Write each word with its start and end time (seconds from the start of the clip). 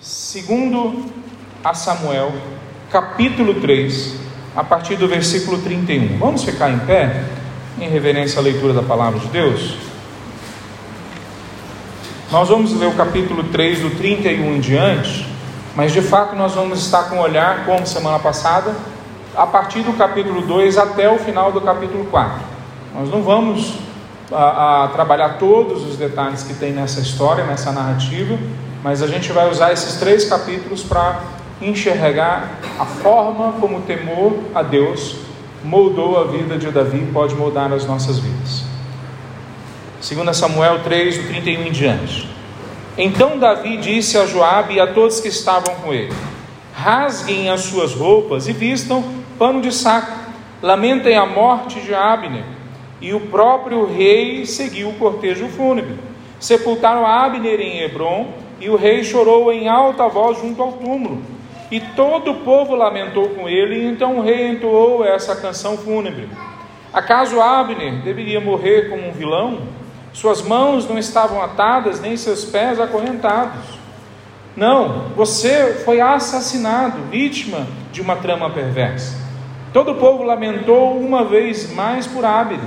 Segundo 0.00 1.04
a 1.62 1.74
Samuel, 1.74 2.32
capítulo 2.90 3.60
3, 3.60 4.16
a 4.56 4.64
partir 4.64 4.96
do 4.96 5.06
versículo 5.06 5.58
31. 5.58 6.16
Vamos 6.16 6.42
ficar 6.42 6.70
em 6.70 6.78
pé 6.78 7.22
em 7.78 7.86
reverência 7.86 8.38
à 8.38 8.42
leitura 8.42 8.72
da 8.72 8.82
palavra 8.82 9.20
de 9.20 9.26
Deus? 9.26 9.74
Nós 12.32 12.48
vamos 12.48 12.72
ler 12.72 12.86
o 12.86 12.94
capítulo 12.94 13.44
3, 13.44 13.80
do 13.80 13.90
31 13.90 14.56
em 14.56 14.60
diante, 14.60 15.26
mas 15.76 15.92
de 15.92 16.00
fato 16.00 16.34
nós 16.34 16.54
vamos 16.54 16.80
estar 16.80 17.10
com 17.10 17.16
o 17.16 17.20
olhar, 17.20 17.66
como 17.66 17.86
semana 17.86 18.18
passada, 18.18 18.74
a 19.36 19.46
partir 19.46 19.82
do 19.82 19.92
capítulo 19.92 20.40
2 20.40 20.78
até 20.78 21.10
o 21.10 21.18
final 21.18 21.52
do 21.52 21.60
capítulo 21.60 22.06
4. 22.06 22.40
Nós 22.94 23.10
não 23.10 23.22
vamos 23.22 23.74
a, 24.32 24.84
a 24.84 24.88
trabalhar 24.88 25.36
todos 25.38 25.84
os 25.84 25.98
detalhes 25.98 26.42
que 26.42 26.54
tem 26.54 26.72
nessa 26.72 27.00
história, 27.00 27.44
nessa 27.44 27.70
narrativa, 27.70 28.38
mas 28.82 29.02
a 29.02 29.06
gente 29.06 29.32
vai 29.32 29.50
usar 29.50 29.72
esses 29.72 29.96
três 29.96 30.24
capítulos 30.24 30.82
para 30.82 31.22
enxergar 31.60 32.58
a 32.78 32.86
forma 32.86 33.52
como 33.60 33.78
o 33.78 33.82
temor 33.82 34.38
a 34.54 34.62
Deus 34.62 35.16
moldou 35.62 36.18
a 36.18 36.24
vida 36.24 36.56
de 36.56 36.70
Davi 36.70 36.98
e 36.98 37.12
pode 37.12 37.34
moldar 37.34 37.72
as 37.72 37.84
nossas 37.84 38.18
vidas. 38.18 38.64
2 40.00 40.36
Samuel 40.36 40.82
3, 40.82 41.18
do 41.18 41.28
31 41.28 41.66
em 41.66 41.72
diante. 41.72 42.28
Então 42.96 43.38
Davi 43.38 43.76
disse 43.76 44.16
a 44.16 44.26
Joabe 44.26 44.74
e 44.74 44.80
a 44.80 44.86
todos 44.86 45.20
que 45.20 45.28
estavam 45.28 45.74
com 45.76 45.92
ele: 45.92 46.12
Rasguem 46.74 47.50
as 47.50 47.60
suas 47.62 47.94
roupas 47.94 48.48
e 48.48 48.52
vistam 48.52 49.04
pano 49.38 49.60
de 49.60 49.72
saco. 49.72 50.18
Lamentem 50.62 51.16
a 51.16 51.26
morte 51.26 51.80
de 51.80 51.94
Abner. 51.94 52.44
E 53.00 53.14
o 53.14 53.20
próprio 53.20 53.86
rei 53.86 54.44
seguiu 54.44 54.90
o 54.90 54.94
cortejo 54.94 55.48
fúnebre. 55.48 55.96
Sepultaram 56.38 57.06
Abner 57.06 57.60
em 57.60 57.80
Hebron, 57.80 58.32
e 58.60 58.68
o 58.68 58.76
rei 58.76 59.02
chorou 59.02 59.52
em 59.52 59.68
alta 59.68 60.06
voz 60.08 60.38
junto 60.38 60.62
ao 60.62 60.72
túmulo. 60.72 61.22
E 61.70 61.80
todo 61.80 62.32
o 62.32 62.40
povo 62.40 62.74
lamentou 62.74 63.30
com 63.30 63.48
ele, 63.48 63.76
e 63.76 63.86
então 63.86 64.18
o 64.18 64.22
rei 64.22 64.48
entoou 64.48 65.04
essa 65.04 65.34
canção 65.34 65.76
fúnebre. 65.76 66.28
Acaso 66.92 67.40
Abner 67.40 68.02
deveria 68.02 68.40
morrer 68.40 68.90
como 68.90 69.08
um 69.08 69.12
vilão? 69.12 69.60
Suas 70.12 70.42
mãos 70.42 70.88
não 70.88 70.98
estavam 70.98 71.40
atadas, 71.40 72.00
nem 72.00 72.16
seus 72.16 72.44
pés 72.44 72.80
acorrentados. 72.80 73.78
Não, 74.56 75.10
você 75.16 75.82
foi 75.84 76.00
assassinado, 76.00 77.02
vítima 77.10 77.66
de 77.92 78.00
uma 78.00 78.16
trama 78.16 78.50
perversa. 78.50 79.16
Todo 79.72 79.92
o 79.92 79.94
povo 79.94 80.24
lamentou 80.24 80.98
uma 80.98 81.24
vez 81.24 81.72
mais 81.72 82.06
por 82.08 82.24
Abner. 82.24 82.58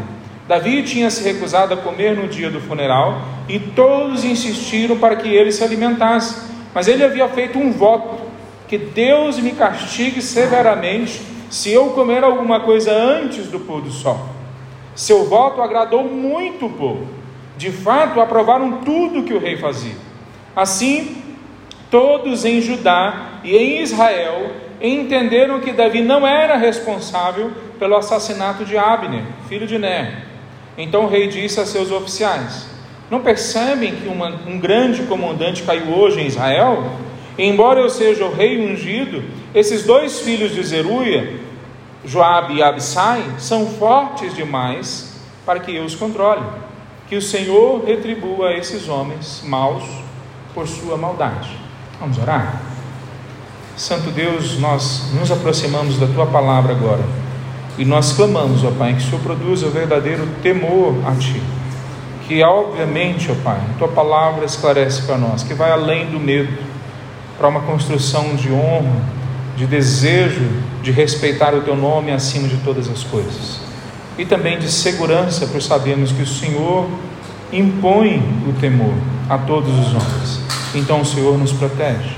Davi 0.47 0.83
tinha 0.83 1.09
se 1.09 1.23
recusado 1.23 1.73
a 1.73 1.77
comer 1.77 2.15
no 2.15 2.27
dia 2.27 2.49
do 2.49 2.59
funeral 2.59 3.21
e 3.47 3.59
todos 3.59 4.25
insistiram 4.25 4.97
para 4.97 5.15
que 5.15 5.27
ele 5.27 5.51
se 5.51 5.63
alimentasse. 5.63 6.51
Mas 6.73 6.87
ele 6.87 7.03
havia 7.03 7.27
feito 7.29 7.57
um 7.57 7.71
voto 7.71 8.23
que 8.67 8.77
Deus 8.77 9.39
me 9.39 9.51
castigue 9.51 10.21
severamente 10.21 11.21
se 11.49 11.71
eu 11.71 11.91
comer 11.91 12.23
alguma 12.23 12.59
coisa 12.59 12.91
antes 12.91 13.47
do 13.47 13.59
pôr 13.59 13.81
do 13.81 13.91
sol. 13.91 14.27
Seu 14.95 15.25
voto 15.25 15.61
agradou 15.61 16.03
muito 16.03 16.65
o 16.65 16.71
povo. 16.71 17.07
De 17.55 17.71
fato, 17.71 18.19
aprovaram 18.19 18.79
tudo 18.83 19.23
que 19.23 19.33
o 19.33 19.39
rei 19.39 19.57
fazia. 19.57 19.95
Assim, 20.55 21.23
todos 21.89 22.43
em 22.43 22.59
Judá 22.59 23.39
e 23.43 23.55
em 23.55 23.81
Israel 23.81 24.51
entenderam 24.81 25.59
que 25.59 25.71
Davi 25.71 26.01
não 26.01 26.27
era 26.27 26.57
responsável 26.57 27.51
pelo 27.79 27.95
assassinato 27.95 28.65
de 28.65 28.77
Abner, 28.77 29.23
filho 29.47 29.65
de 29.65 29.77
Ner. 29.77 30.32
Então 30.77 31.05
o 31.05 31.09
rei 31.09 31.27
disse 31.27 31.59
a 31.59 31.65
seus 31.65 31.91
oficiais: 31.91 32.65
Não 33.09 33.21
percebem 33.21 33.95
que 33.95 34.07
uma, 34.07 34.29
um 34.47 34.59
grande 34.59 35.03
comandante 35.03 35.63
caiu 35.63 35.93
hoje 35.93 36.21
em 36.21 36.27
Israel? 36.27 36.91
Embora 37.37 37.79
eu 37.79 37.89
seja 37.89 38.25
o 38.25 38.33
rei 38.33 38.63
ungido, 38.63 39.23
esses 39.55 39.83
dois 39.83 40.21
filhos 40.21 40.53
de 40.53 40.63
Zeruia, 40.63 41.39
Joabe 42.05 42.55
e 42.55 42.63
Absai, 42.63 43.23
são 43.39 43.67
fortes 43.67 44.35
demais 44.35 45.19
para 45.45 45.59
que 45.59 45.75
eu 45.75 45.83
os 45.83 45.95
controle. 45.95 46.43
Que 47.07 47.15
o 47.15 47.21
Senhor 47.21 47.83
retribua 47.85 48.53
esses 48.53 48.87
homens 48.87 49.41
maus 49.45 49.83
por 50.53 50.67
sua 50.67 50.97
maldade. 50.97 51.49
Vamos 51.99 52.17
orar? 52.17 52.61
Santo 53.75 54.11
Deus, 54.11 54.59
nós 54.59 55.11
nos 55.19 55.31
aproximamos 55.31 55.97
da 55.97 56.07
tua 56.07 56.27
palavra 56.27 56.73
agora 56.73 57.22
e 57.77 57.85
nós 57.85 58.13
clamamos, 58.13 58.63
ó 58.63 58.71
Pai, 58.71 58.93
que 58.93 58.99
o 58.99 59.05
Senhor 59.05 59.21
produza 59.21 59.65
o 59.65 59.71
verdadeiro 59.71 60.27
temor 60.41 60.95
a 61.07 61.15
Ti. 61.15 61.41
Que, 62.27 62.43
obviamente, 62.43 63.31
ó 63.31 63.35
Pai, 63.43 63.59
tua 63.77 63.87
palavra 63.87 64.45
esclarece 64.45 65.01
para 65.03 65.17
nós, 65.17 65.43
que 65.43 65.53
vai 65.53 65.71
além 65.71 66.07
do 66.07 66.19
medo 66.19 66.53
para 67.37 67.47
uma 67.47 67.61
construção 67.61 68.35
de 68.35 68.51
honra, 68.51 69.01
de 69.57 69.65
desejo 69.65 70.49
de 70.83 70.91
respeitar 70.91 71.55
o 71.55 71.61
teu 71.61 71.75
nome 71.75 72.11
acima 72.11 72.47
de 72.47 72.57
todas 72.57 72.89
as 72.89 73.03
coisas. 73.03 73.59
E 74.17 74.25
também 74.25 74.59
de 74.59 74.69
segurança, 74.69 75.47
por 75.47 75.61
sabermos 75.61 76.11
que 76.11 76.21
o 76.21 76.27
Senhor 76.27 76.87
impõe 77.51 78.21
o 78.47 78.53
temor 78.59 78.93
a 79.29 79.37
todos 79.37 79.71
os 79.71 79.87
homens. 79.87 80.39
Então 80.75 81.01
o 81.01 81.05
Senhor 81.05 81.37
nos 81.37 81.51
protege. 81.51 82.15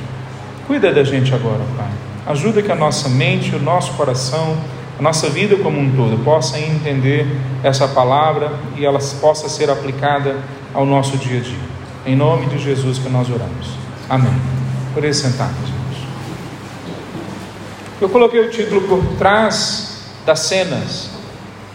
Cuida 0.67 0.91
da 0.91 1.03
gente 1.03 1.33
agora, 1.33 1.61
Pai. 1.77 1.91
Ajuda 2.25 2.61
que 2.61 2.71
a 2.71 2.75
nossa 2.75 3.07
mente, 3.07 3.55
o 3.55 3.61
nosso 3.61 3.93
coração, 3.93 4.57
a 4.97 5.01
nossa 5.01 5.29
vida 5.29 5.57
como 5.57 5.79
um 5.79 5.93
todo 5.95 6.23
possa 6.23 6.57
entender 6.57 7.27
essa 7.63 7.87
palavra 7.87 8.53
e 8.77 8.85
ela 8.85 8.99
possa 9.19 9.49
ser 9.49 9.69
aplicada 9.69 10.37
ao 10.73 10.85
nosso 10.85 11.17
dia 11.17 11.39
a 11.39 11.41
dia. 11.41 11.59
Em 12.05 12.15
nome 12.15 12.45
de 12.45 12.57
Jesus 12.57 12.97
que 12.97 13.09
nós 13.09 13.29
oramos. 13.29 13.71
Amém. 14.09 14.33
Por 14.93 15.13
sentar, 15.13 15.49
irmãos. 15.49 16.07
Eu 17.99 18.07
coloquei 18.09 18.39
o 18.39 18.49
título 18.49 18.81
por 18.81 19.03
trás 19.17 20.13
das 20.25 20.39
cenas, 20.41 21.09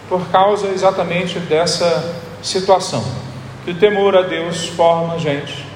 por 0.08 0.26
causa 0.28 0.68
exatamente 0.68 1.38
dessa 1.40 2.14
situação. 2.42 3.04
Que 3.64 3.72
o 3.72 3.74
temor 3.74 4.16
a 4.16 4.22
Deus 4.22 4.68
forma 4.68 5.14
a 5.14 5.18
gente 5.18 5.66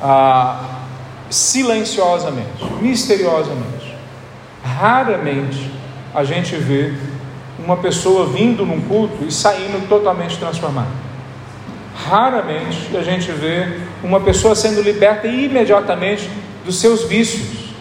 ah, 0.00 0.80
silenciosamente, 1.28 2.64
misteriosamente. 2.80 3.94
Raramente 4.62 5.70
a 6.14 6.22
gente 6.22 6.54
vê 6.56 6.94
uma 7.58 7.76
pessoa 7.76 8.26
vindo 8.26 8.64
num 8.64 8.80
culto 8.82 9.24
e 9.24 9.32
saindo 9.32 9.88
totalmente 9.88 10.38
transformada. 10.38 10.88
Raramente 11.94 12.96
a 12.96 13.02
gente 13.02 13.30
vê 13.32 13.80
uma 14.02 14.20
pessoa 14.20 14.54
sendo 14.54 14.82
liberta 14.82 15.26
imediatamente 15.26 16.28
dos 16.64 16.76
seus 16.76 17.04
vícios, 17.04 17.74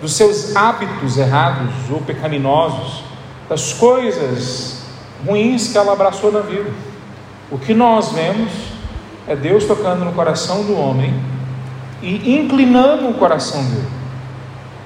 dos 0.00 0.14
seus 0.14 0.54
hábitos 0.54 1.16
errados 1.16 1.72
ou 1.90 2.00
pecaminosos, 2.00 3.02
das 3.48 3.72
coisas 3.72 4.82
ruins 5.26 5.68
que 5.72 5.78
ela 5.78 5.92
abraçou 5.92 6.30
na 6.30 6.40
vida. 6.40 6.70
O 7.50 7.58
que 7.58 7.74
nós 7.74 8.12
vemos 8.12 8.52
é 9.26 9.34
Deus 9.34 9.64
tocando 9.64 10.04
no 10.04 10.12
coração 10.12 10.64
do 10.64 10.78
homem 10.78 11.14
e 12.02 12.36
inclinando 12.38 13.08
o 13.08 13.14
coração 13.14 13.62
dele, 13.64 13.88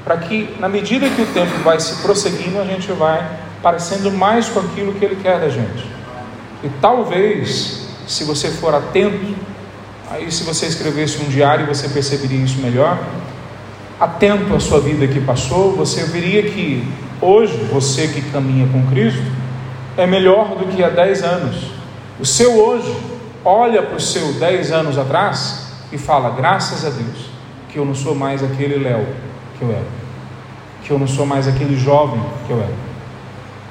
para 0.05 0.17
que, 0.17 0.55
na 0.59 0.69
medida 0.69 1.09
que 1.09 1.23
o 1.23 1.27
tempo 1.27 1.59
vai 1.63 1.79
se 1.81 2.03
prosseguindo, 2.03 2.61
a 2.61 2.65
gente 2.65 2.91
vai 2.93 3.27
parecendo 3.63 4.11
mais 4.11 4.49
com 4.49 4.61
aquilo 4.61 4.95
que 4.95 5.05
Ele 5.05 5.17
quer 5.23 5.39
da 5.39 5.49
gente. 5.49 5.87
E 6.65 6.69
talvez, 6.81 7.89
se 8.07 8.25
você 8.25 8.51
for 8.51 8.75
atento, 8.75 9.35
Aí, 10.12 10.31
se 10.31 10.45
você 10.45 10.67
escrevesse 10.67 11.23
um 11.23 11.29
diário, 11.31 11.67
você 11.67 11.89
perceberia 11.89 12.45
isso 12.45 12.61
melhor. 12.61 12.99
Atento 13.99 14.55
à 14.55 14.61
sua 14.61 14.79
vida 14.79 15.07
que 15.07 15.19
passou, 15.19 15.75
você 15.75 16.05
veria 16.05 16.43
que 16.43 16.87
hoje, 17.19 17.57
você 17.73 18.07
que 18.09 18.21
caminha 18.31 18.69
com 18.69 18.87
Cristo, 18.89 19.23
é 19.97 20.07
melhor 20.07 20.55
do 20.55 20.67
que 20.67 20.85
há 20.85 20.91
10 20.91 21.23
anos. 21.23 21.57
O 22.21 22.27
seu 22.27 22.53
hoje 22.62 22.95
olha 23.43 23.83
para 23.83 23.97
o 23.97 24.01
seu 24.01 24.35
10 24.35 24.71
anos 24.71 24.99
atrás 24.99 25.73
e 25.91 25.97
fala: 25.97 26.29
graças 26.29 26.85
a 26.85 26.91
Deus, 26.91 27.31
que 27.71 27.79
eu 27.79 27.87
não 27.87 27.95
sou 27.95 28.15
mais 28.15 28.43
aquele 28.43 28.85
Léo 28.85 29.06
que 29.59 29.65
eu 29.65 29.71
era, 29.71 29.87
que 30.84 30.90
eu 30.90 30.99
não 30.99 31.06
sou 31.06 31.25
mais 31.25 31.46
aquele 31.46 31.76
jovem 31.76 32.20
que 32.46 32.52
eu 32.52 32.58
era. 32.58 32.93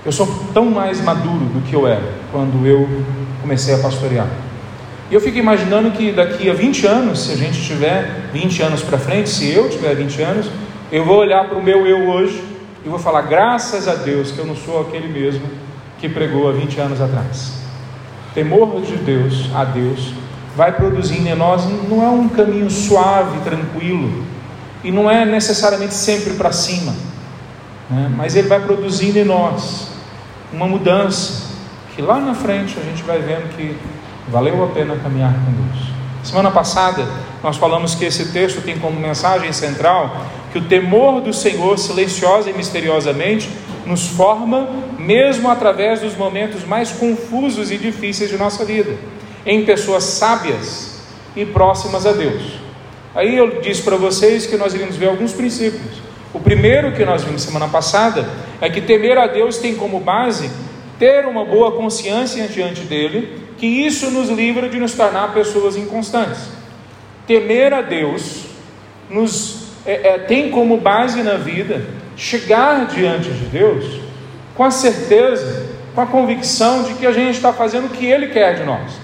Eu 0.05 0.11
sou 0.11 0.27
tão 0.53 0.65
mais 0.65 0.99
maduro 1.01 1.45
do 1.45 1.61
que 1.61 1.75
eu 1.75 1.87
era 1.87 2.13
quando 2.31 2.65
eu 2.65 2.87
comecei 3.41 3.75
a 3.75 3.77
pastorear. 3.77 4.27
E 5.09 5.13
eu 5.13 5.21
fico 5.21 5.37
imaginando 5.37 5.91
que 5.91 6.11
daqui 6.11 6.49
a 6.49 6.53
20 6.53 6.87
anos, 6.87 7.25
se 7.25 7.33
a 7.33 7.35
gente 7.35 7.61
tiver 7.61 8.29
20 8.31 8.63
anos 8.63 8.81
para 8.81 8.97
frente, 8.97 9.29
se 9.29 9.51
eu 9.51 9.69
tiver 9.69 9.93
20 9.93 10.21
anos, 10.21 10.49
eu 10.91 11.05
vou 11.05 11.17
olhar 11.17 11.47
para 11.49 11.57
o 11.57 11.63
meu 11.63 11.85
eu 11.85 12.09
hoje 12.09 12.41
e 12.85 12.89
vou 12.89 12.97
falar: 12.97 13.23
graças 13.23 13.87
a 13.87 13.95
Deus 13.95 14.31
que 14.31 14.39
eu 14.39 14.45
não 14.45 14.55
sou 14.55 14.81
aquele 14.81 15.07
mesmo 15.07 15.43
que 15.99 16.09
pregou 16.09 16.49
há 16.49 16.53
20 16.53 16.79
anos 16.79 17.01
atrás. 17.01 17.61
Temor 18.33 18.81
de 18.81 18.95
Deus 18.95 19.49
a 19.53 19.65
Deus 19.65 20.13
vai 20.55 20.71
produzindo 20.71 21.27
em 21.27 21.35
nós, 21.35 21.63
não 21.89 22.03
é 22.03 22.09
um 22.09 22.27
caminho 22.29 22.69
suave, 22.69 23.39
tranquilo, 23.41 24.23
e 24.83 24.91
não 24.91 25.09
é 25.09 25.25
necessariamente 25.25 25.93
sempre 25.93 26.33
para 26.33 26.51
cima, 26.51 26.93
né? 27.89 28.11
mas 28.15 28.35
ele 28.35 28.47
vai 28.47 28.59
produzindo 28.59 29.19
em 29.19 29.25
nós 29.25 29.87
uma 30.51 30.67
mudança, 30.67 31.51
que 31.95 32.01
lá 32.01 32.19
na 32.19 32.33
frente 32.33 32.77
a 32.79 32.83
gente 32.83 33.03
vai 33.03 33.19
vendo 33.19 33.55
que 33.55 33.77
Valeu 34.31 34.63
a 34.63 34.67
pena 34.67 34.95
caminhar 34.95 35.33
com 35.33 35.51
Deus. 35.51 35.91
Semana 36.23 36.51
passada, 36.51 37.05
nós 37.43 37.57
falamos 37.57 37.95
que 37.95 38.05
esse 38.05 38.31
texto 38.31 38.61
tem 38.61 38.77
como 38.77 38.99
mensagem 38.99 39.51
central 39.51 40.25
que 40.53 40.57
o 40.57 40.65
temor 40.65 41.21
do 41.21 41.33
Senhor, 41.33 41.77
silenciosa 41.77 42.49
e 42.49 42.53
misteriosamente, 42.53 43.49
nos 43.85 44.07
forma, 44.07 44.69
mesmo 44.97 45.49
através 45.49 46.01
dos 46.01 46.15
momentos 46.15 46.63
mais 46.65 46.91
confusos 46.91 47.71
e 47.71 47.77
difíceis 47.77 48.29
de 48.29 48.37
nossa 48.37 48.63
vida, 48.63 48.95
em 49.45 49.65
pessoas 49.65 50.03
sábias 50.03 51.01
e 51.35 51.45
próximas 51.45 52.05
a 52.05 52.11
Deus. 52.11 52.60
Aí 53.13 53.35
eu 53.35 53.61
disse 53.61 53.81
para 53.81 53.97
vocês 53.97 54.45
que 54.45 54.55
nós 54.55 54.73
iríamos 54.73 54.95
ver 54.95 55.07
alguns 55.07 55.33
princípios. 55.33 56.01
O 56.33 56.39
primeiro 56.39 56.93
que 56.93 57.03
nós 57.03 57.23
vimos 57.23 57.41
semana 57.41 57.67
passada 57.67 58.27
é 58.61 58.69
que 58.69 58.79
temer 58.79 59.17
a 59.17 59.27
Deus 59.27 59.57
tem 59.57 59.75
como 59.75 59.99
base 59.99 60.49
ter 60.97 61.25
uma 61.25 61.43
boa 61.43 61.71
consciência 61.71 62.47
diante 62.47 62.81
dele, 62.81 63.41
que 63.57 63.65
isso 63.65 64.11
nos 64.11 64.29
livra 64.29 64.69
de 64.69 64.79
nos 64.79 64.93
tornar 64.93 65.33
pessoas 65.33 65.75
inconstantes. 65.75 66.49
Temer 67.27 67.73
a 67.73 67.81
Deus 67.81 68.45
nos 69.09 69.61
é, 69.85 70.09
é, 70.09 70.17
tem 70.19 70.51
como 70.51 70.77
base 70.77 71.23
na 71.23 71.37
vida 71.37 71.83
chegar 72.15 72.85
diante 72.85 73.29
de 73.29 73.45
Deus 73.45 73.99
com 74.55 74.63
a 74.63 74.71
certeza, 74.71 75.65
com 75.95 76.01
a 76.01 76.05
convicção 76.05 76.83
de 76.83 76.93
que 76.93 77.05
a 77.05 77.11
gente 77.11 77.35
está 77.35 77.51
fazendo 77.51 77.87
o 77.87 77.89
que 77.89 78.05
Ele 78.05 78.27
quer 78.27 78.55
de 78.55 78.63
nós. 78.63 79.00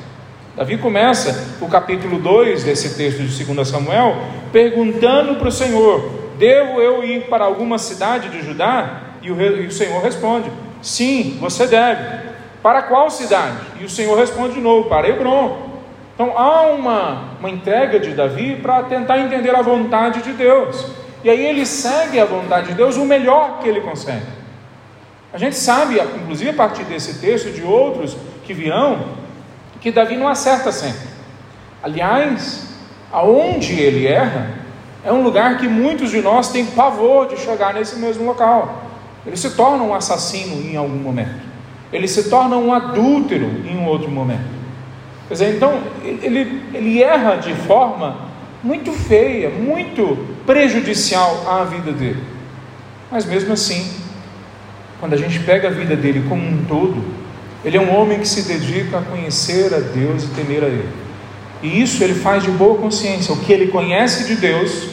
Davi 0.58 0.76
começa 0.80 1.56
o 1.62 1.68
capítulo 1.68 2.18
2 2.18 2.64
desse 2.64 2.98
texto 2.98 3.20
de 3.20 3.46
2 3.46 3.68
Samuel 3.68 4.18
perguntando 4.52 5.36
para 5.36 5.50
o 5.50 5.52
Senhor: 5.52 6.10
Devo 6.40 6.82
eu 6.82 7.04
ir 7.04 7.28
para 7.28 7.46
alguma 7.46 7.78
cidade 7.78 8.30
de 8.30 8.42
Judá? 8.42 9.02
E 9.22 9.30
o, 9.30 9.40
e 9.40 9.68
o 9.68 9.72
Senhor 9.72 10.02
responde: 10.02 10.50
Sim, 10.82 11.38
você 11.40 11.68
deve. 11.68 12.28
Para 12.64 12.82
qual 12.82 13.12
cidade? 13.12 13.56
E 13.80 13.86
o 13.86 13.90
Senhor 13.90 14.18
responde 14.18 14.56
de 14.56 14.60
novo: 14.60 14.90
Para 14.90 15.08
Hebron. 15.08 15.78
Então 16.16 16.36
há 16.36 16.64
uma, 16.72 17.36
uma 17.40 17.52
entrega 17.52 18.00
de 18.00 18.16
Davi 18.16 18.56
para 18.56 18.82
tentar 18.82 19.20
entender 19.20 19.56
a 19.56 19.62
vontade 19.62 20.24
de 20.24 20.34
Deus. 20.34 20.88
E 21.24 21.30
aí 21.30 21.46
ele 21.46 21.68
segue 21.68 22.20
a 22.20 22.26
vontade 22.26 22.70
de 22.70 22.74
Deus 22.74 22.98
o 22.98 23.06
melhor 23.06 23.60
que 23.60 23.70
ele 23.70 23.82
consegue. 23.82 24.26
A 25.32 25.38
gente 25.38 25.56
sabe, 25.56 26.02
inclusive 26.16 26.50
a 26.50 26.54
partir 26.54 26.84
desse 26.86 27.20
texto 27.22 27.50
e 27.50 27.52
de 27.52 27.62
outros 27.62 28.18
que 28.44 28.56
virão, 28.56 29.17
que 29.88 29.92
Davi 29.92 30.18
não 30.18 30.28
acerta 30.28 30.70
sempre. 30.70 31.08
Aliás, 31.82 32.68
aonde 33.10 33.72
ele 33.80 34.06
erra, 34.06 34.50
é 35.02 35.14
um 35.14 35.24
lugar 35.24 35.58
que 35.60 35.66
muitos 35.66 36.12
de 36.12 36.22
nós 36.22 36.50
têm 36.50 36.66
pavor 36.66 37.30
de 37.30 37.38
chegar 37.38 37.74
nesse 37.74 37.96
mesmo 37.98 38.26
local. 38.26 38.84
Ele 39.26 39.38
se 39.38 39.52
torna 39.52 39.86
um 39.86 39.94
assassino 39.94 40.62
em 40.70 40.76
algum 40.76 40.98
momento. 40.98 41.40
Ele 41.94 42.06
se 42.06 42.30
torna 42.30 42.58
um 42.58 42.74
adúltero 42.74 43.46
em 43.66 43.78
um 43.78 43.86
outro 43.86 44.12
momento. 44.12 44.44
Quer 45.30 45.34
dizer, 45.36 45.56
então, 45.56 45.80
ele, 46.04 46.62
ele 46.74 47.02
erra 47.02 47.38
de 47.38 47.54
forma 47.54 48.18
muito 48.62 48.92
feia, 48.92 49.50
muito 49.50 50.18
prejudicial 50.46 51.46
à 51.48 51.64
vida 51.64 51.94
dele. 51.94 52.22
Mas 53.10 53.24
mesmo 53.24 53.54
assim, 53.54 53.90
quando 55.00 55.14
a 55.14 55.18
gente 55.18 55.40
pega 55.40 55.70
a 55.70 55.72
vida 55.72 55.96
dele 55.96 56.26
como 56.28 56.46
um 56.46 56.66
todo, 56.66 57.02
ele 57.68 57.76
é 57.76 57.82
um 57.82 57.94
homem 57.94 58.18
que 58.18 58.28
se 58.28 58.44
dedica 58.44 59.00
a 59.00 59.02
conhecer 59.02 59.74
a 59.74 59.80
Deus 59.80 60.24
e 60.24 60.28
temer 60.28 60.64
a 60.64 60.68
Ele. 60.68 60.88
E 61.62 61.82
isso 61.82 62.02
ele 62.02 62.14
faz 62.14 62.42
de 62.44 62.50
boa 62.50 62.78
consciência. 62.78 63.34
O 63.34 63.40
que 63.42 63.52
ele 63.52 63.68
conhece 63.68 64.26
de 64.26 64.38
Deus, 64.38 64.88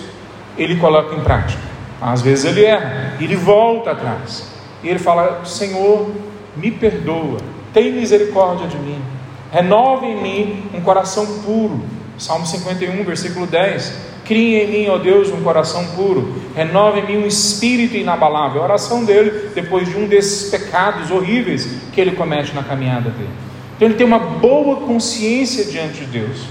ele 0.58 0.74
coloca 0.74 1.14
em 1.14 1.20
prática. 1.20 1.62
Às 2.00 2.20
vezes 2.20 2.46
ele 2.46 2.64
erra, 2.64 3.14
ele 3.20 3.36
volta 3.36 3.92
atrás. 3.92 4.48
E 4.82 4.88
ele 4.88 4.98
fala: 4.98 5.44
Senhor, 5.44 6.10
me 6.56 6.72
perdoa, 6.72 7.38
tem 7.72 7.92
misericórdia 7.92 8.66
de 8.66 8.76
mim, 8.76 9.00
renova 9.52 10.04
em 10.04 10.20
mim 10.20 10.64
um 10.74 10.80
coração 10.80 11.24
puro. 11.44 11.80
Salmo 12.18 12.44
51, 12.44 13.04
versículo 13.04 13.46
10. 13.46 14.13
Cria 14.24 14.64
em 14.64 14.70
mim, 14.70 14.88
ó 14.88 14.96
Deus, 14.96 15.30
um 15.30 15.42
coração 15.42 15.84
puro, 15.88 16.34
renova 16.56 16.98
em 16.98 17.06
mim 17.06 17.24
um 17.24 17.26
espírito 17.26 17.96
inabalável. 17.96 18.62
A 18.62 18.64
oração 18.64 19.04
dele, 19.04 19.50
depois 19.54 19.88
de 19.88 19.96
um 19.96 20.06
desses 20.06 20.50
pecados 20.50 21.10
horríveis 21.10 21.68
que 21.92 22.00
ele 22.00 22.12
comete 22.12 22.54
na 22.54 22.62
caminhada 22.62 23.10
dele. 23.10 23.30
Então 23.76 23.88
ele 23.88 23.96
tem 23.96 24.06
uma 24.06 24.18
boa 24.18 24.76
consciência 24.76 25.64
diante 25.66 26.04
de 26.04 26.06
Deus, 26.06 26.46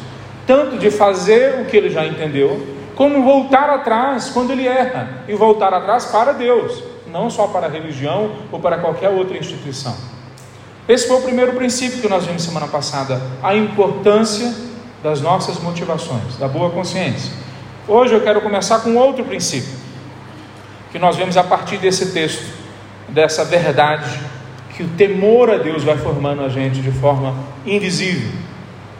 tanto 0.46 0.78
de 0.78 0.92
fazer 0.92 1.62
o 1.62 1.66
que 1.66 1.75
ele 1.75 1.90
já 1.90 2.06
entendeu, 2.06 2.62
como 2.96 3.24
voltar 3.24 3.70
atrás 3.70 4.30
quando 4.30 4.52
ele 4.52 4.68
erra, 4.68 5.24
e 5.28 5.34
voltar 5.34 5.74
atrás 5.74 6.06
para 6.06 6.31
Deus, 6.31 6.84
não 7.12 7.30
só 7.30 7.48
para 7.48 7.66
a 7.66 7.69
religião 7.69 8.31
ou 8.52 8.60
para 8.60 8.78
qualquer 8.78 9.10
outra 9.10 9.38
instituição. 9.38 9.96
Esse 10.88 11.08
foi 11.08 11.18
o 11.18 11.22
primeiro 11.22 11.54
princípio 11.54 12.02
que 12.02 12.10
nós 12.10 12.26
vimos 12.26 12.44
semana 12.44 12.68
passada, 12.68 13.19
a 13.42 13.56
importância 13.56 14.54
das 15.02 15.22
nossas 15.22 15.60
motivações, 15.60 16.38
da 16.38 16.48
boa 16.48 16.69
consciência. 16.69 17.31
Hoje 17.85 18.13
eu 18.13 18.21
quero 18.21 18.39
começar 18.39 18.80
com 18.80 18.95
outro 18.95 19.25
princípio, 19.25 19.74
que 20.89 20.97
nós 20.97 21.18
vemos 21.18 21.35
a 21.35 21.44
partir 21.44 21.77
desse 21.77 22.13
texto, 22.13 22.45
dessa 23.09 23.44
verdade, 23.44 24.21
que 24.74 24.83
o 24.83 24.88
temor 24.91 25.50
a 25.50 25.57
Deus 25.57 25.83
vai 25.83 25.97
formando 25.97 26.45
a 26.45 26.50
gente 26.50 26.80
de 26.80 26.91
forma 26.91 27.35
invisível, 27.65 28.31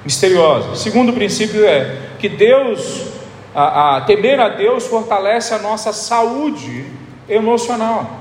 misteriosa. 0.04 0.72
O 0.72 0.76
segundo 0.76 1.14
princípio 1.14 1.66
é 1.66 1.98
que 2.20 2.28
Deus, 2.28 3.08
a, 3.56 3.96
a 3.96 4.02
temer 4.02 4.42
a 4.42 4.50
Deus 4.50 4.86
fortalece 4.86 5.54
a 5.54 5.60
nossa 5.60 5.94
saúde 5.94 6.86
emocional, 7.30 8.12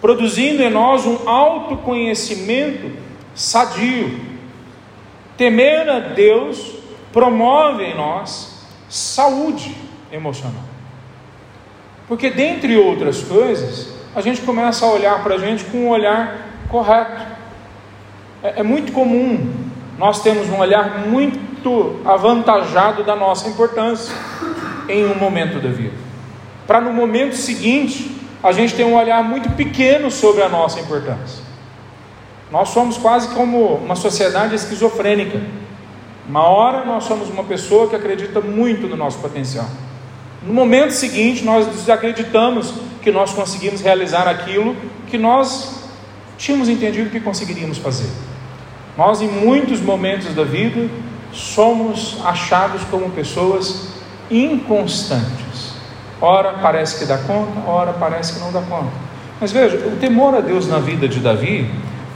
produzindo 0.00 0.62
em 0.62 0.70
nós 0.70 1.04
um 1.06 1.28
autoconhecimento 1.28 2.88
sadio. 3.34 4.16
Temer 5.36 5.88
a 5.88 5.98
Deus 5.98 6.72
promove 7.12 7.82
em 7.82 7.96
nós 7.96 8.51
saúde 8.92 9.74
emocional. 10.12 10.62
Porque, 12.06 12.28
dentre 12.28 12.76
outras 12.76 13.22
coisas, 13.22 13.88
a 14.14 14.20
gente 14.20 14.42
começa 14.42 14.84
a 14.84 14.90
olhar 14.90 15.22
para 15.22 15.36
a 15.36 15.38
gente 15.38 15.64
com 15.64 15.78
um 15.78 15.88
olhar 15.88 16.46
correto. 16.68 17.22
É, 18.42 18.60
é 18.60 18.62
muito 18.62 18.92
comum 18.92 19.50
nós 19.98 20.20
termos 20.20 20.46
um 20.50 20.58
olhar 20.58 21.08
muito 21.08 22.02
avantajado 22.04 23.02
da 23.02 23.16
nossa 23.16 23.48
importância 23.48 24.14
em 24.86 25.06
um 25.06 25.14
momento 25.14 25.58
da 25.58 25.70
vida. 25.70 25.96
Para 26.66 26.82
no 26.82 26.92
momento 26.92 27.34
seguinte, 27.34 28.14
a 28.42 28.52
gente 28.52 28.74
ter 28.74 28.84
um 28.84 28.94
olhar 28.94 29.24
muito 29.24 29.48
pequeno 29.56 30.10
sobre 30.10 30.42
a 30.42 30.50
nossa 30.50 30.80
importância. 30.80 31.42
Nós 32.50 32.68
somos 32.68 32.98
quase 32.98 33.28
como 33.28 33.76
uma 33.76 33.96
sociedade 33.96 34.54
esquizofrênica 34.54 35.40
uma 36.28 36.44
hora 36.44 36.84
nós 36.84 37.04
somos 37.04 37.28
uma 37.28 37.44
pessoa 37.44 37.88
que 37.88 37.96
acredita 37.96 38.40
muito 38.40 38.86
no 38.86 38.96
nosso 38.96 39.18
potencial. 39.18 39.66
No 40.42 40.54
momento 40.54 40.92
seguinte, 40.92 41.44
nós 41.44 41.66
desacreditamos 41.66 42.74
que 43.00 43.10
nós 43.10 43.32
conseguimos 43.32 43.80
realizar 43.80 44.28
aquilo 44.28 44.76
que 45.08 45.18
nós 45.18 45.82
tínhamos 46.38 46.68
entendido 46.68 47.10
que 47.10 47.20
conseguiríamos 47.20 47.78
fazer. 47.78 48.10
Nós, 48.96 49.20
em 49.22 49.28
muitos 49.28 49.80
momentos 49.80 50.34
da 50.34 50.44
vida, 50.44 50.88
somos 51.32 52.18
achados 52.24 52.82
como 52.84 53.10
pessoas 53.10 53.88
inconstantes. 54.30 55.72
Ora 56.20 56.54
parece 56.62 56.98
que 56.98 57.04
dá 57.04 57.18
conta, 57.18 57.68
ora 57.68 57.92
parece 57.92 58.34
que 58.34 58.40
não 58.40 58.52
dá 58.52 58.60
conta. 58.62 58.92
Mas 59.40 59.50
veja, 59.50 59.76
o 59.88 59.96
temor 59.96 60.34
a 60.34 60.40
Deus 60.40 60.68
na 60.68 60.78
vida 60.78 61.08
de 61.08 61.18
Davi, 61.18 61.68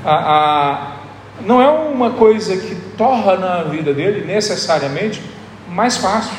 a, 0.04 0.14
a, 0.14 0.95
não 1.44 1.60
é 1.60 1.68
uma 1.68 2.10
coisa 2.10 2.56
que 2.56 2.74
torna 2.96 3.60
a 3.60 3.62
vida 3.64 3.92
dele 3.92 4.24
necessariamente 4.26 5.20
mais 5.68 5.96
fácil. 5.96 6.36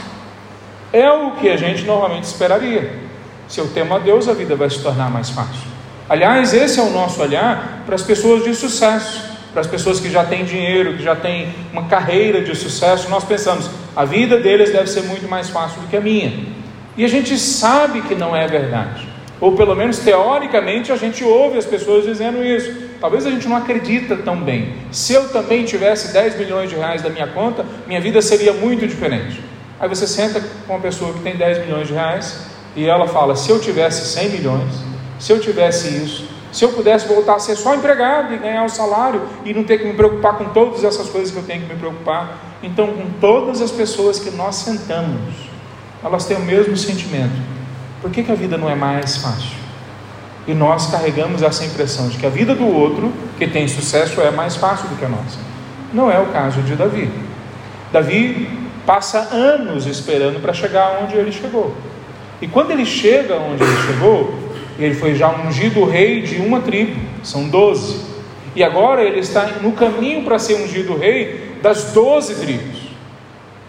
É 0.92 1.12
o 1.12 1.32
que 1.32 1.50
a 1.50 1.58
gente 1.58 1.84
normalmente 1.84 2.24
esperaria. 2.24 2.92
Se 3.48 3.60
eu 3.60 3.68
temo 3.68 3.96
a 3.96 4.00
Deus, 4.00 4.28
a 4.28 4.34
vida 4.34 4.56
vai 4.56 4.70
se 4.70 4.82
tornar 4.82 5.10
mais 5.10 5.30
fácil. 5.30 5.68
Aliás, 6.10 6.54
esse 6.54 6.80
é 6.80 6.84
o 6.84 6.90
nosso 6.90 7.22
olhar 7.22 7.84
para 7.86 7.96
as 7.96 8.02
pessoas 8.02 8.44
de 8.44 8.56
sucesso, 8.56 9.24
para 9.52 9.62
as 9.62 9.68
pessoas 9.68 10.00
que 10.00 10.10
já 10.10 10.24
têm 10.24 10.46
dinheiro, 10.46 10.96
que 10.96 11.04
já 11.04 11.16
têm 11.16 11.54
uma 11.72 11.84
carreira 11.84 12.42
de 12.42 12.56
sucesso. 12.56 13.10
Nós 13.10 13.24
pensamos, 13.24 13.70
a 13.96 14.06
vida 14.06 14.38
deles 14.38 14.72
deve 14.72 14.88
ser 14.88 15.04
muito 15.04 15.28
mais 15.28 15.50
fácil 15.50 15.82
do 15.82 15.88
que 15.88 15.98
a 15.98 16.02
minha. 16.02 16.46
E 16.96 17.04
a 17.04 17.08
gente 17.08 17.38
sabe 17.38 18.02
que 18.02 18.16
não 18.16 18.36
é 18.36 18.48
verdade. 18.48 19.08
Ou 19.40 19.52
pelo 19.52 19.76
menos 19.76 20.00
teoricamente 20.00 20.92
a 20.92 20.96
gente 20.96 21.24
ouve 21.24 21.58
as 21.58 21.66
pessoas 21.66 22.06
dizendo 22.06 22.44
isso. 22.44 22.87
Talvez 23.00 23.26
a 23.26 23.30
gente 23.30 23.48
não 23.48 23.56
acredita 23.56 24.16
tão 24.18 24.38
bem. 24.38 24.74
Se 24.92 25.14
eu 25.14 25.30
também 25.30 25.66
tivesse 25.66 26.12
10 26.14 26.38
milhões 26.38 26.70
de 26.70 26.76
reais 26.76 27.02
da 27.02 27.10
minha 27.10 27.28
conta, 27.28 27.66
minha 27.86 28.02
vida 28.02 28.22
seria 28.22 28.54
muito 28.54 28.88
diferente. 28.88 29.42
Aí 29.80 29.88
você 29.88 30.08
senta 30.08 30.42
com 30.66 30.74
uma 30.74 30.82
pessoa 30.82 31.14
que 31.14 31.20
tem 31.20 31.36
10 31.36 31.66
milhões 31.66 31.88
de 31.88 31.94
reais 31.94 32.40
e 32.76 32.86
ela 32.86 33.08
fala: 33.08 33.36
se 33.36 33.50
eu 33.50 33.60
tivesse 33.60 34.14
100 34.14 34.30
milhões, 34.30 34.74
se 35.20 35.32
eu 35.32 35.40
tivesse 35.40 35.90
isso, 35.90 36.28
se 36.52 36.66
eu 36.66 36.70
pudesse 36.70 37.08
voltar 37.08 37.36
a 37.36 37.40
ser 37.40 37.56
só 37.56 37.76
empregado 37.76 38.34
e 38.34 38.38
ganhar 38.38 38.64
o 38.64 38.70
salário 38.70 39.22
e 39.46 39.54
não 39.54 39.64
ter 39.64 39.78
que 39.78 39.86
me 39.86 39.94
preocupar 39.94 40.38
com 40.38 40.46
todas 40.46 40.84
essas 40.84 41.10
coisas 41.10 41.32
que 41.32 41.38
eu 41.38 41.44
tenho 41.44 41.62
que 41.62 41.74
me 41.74 41.80
preocupar. 41.80 42.58
Então, 42.64 42.88
com 42.88 43.12
todas 43.20 43.62
as 43.62 43.70
pessoas 43.70 44.20
que 44.20 44.32
nós 44.32 44.56
sentamos, 44.56 45.20
elas 46.04 46.26
têm 46.26 46.38
o 46.38 46.42
mesmo 46.42 46.76
sentimento. 46.76 47.36
Por 48.02 48.10
que, 48.10 48.24
que 48.24 48.32
a 48.32 48.36
vida 48.36 48.58
não 48.58 48.70
é 48.70 48.76
mais 48.76 49.18
fácil? 49.18 49.57
E 50.48 50.54
nós 50.54 50.88
carregamos 50.88 51.44
essa 51.44 51.66
impressão 51.66 52.08
de 52.08 52.18
que 52.18 52.26
a 52.26 52.30
vida 52.30 52.56
do 52.56 52.66
outro, 52.66 53.12
que 53.38 53.46
tem 53.46 53.68
sucesso, 53.68 54.22
é 54.22 54.32
mais 54.32 54.56
fácil 54.56 54.88
do 54.88 54.96
que 54.96 55.04
a 55.04 55.10
nossa. 55.10 55.38
Não 55.94 56.10
é 56.10 56.20
o 56.20 56.28
caso 56.28 56.62
de 56.62 56.76
Davi. 56.76 57.10
Davi 57.92 58.50
passa 58.86 59.20
anos 59.20 59.86
esperando 59.86 60.42
para 60.42 60.54
chegar 60.54 61.00
onde 61.04 61.16
ele 61.16 61.32
chegou. 61.32 61.76
E 62.42 62.48
quando 62.48 62.72
ele 62.72 62.86
chega 62.86 63.36
onde 63.36 63.62
ele 63.62 63.78
chegou, 63.86 64.34
ele 64.80 64.96
foi 64.96 65.16
já 65.16 65.30
ungido 65.30 65.84
rei 65.84 66.22
de 66.22 66.38
uma 66.38 66.62
tribo, 66.62 66.98
são 67.24 67.50
doze. 67.50 68.06
E 68.56 68.64
agora 68.64 69.04
ele 69.04 69.20
está 69.20 69.46
no 69.62 69.74
caminho 69.74 70.24
para 70.24 70.40
ser 70.40 70.56
ungido 70.56 70.98
rei 70.98 71.58
das 71.62 71.92
doze 71.92 72.36
tribos. 72.36 72.88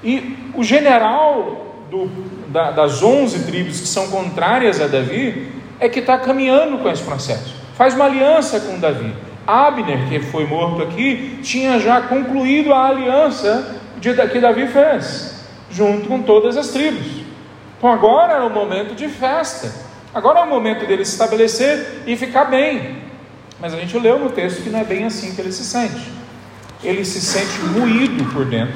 E 0.05 0.37
o 0.55 0.63
general 0.63 1.87
do, 1.91 2.09
da, 2.49 2.71
das 2.71 3.03
onze 3.03 3.45
tribos 3.45 3.81
que 3.81 3.89
são 3.89 4.09
contrárias 4.09 4.81
a 4.81 4.87
Davi 4.87 5.58
é 5.81 5.89
que 5.89 6.01
está 6.01 6.19
caminhando 6.19 6.79
com 6.79 6.89
esse 6.89 7.03
processo. 7.03 7.55
Faz 7.75 7.95
uma 7.95 8.07
aliança 8.07 8.61
com 8.61 8.79
Davi. 8.79 9.15
Abner, 9.47 10.09
que 10.09 10.21
foi 10.21 10.47
morto 10.47 10.83
aqui, 10.83 11.39
tinha 11.43 11.79
já 11.79 12.03
concluído 12.03 12.73
a 12.75 12.87
aliança 12.87 13.77
de, 13.97 14.13
que 14.29 14.41
Davi 14.41 14.67
fez, 14.67 15.45
junto 15.71 16.07
com 16.07 16.23
todas 16.23 16.57
as 16.57 16.69
tribos. 16.69 17.07
Então 17.79 17.91
agora 17.91 18.35
é 18.35 18.41
o 18.41 18.51
momento 18.51 18.95
de 18.95 19.09
festa. 19.09 19.73
Agora 20.13 20.41
é 20.41 20.43
o 20.43 20.49
momento 20.49 20.87
dele 20.87 21.05
se 21.05 21.13
estabelecer 21.13 22.03
e 22.07 22.17
ficar 22.17 22.45
bem. 22.45 22.99
Mas 23.61 23.73
a 23.73 23.77
gente 23.77 23.99
leu 23.99 24.19
no 24.19 24.31
texto 24.31 24.63
que 24.63 24.71
não 24.71 24.81
é 24.81 24.85
bem 24.85 25.05
assim 25.05 25.35
que 25.35 25.41
ele 25.41 25.53
se 25.53 25.65
sente. 25.65 26.13
Ele 26.83 27.05
se 27.05 27.21
sente 27.21 27.59
moído 27.79 28.25
por 28.33 28.45
dentro, 28.45 28.75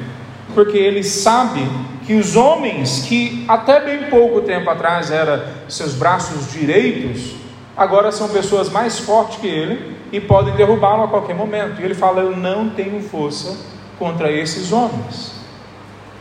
porque 0.53 0.77
ele 0.77 1.03
sabe 1.03 1.61
que 2.05 2.13
os 2.13 2.35
homens 2.35 3.05
que 3.07 3.45
até 3.47 3.79
bem 3.79 4.09
pouco 4.09 4.41
tempo 4.41 4.69
atrás 4.69 5.11
eram 5.11 5.41
seus 5.67 5.93
braços 5.93 6.51
direitos, 6.51 7.35
agora 7.75 8.11
são 8.11 8.29
pessoas 8.29 8.69
mais 8.69 8.99
fortes 8.99 9.39
que 9.39 9.47
ele 9.47 9.95
e 10.11 10.19
podem 10.19 10.55
derrubá-lo 10.55 11.03
a 11.03 11.07
qualquer 11.07 11.35
momento. 11.35 11.81
E 11.81 11.83
ele 11.83 11.95
fala: 11.95 12.21
Eu 12.21 12.35
não 12.35 12.69
tenho 12.69 13.01
força 13.01 13.57
contra 13.97 14.31
esses 14.31 14.71
homens. 14.71 15.33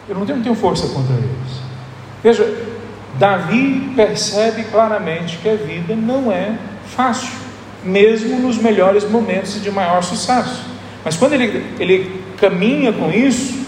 Eu 0.08 0.14
não 0.14 0.24
tenho, 0.24 0.38
não 0.38 0.44
tenho 0.44 0.56
força 0.56 0.86
contra 0.88 1.14
eles. 1.14 1.62
Veja, 2.22 2.72
Davi 3.18 3.92
percebe 3.94 4.64
claramente 4.64 5.38
que 5.38 5.48
a 5.48 5.54
vida 5.54 5.94
não 5.94 6.30
é 6.30 6.56
fácil, 6.86 7.32
mesmo 7.84 8.38
nos 8.38 8.56
melhores 8.58 9.08
momentos 9.08 9.62
de 9.62 9.70
maior 9.70 10.02
sucesso. 10.02 10.64
Mas 11.04 11.16
quando 11.16 11.34
ele, 11.34 11.64
ele 11.78 12.22
caminha 12.38 12.92
com 12.92 13.10
isso, 13.10 13.61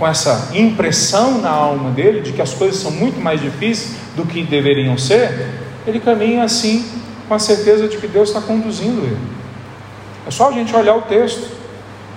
com 0.00 0.08
essa 0.08 0.48
impressão 0.54 1.42
na 1.42 1.50
alma 1.50 1.90
dele 1.90 2.22
de 2.22 2.32
que 2.32 2.40
as 2.40 2.54
coisas 2.54 2.80
são 2.80 2.90
muito 2.90 3.20
mais 3.20 3.38
difíceis 3.38 3.96
do 4.16 4.24
que 4.24 4.42
deveriam 4.42 4.96
ser, 4.96 5.46
ele 5.86 6.00
caminha 6.00 6.42
assim, 6.42 6.86
com 7.28 7.34
a 7.34 7.38
certeza 7.38 7.86
de 7.86 7.98
que 7.98 8.08
Deus 8.08 8.30
está 8.30 8.40
conduzindo 8.40 9.02
ele. 9.02 9.18
É 10.26 10.30
só 10.30 10.48
a 10.48 10.52
gente 10.52 10.74
olhar 10.74 10.96
o 10.96 11.02
texto. 11.02 11.60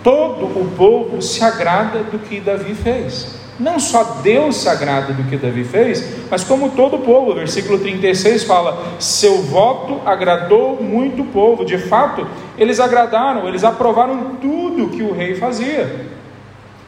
Todo 0.01 0.45
o 0.45 0.71
povo 0.77 1.21
se 1.21 1.43
agrada 1.43 1.99
do 1.99 2.19
que 2.19 2.39
Davi 2.39 2.73
fez. 2.73 3.35
Não 3.59 3.79
só 3.79 4.19
Deus 4.23 4.57
se 4.57 4.69
agrada 4.69 5.13
do 5.13 5.23
que 5.25 5.37
Davi 5.37 5.63
fez, 5.63 6.03
mas 6.29 6.43
como 6.43 6.69
todo 6.71 6.95
o 6.95 6.99
povo. 6.99 7.31
O 7.31 7.35
versículo 7.35 7.79
36 7.79 8.43
fala: 8.43 8.81
Seu 8.99 9.41
voto 9.43 10.01
agradou 10.05 10.81
muito 10.81 11.21
o 11.21 11.25
povo. 11.25 11.63
De 11.63 11.77
fato, 11.77 12.27
eles 12.57 12.79
agradaram, 12.79 13.47
eles 13.47 13.63
aprovaram 13.63 14.35
tudo 14.41 14.89
que 14.89 15.03
o 15.03 15.13
rei 15.13 15.35
fazia. 15.35 16.12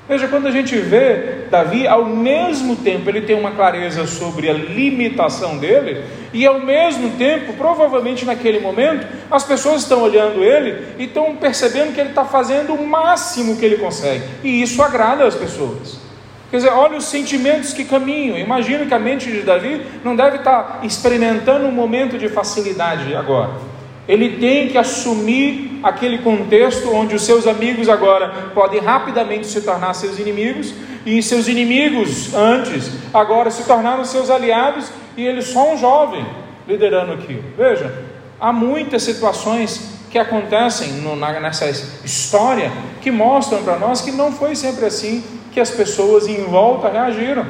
Veja, 0.08 0.28
quando 0.28 0.46
a 0.46 0.52
gente 0.52 0.76
vê 0.78 1.48
Davi, 1.50 1.88
ao 1.88 2.06
mesmo 2.06 2.76
tempo 2.76 3.10
ele 3.10 3.22
tem 3.22 3.36
uma 3.36 3.52
clareza 3.52 4.06
sobre 4.06 4.48
a 4.48 4.54
limitação 4.54 5.58
dele, 5.58 6.04
e 6.32 6.46
ao 6.46 6.60
mesmo 6.60 7.12
tempo, 7.18 7.54
provavelmente 7.54 8.24
naquele 8.24 8.60
momento, 8.60 9.08
as 9.32 9.44
pessoas 9.44 9.82
estão 9.82 10.04
olhando 10.04 10.44
ele 10.44 10.94
e 11.00 11.06
estão 11.06 11.36
percebendo 11.36 11.94
que 11.94 12.00
ele 12.00 12.10
está 12.10 12.24
fazendo 12.24 12.74
o 12.74 12.88
máximo 12.88 13.58
que 13.58 13.66
ele 13.66 13.78
consegue, 13.78 14.24
e 14.44 14.62
isso 14.62 14.82
agrada 14.84 15.26
as 15.26 15.34
pessoas. 15.34 16.06
Quer 16.52 16.58
dizer, 16.58 16.72
olha 16.72 16.98
os 16.98 17.06
sentimentos 17.06 17.74
que 17.74 17.84
caminham. 17.84 18.38
Imagino 18.38 18.86
que 18.86 18.94
a 18.94 19.00
mente 19.00 19.32
de 19.32 19.42
Davi 19.42 19.82
não 20.04 20.16
deve 20.16 20.38
estar 20.38 20.82
experimentando 20.84 21.66
um 21.66 21.72
momento 21.72 22.18
de 22.18 22.30
facilidade 22.30 23.14
agora. 23.16 23.75
Ele 24.08 24.38
tem 24.38 24.70
que 24.70 24.78
assumir 24.78 25.80
aquele 25.82 26.20
contexto 26.20 26.94
onde 26.94 27.16
os 27.16 27.24
seus 27.24 27.48
amigos 27.48 27.90
agora 27.90 28.52
podem 28.54 28.80
rapidamente 28.80 29.48
se 29.48 29.62
tornar 29.62 29.94
seus 29.94 30.20
inimigos, 30.20 30.74
e 31.06 31.22
seus 31.22 31.48
inimigos 31.48 32.34
antes 32.34 32.92
agora 33.14 33.52
se 33.52 33.64
tornaram 33.64 34.04
seus 34.06 34.30
aliados, 34.30 34.92
e 35.16 35.26
ele 35.26 35.42
só 35.42 35.74
um 35.74 35.78
jovem 35.78 36.26
liderando 36.68 37.14
aquilo. 37.14 37.44
Veja, 37.58 37.94
há 38.40 38.52
muitas 38.52 39.04
situações 39.04 39.96
que 40.10 40.18
acontecem 40.18 40.94
no, 40.94 41.16
na, 41.16 41.40
nessa 41.40 41.70
história 42.04 42.72
que 43.02 43.12
mostram 43.12 43.64
para 43.64 43.78
nós 43.78 44.02
que 44.02 44.12
não 44.12 44.32
foi 44.32 44.56
sempre 44.56 44.86
assim 44.86 45.24
que 45.52 45.60
as 45.60 45.70
pessoas 45.70 46.28
em 46.28 46.44
volta 46.44 46.90
reagiram. 46.90 47.46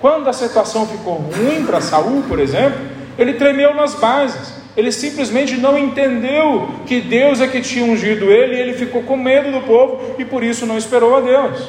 Quando 0.00 0.28
a 0.28 0.32
situação 0.32 0.86
ficou 0.86 1.14
ruim 1.14 1.64
para 1.64 1.80
Saul, 1.80 2.22
por 2.28 2.38
exemplo, 2.38 2.80
ele 3.18 3.34
tremeu 3.34 3.74
nas 3.74 3.94
bases. 3.94 4.49
Ele 4.76 4.92
simplesmente 4.92 5.56
não 5.56 5.76
entendeu 5.76 6.68
que 6.86 7.00
Deus 7.00 7.40
é 7.40 7.48
que 7.48 7.60
tinha 7.60 7.84
ungido 7.84 8.30
ele, 8.30 8.56
e 8.56 8.60
ele 8.60 8.74
ficou 8.74 9.02
com 9.02 9.16
medo 9.16 9.50
do 9.50 9.66
povo 9.66 10.14
e 10.18 10.24
por 10.24 10.42
isso 10.42 10.64
não 10.64 10.78
esperou 10.78 11.16
a 11.16 11.20
Deus. 11.20 11.68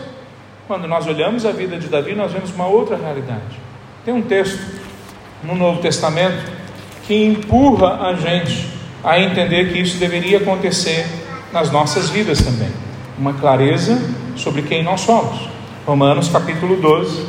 Quando 0.67 0.88
nós 0.88 1.08
olhamos 1.08 1.46
a 1.46 1.51
vida 1.51 1.77
de 1.77 1.88
Davi, 1.88 2.13
nós 2.13 2.31
vemos 2.31 2.51
uma 2.51 2.67
outra 2.67 2.96
realidade. 2.96 3.60
Tem 4.05 4.13
um 4.13 4.22
texto 4.22 4.60
no 5.43 5.55
Novo 5.55 5.81
Testamento 5.81 6.51
que 7.03 7.25
empurra 7.25 8.08
a 8.08 8.13
gente 8.13 8.67
a 9.03 9.20
entender 9.20 9.74
que 9.74 9.79
isso 9.79 9.98
deveria 9.98 10.38
acontecer 10.38 11.05
nas 11.51 11.72
nossas 11.72 12.10
vidas 12.10 12.41
também. 12.41 12.70
Uma 13.17 13.34
clareza 13.34 14.00
sobre 14.36 14.62
quem 14.62 14.84
nós 14.84 15.01
somos. 15.01 15.50
Romanos 15.86 16.29
capítulo 16.29 16.77
12, 16.77 17.25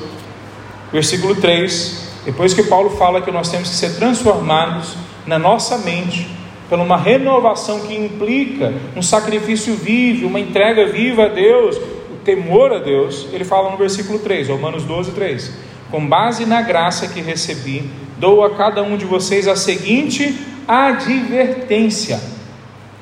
versículo 0.93 1.35
3. 1.35 2.13
Depois 2.25 2.55
que 2.55 2.63
Paulo 2.63 2.91
fala 2.91 3.23
que 3.23 3.31
nós 3.31 3.51
temos 3.51 3.71
que 3.71 3.75
ser 3.75 3.97
transformados 3.97 4.95
na 5.27 5.39
nossa 5.39 5.79
mente, 5.79 6.27
por 6.69 6.79
uma 6.79 6.97
renovação 6.97 7.81
que 7.81 7.95
implica 7.95 8.73
um 8.97 9.03
sacrifício 9.03 9.75
vivo, 9.75 10.27
uma 10.27 10.41
entrega 10.41 10.87
viva 10.87 11.27
a 11.27 11.29
Deus, 11.29 11.77
o 11.77 12.17
temor 12.25 12.73
a 12.73 12.79
Deus, 12.79 13.29
ele 13.33 13.45
fala 13.45 13.71
no 13.71 13.77
versículo 13.77 14.19
3, 14.19 14.49
Romanos 14.49 14.85
12, 14.85 15.13
3: 15.13 15.53
Com 15.91 16.07
base 16.07 16.47
na 16.47 16.63
graça 16.63 17.09
que 17.09 17.21
recebi, 17.21 17.91
dou 18.19 18.43
a 18.43 18.55
cada 18.57 18.83
um 18.83 18.97
de 18.97 19.05
vocês 19.05 19.47
a 19.47 19.55
seguinte 19.55 20.35
advertência. 20.67 22.19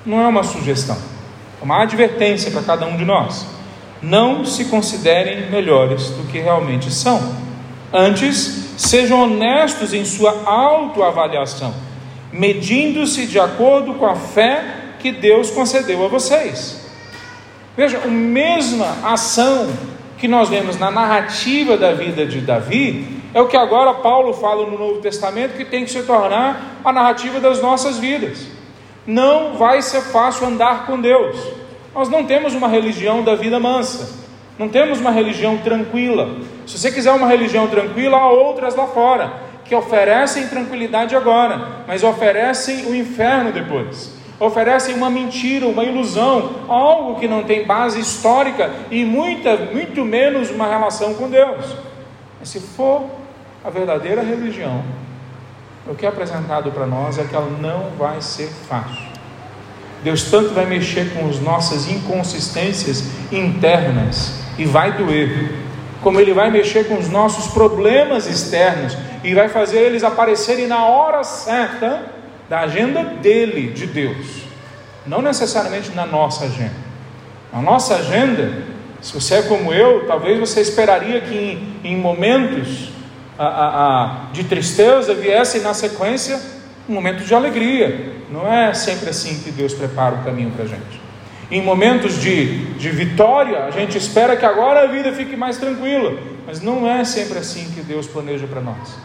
Não 0.04 0.20
é 0.20 0.26
uma 0.26 0.42
sugestão, 0.42 0.96
é 1.60 1.64
uma 1.64 1.82
advertência 1.82 2.50
para 2.50 2.62
cada 2.62 2.86
um 2.86 2.96
de 2.96 3.04
nós. 3.04 3.46
Não 4.02 4.44
se 4.44 4.64
considerem 4.64 5.50
melhores 5.50 6.08
do 6.10 6.26
que 6.26 6.38
realmente 6.38 6.90
são. 6.90 7.36
Antes, 7.92 8.72
sejam 8.78 9.22
honestos 9.22 9.92
em 9.92 10.04
sua 10.04 10.42
autoavaliação 10.44 11.72
medindo-se 12.32 13.26
de 13.26 13.38
acordo 13.38 13.94
com 13.94 14.06
a 14.06 14.14
fé 14.14 14.64
que 14.98 15.10
Deus 15.10 15.50
concedeu 15.50 16.04
a 16.04 16.08
vocês. 16.08 16.80
Veja, 17.76 18.00
a 18.04 18.08
mesma 18.08 18.96
ação 19.04 19.68
que 20.18 20.28
nós 20.28 20.48
vemos 20.48 20.78
na 20.78 20.90
narrativa 20.90 21.76
da 21.76 21.92
vida 21.92 22.26
de 22.26 22.40
Davi 22.40 23.22
é 23.32 23.40
o 23.40 23.48
que 23.48 23.56
agora 23.56 23.94
Paulo 23.94 24.32
fala 24.34 24.68
no 24.68 24.78
Novo 24.78 25.00
Testamento 25.00 25.56
que 25.56 25.64
tem 25.64 25.84
que 25.84 25.90
se 25.90 26.02
tornar 26.02 26.80
a 26.84 26.92
narrativa 26.92 27.40
das 27.40 27.62
nossas 27.62 27.98
vidas. 27.98 28.46
Não 29.06 29.54
vai 29.54 29.80
ser 29.80 30.02
fácil 30.02 30.46
andar 30.46 30.86
com 30.86 31.00
Deus. 31.00 31.36
Nós 31.94 32.08
não 32.08 32.24
temos 32.24 32.54
uma 32.54 32.68
religião 32.68 33.22
da 33.22 33.34
vida 33.34 33.58
mansa. 33.58 34.20
Não 34.58 34.68
temos 34.68 35.00
uma 35.00 35.10
religião 35.10 35.56
tranquila. 35.58 36.36
Se 36.66 36.78
você 36.78 36.92
quiser 36.92 37.12
uma 37.12 37.26
religião 37.26 37.66
tranquila, 37.66 38.18
há 38.18 38.30
outras 38.30 38.76
lá 38.76 38.86
fora 38.86 39.49
que 39.70 39.74
oferecem 39.76 40.48
tranquilidade 40.48 41.14
agora, 41.14 41.84
mas 41.86 42.02
oferecem 42.02 42.86
o 42.86 42.94
inferno 42.94 43.52
depois. 43.52 44.10
Oferecem 44.40 44.96
uma 44.96 45.08
mentira, 45.08 45.64
uma 45.68 45.84
ilusão, 45.84 46.66
algo 46.66 47.20
que 47.20 47.28
não 47.28 47.44
tem 47.44 47.64
base 47.64 48.00
histórica 48.00 48.68
e 48.90 49.04
muita, 49.04 49.56
muito 49.56 50.04
menos 50.04 50.50
uma 50.50 50.66
relação 50.66 51.14
com 51.14 51.30
Deus. 51.30 51.76
Mas 52.40 52.48
se 52.48 52.58
for 52.58 53.04
a 53.64 53.70
verdadeira 53.70 54.22
religião, 54.22 54.82
o 55.86 55.94
que 55.94 56.04
é 56.04 56.08
apresentado 56.08 56.72
para 56.72 56.84
nós 56.84 57.16
é 57.16 57.22
que 57.22 57.36
ela 57.36 57.50
não 57.60 57.90
vai 57.96 58.20
ser 58.20 58.48
fácil. 58.68 59.06
Deus 60.02 60.24
tanto 60.24 60.52
vai 60.52 60.66
mexer 60.66 61.14
com 61.14 61.28
as 61.28 61.38
nossas 61.38 61.88
inconsistências 61.88 63.04
internas 63.30 64.34
e 64.58 64.64
vai 64.64 64.94
doer, 64.94 65.54
como 66.02 66.20
Ele 66.20 66.32
vai 66.32 66.50
mexer 66.50 66.88
com 66.88 66.98
os 66.98 67.08
nossos 67.08 67.52
problemas 67.52 68.26
externos 68.26 68.96
e 69.22 69.34
vai 69.34 69.48
fazer 69.48 69.80
eles 69.80 70.02
aparecerem 70.02 70.66
na 70.66 70.86
hora 70.86 71.22
certa 71.22 72.02
da 72.48 72.60
agenda 72.60 73.04
dele, 73.04 73.72
de 73.72 73.86
Deus, 73.86 74.42
não 75.06 75.22
necessariamente 75.22 75.90
na 75.92 76.06
nossa 76.06 76.46
agenda. 76.46 76.90
Na 77.52 77.60
nossa 77.60 77.96
agenda, 77.96 78.62
se 79.00 79.12
você 79.12 79.36
é 79.36 79.42
como 79.42 79.72
eu, 79.72 80.06
talvez 80.06 80.38
você 80.38 80.60
esperaria 80.60 81.20
que 81.20 81.34
em, 81.82 81.92
em 81.92 81.96
momentos 81.96 82.90
a, 83.38 83.46
a, 83.46 84.04
a, 84.04 84.32
de 84.32 84.44
tristeza 84.44 85.14
viesse 85.14 85.60
na 85.60 85.74
sequência 85.74 86.40
um 86.88 86.94
momento 86.94 87.24
de 87.24 87.34
alegria. 87.34 88.16
Não 88.30 88.52
é 88.52 88.74
sempre 88.74 89.10
assim 89.10 89.40
que 89.40 89.50
Deus 89.50 89.72
prepara 89.72 90.16
o 90.16 90.24
caminho 90.24 90.50
para 90.50 90.64
a 90.64 90.68
gente. 90.68 91.00
Em 91.50 91.62
momentos 91.62 92.20
de, 92.20 92.74
de 92.74 92.90
vitória, 92.90 93.64
a 93.64 93.70
gente 93.70 93.98
espera 93.98 94.36
que 94.36 94.44
agora 94.46 94.84
a 94.84 94.86
vida 94.86 95.12
fique 95.12 95.36
mais 95.36 95.56
tranquila. 95.56 96.16
mas 96.46 96.60
não 96.60 96.88
é 96.88 97.04
sempre 97.04 97.38
assim 97.38 97.70
que 97.74 97.80
Deus 97.80 98.06
planeja 98.06 98.46
para 98.46 98.60
nós. 98.60 98.96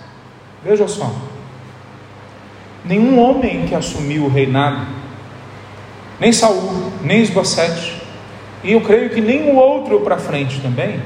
Veja 0.63 0.87
só. 0.87 1.13
Nenhum 2.83 3.19
homem 3.19 3.65
que 3.67 3.73
assumiu 3.73 4.25
o 4.25 4.29
reinado, 4.29 4.85
nem 6.19 6.31
Saul, 6.31 6.91
nem 7.01 7.21
Esbocete, 7.21 8.01
e 8.63 8.71
eu 8.71 8.81
creio 8.81 9.09
que 9.09 9.21
o 9.21 9.55
outro 9.55 10.01
para 10.01 10.17
frente 10.17 10.59
também, 10.61 10.99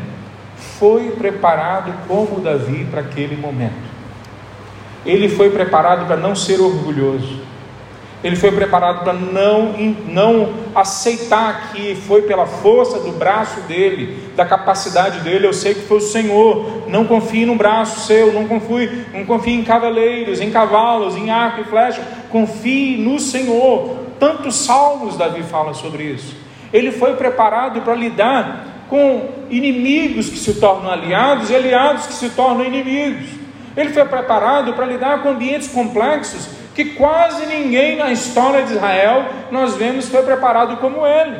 foi 0.77 1.11
preparado 1.11 1.93
como 2.07 2.39
Davi 2.39 2.85
para 2.89 3.01
aquele 3.01 3.35
momento. 3.35 3.89
Ele 5.05 5.29
foi 5.29 5.49
preparado 5.49 6.05
para 6.05 6.17
não 6.17 6.35
ser 6.35 6.59
orgulhoso. 6.59 7.41
Ele 8.21 8.35
foi 8.35 8.51
preparado 8.51 9.03
para 9.03 9.13
não, 9.13 9.73
não 10.07 10.53
aceitar 10.75 11.71
que 11.71 11.95
foi 11.95 12.23
pela 12.23 12.45
força 12.45 12.99
do 12.99 13.13
braço 13.13 13.61
dele, 13.61 14.31
da 14.35 14.45
capacidade 14.45 15.21
dele. 15.21 15.47
Eu 15.47 15.53
sei 15.53 15.73
que 15.73 15.81
foi 15.81 15.97
o 15.97 16.01
Senhor. 16.01 16.83
Não 16.89 17.05
confie 17.05 17.45
no 17.45 17.55
braço 17.55 18.01
seu, 18.01 18.33
não 18.33 18.45
confie, 18.45 19.05
não 19.13 19.25
confie 19.25 19.53
em 19.53 19.63
cavaleiros, 19.63 20.41
em 20.41 20.51
cavalos, 20.51 21.15
em 21.15 21.29
arco 21.29 21.61
e 21.61 21.63
flecha. 21.63 22.05
Confie 22.29 22.97
no 22.97 23.19
Senhor. 23.19 23.97
Tantos 24.19 24.55
salmos 24.55 25.15
Davi 25.15 25.41
fala 25.43 25.73
sobre 25.73 26.03
isso. 26.03 26.35
Ele 26.73 26.91
foi 26.91 27.15
preparado 27.15 27.81
para 27.81 27.95
lidar 27.95 28.65
com 28.89 29.29
inimigos 29.49 30.27
que 30.29 30.37
se 30.37 30.55
tornam 30.55 30.91
aliados 30.91 31.49
e 31.49 31.55
aliados 31.55 32.05
que 32.07 32.13
se 32.13 32.29
tornam 32.31 32.65
inimigos. 32.65 33.29
Ele 33.77 33.93
foi 33.93 34.03
preparado 34.03 34.73
para 34.73 34.85
lidar 34.85 35.23
com 35.23 35.29
ambientes 35.29 35.69
complexos 35.69 36.58
que 36.73 36.85
quase 36.85 37.45
ninguém 37.45 37.97
na 37.97 38.11
história 38.11 38.63
de 38.63 38.73
Israel 38.73 39.25
nós 39.51 39.75
vemos 39.75 40.07
foi 40.07 40.23
preparado 40.23 40.77
como 40.77 41.05
ele. 41.05 41.39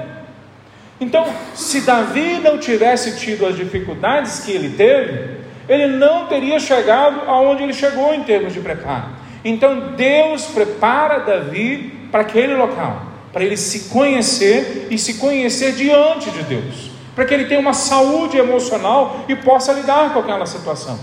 Então, 0.99 1.25
se 1.55 1.81
Davi 1.81 2.39
não 2.39 2.57
tivesse 2.57 3.17
tido 3.17 3.45
as 3.45 3.55
dificuldades 3.55 4.41
que 4.41 4.51
ele 4.51 4.75
teve, 4.75 5.39
ele 5.67 5.87
não 5.87 6.25
teria 6.25 6.59
chegado 6.59 7.21
aonde 7.27 7.63
ele 7.63 7.73
chegou 7.73 8.13
em 8.13 8.23
termos 8.23 8.53
de 8.53 8.59
preparo. 8.59 9.05
Então, 9.45 9.93
Deus 9.95 10.45
prepara 10.47 11.19
Davi 11.19 12.07
para 12.11 12.21
aquele 12.21 12.55
local, 12.55 13.03
para 13.31 13.43
ele 13.45 13.55
se 13.55 13.89
conhecer 13.89 14.87
e 14.89 14.97
se 14.97 15.15
conhecer 15.15 15.71
diante 15.73 16.29
de 16.31 16.43
Deus, 16.43 16.91
para 17.15 17.23
que 17.23 17.33
ele 17.33 17.45
tenha 17.45 17.61
uma 17.61 17.73
saúde 17.73 18.37
emocional 18.37 19.23
e 19.29 19.35
possa 19.35 19.71
lidar 19.71 20.11
com 20.11 20.19
aquela 20.19 20.45
situação. 20.45 20.99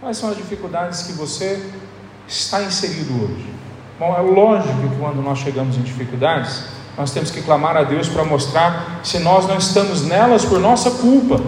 Quais 0.00 0.16
são 0.16 0.30
as 0.30 0.36
dificuldades 0.36 1.02
que 1.02 1.12
você 1.12 1.60
está 2.26 2.62
inserido 2.62 3.24
hoje? 3.24 3.46
Bom, 3.98 4.16
é 4.16 4.20
lógico 4.20 4.74
que 4.88 4.96
quando 4.98 5.22
nós 5.22 5.38
chegamos 5.38 5.76
em 5.76 5.82
dificuldades, 5.82 6.64
nós 6.96 7.10
temos 7.12 7.30
que 7.30 7.40
clamar 7.40 7.76
a 7.76 7.82
Deus 7.82 8.08
para 8.08 8.24
mostrar 8.24 9.00
se 9.02 9.18
nós 9.18 9.46
não 9.46 9.56
estamos 9.56 10.04
nelas 10.04 10.44
por 10.44 10.58
nossa 10.58 10.90
culpa, 10.90 11.40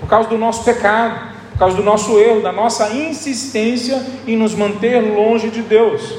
por 0.00 0.08
causa 0.08 0.28
do 0.28 0.38
nosso 0.38 0.64
pecado, 0.64 1.30
por 1.52 1.58
causa 1.58 1.76
do 1.76 1.82
nosso 1.82 2.18
erro, 2.18 2.40
da 2.40 2.52
nossa 2.52 2.90
insistência 2.90 4.04
em 4.26 4.36
nos 4.36 4.54
manter 4.54 5.00
longe 5.00 5.50
de 5.50 5.62
Deus. 5.62 6.14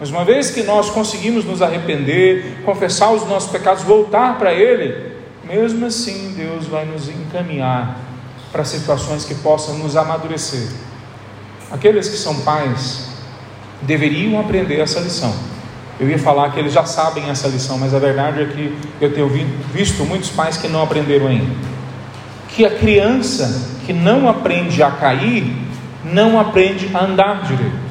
Mas 0.00 0.10
uma 0.10 0.24
vez 0.24 0.50
que 0.50 0.62
nós 0.62 0.90
conseguimos 0.90 1.44
nos 1.44 1.62
arrepender, 1.62 2.62
confessar 2.64 3.12
os 3.12 3.26
nossos 3.26 3.50
pecados, 3.50 3.82
voltar 3.82 4.38
para 4.38 4.52
Ele, 4.52 5.12
mesmo 5.44 5.86
assim 5.86 6.34
Deus 6.36 6.66
vai 6.66 6.84
nos 6.84 7.08
encaminhar 7.08 7.98
para 8.50 8.64
situações 8.64 9.24
que 9.24 9.34
possam 9.34 9.78
nos 9.78 9.96
amadurecer. 9.96 10.68
Aqueles 11.70 12.08
que 12.08 12.16
são 12.16 12.40
pais 12.40 13.05
deveriam 13.82 14.40
aprender 14.40 14.80
essa 14.80 15.00
lição. 15.00 15.34
Eu 15.98 16.08
ia 16.08 16.18
falar 16.18 16.50
que 16.52 16.58
eles 16.58 16.72
já 16.72 16.84
sabem 16.84 17.28
essa 17.30 17.48
lição, 17.48 17.78
mas 17.78 17.94
a 17.94 17.98
verdade 17.98 18.42
é 18.42 18.44
que 18.46 18.76
eu 19.00 19.12
tenho 19.12 19.28
visto 19.72 20.04
muitos 20.04 20.30
pais 20.30 20.56
que 20.56 20.68
não 20.68 20.82
aprenderam 20.82 21.26
ainda. 21.26 21.54
Que 22.48 22.64
a 22.64 22.70
criança 22.70 23.76
que 23.86 23.92
não 23.92 24.28
aprende 24.28 24.82
a 24.82 24.90
cair, 24.90 25.46
não 26.04 26.38
aprende 26.38 26.90
a 26.92 27.04
andar 27.04 27.42
direito. 27.42 27.86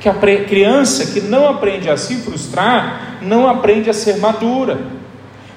Que 0.00 0.08
a 0.08 0.14
criança 0.14 1.06
que 1.06 1.20
não 1.20 1.48
aprende 1.48 1.88
a 1.88 1.96
se 1.96 2.16
frustrar, 2.16 3.18
não 3.22 3.48
aprende 3.48 3.90
a 3.90 3.92
ser 3.92 4.16
madura 4.16 4.99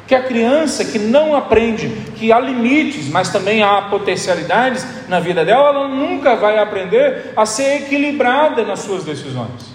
que 0.05 0.13
a 0.13 0.23
criança 0.23 0.83
que 0.83 0.99
não 0.99 1.35
aprende 1.35 1.87
que 2.15 2.31
há 2.31 2.39
limites, 2.39 3.07
mas 3.07 3.29
também 3.29 3.63
há 3.63 3.83
potencialidades 3.83 4.85
na 5.07 5.19
vida 5.19 5.45
dela, 5.45 5.69
ela 5.69 5.87
nunca 5.87 6.35
vai 6.35 6.59
aprender 6.59 7.31
a 7.35 7.45
ser 7.45 7.83
equilibrada 7.83 8.63
nas 8.65 8.79
suas 8.79 9.03
decisões. 9.03 9.73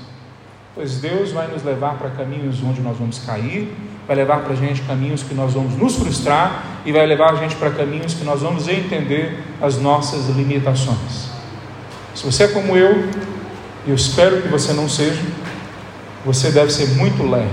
Pois 0.75 1.01
Deus 1.01 1.33
vai 1.33 1.49
nos 1.49 1.65
levar 1.65 1.95
para 1.95 2.11
caminhos 2.11 2.63
onde 2.63 2.81
nós 2.81 2.97
vamos 2.97 3.19
cair, 3.21 3.75
vai 4.07 4.17
levar 4.17 4.41
para 4.41 4.53
a 4.53 4.57
gente 4.57 4.83
caminhos 4.83 5.23
que 5.23 5.35
nós 5.35 5.55
vamos 5.55 5.77
nos 5.77 5.97
frustrar 5.97 6.63
e 6.85 6.93
vai 6.93 7.07
levar 7.07 7.33
a 7.33 7.37
gente 7.37 7.57
para 7.57 7.71
caminhos 7.71 8.15
que 8.15 8.25
nós 8.25 8.43
vamos 8.43 8.69
entender 8.69 9.43
as 9.61 9.79
nossas 9.79 10.29
limitações. 10.29 11.31
Se 12.15 12.25
você 12.25 12.45
é 12.45 12.49
como 12.49 12.77
eu, 12.77 13.09
eu 13.87 13.95
espero 13.95 14.43
que 14.43 14.49
você 14.49 14.73
não 14.73 14.89
seja, 14.89 15.23
você 16.25 16.51
deve 16.51 16.71
ser 16.71 16.89
muito 16.97 17.23
leve. 17.29 17.49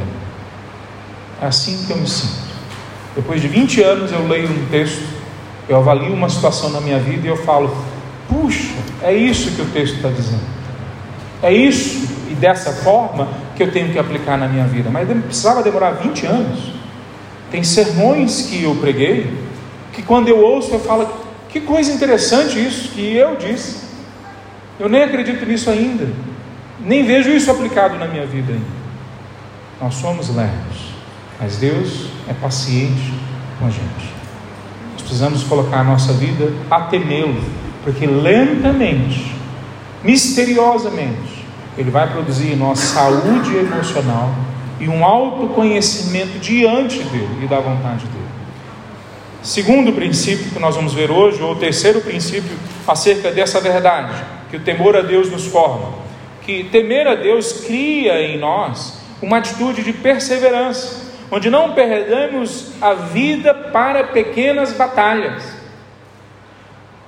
É 1.41 1.47
assim 1.47 1.85
que 1.85 1.91
eu 1.91 1.97
me 1.97 2.07
sinto. 2.07 2.54
Depois 3.15 3.41
de 3.41 3.47
20 3.47 3.81
anos 3.81 4.11
eu 4.11 4.27
leio 4.27 4.49
um 4.49 4.65
texto, 4.69 5.01
eu 5.69 5.77
avalio 5.77 6.13
uma 6.13 6.29
situação 6.29 6.69
na 6.69 6.81
minha 6.81 6.99
vida 6.99 7.25
e 7.25 7.29
eu 7.29 7.37
falo: 7.37 7.75
puxa, 8.27 8.73
é 9.01 9.13
isso 9.13 9.51
que 9.51 9.61
o 9.61 9.65
texto 9.65 9.95
está 9.95 10.09
dizendo. 10.09 10.43
É 11.41 11.53
isso 11.53 12.07
e 12.29 12.33
dessa 12.33 12.71
forma 12.71 13.27
que 13.55 13.63
eu 13.63 13.71
tenho 13.71 13.91
que 13.91 13.97
aplicar 13.99 14.37
na 14.37 14.47
minha 14.47 14.65
vida. 14.65 14.89
Mas 14.89 15.07
precisava 15.07 15.63
demorar 15.63 15.91
20 15.91 16.25
anos. 16.25 16.59
Tem 17.49 17.63
sermões 17.63 18.47
que 18.49 18.63
eu 18.63 18.75
preguei 18.75 19.31
que 19.93 20.01
quando 20.01 20.27
eu 20.27 20.39
ouço 20.39 20.73
eu 20.73 20.79
falo: 20.79 21.07
que 21.49 21.61
coisa 21.61 21.91
interessante 21.91 22.59
isso 22.59 22.89
que 22.89 23.15
eu 23.15 23.37
disse. 23.37 23.85
Eu 24.77 24.89
nem 24.89 25.03
acredito 25.03 25.45
nisso 25.45 25.69
ainda. 25.69 26.05
Nem 26.81 27.05
vejo 27.05 27.29
isso 27.29 27.49
aplicado 27.49 27.97
na 27.97 28.07
minha 28.07 28.25
vida 28.25 28.51
ainda. 28.51 28.65
Nós 29.81 29.95
somos 29.95 30.35
leves. 30.35 30.93
Mas 31.39 31.57
Deus 31.57 32.07
é 32.27 32.33
paciente 32.33 33.13
com 33.59 33.67
a 33.67 33.69
gente. 33.69 34.13
Nós 34.93 35.01
precisamos 35.01 35.43
colocar 35.43 35.81
a 35.81 35.83
nossa 35.83 36.13
vida 36.13 36.51
a 36.69 36.81
temê-lo, 36.81 37.41
porque 37.83 38.05
lentamente, 38.05 39.33
misteriosamente, 40.03 41.45
Ele 41.77 41.91
vai 41.91 42.11
produzir 42.11 42.53
em 42.53 42.55
nós 42.55 42.79
saúde 42.79 43.55
emocional 43.55 44.33
e 44.79 44.89
um 44.89 45.05
autoconhecimento 45.05 46.39
diante 46.39 46.99
dele 46.99 47.43
e 47.43 47.47
da 47.47 47.59
vontade 47.59 48.05
dele. 48.05 48.25
Segundo 49.41 49.93
princípio 49.93 50.51
que 50.51 50.59
nós 50.59 50.75
vamos 50.75 50.93
ver 50.93 51.11
hoje, 51.11 51.41
ou 51.41 51.55
terceiro 51.55 52.01
princípio 52.01 52.57
acerca 52.87 53.31
dessa 53.31 53.61
verdade, 53.61 54.23
que 54.49 54.57
o 54.57 54.59
temor 54.59 54.95
a 54.95 55.01
Deus 55.01 55.29
nos 55.29 55.45
forma, 55.45 55.93
que 56.41 56.63
temer 56.65 57.07
a 57.07 57.15
Deus 57.15 57.53
cria 57.65 58.21
em 58.21 58.39
nós 58.39 58.99
uma 59.21 59.37
atitude 59.37 59.83
de 59.83 59.93
perseverança 59.93 61.04
onde 61.31 61.49
não 61.49 61.73
perdemos 61.73 62.73
a 62.81 62.93
vida 62.93 63.53
para 63.53 64.05
pequenas 64.05 64.73
batalhas. 64.73 65.43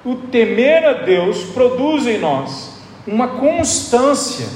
O 0.03 0.15
temer 0.15 0.85
a 0.85 0.93
Deus 0.93 1.43
produz 1.45 2.07
em 2.07 2.17
nós 2.17 2.81
uma 3.05 3.27
constância, 3.27 4.47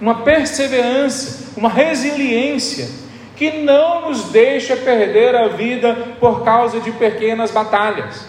uma 0.00 0.22
perseverança, 0.22 1.52
uma 1.56 1.68
resiliência 1.68 2.88
que 3.36 3.52
não 3.52 4.08
nos 4.08 4.24
deixa 4.24 4.76
perder 4.76 5.34
a 5.34 5.48
vida 5.48 5.94
por 6.18 6.44
causa 6.44 6.80
de 6.80 6.90
pequenas 6.90 7.50
batalhas. 7.50 8.26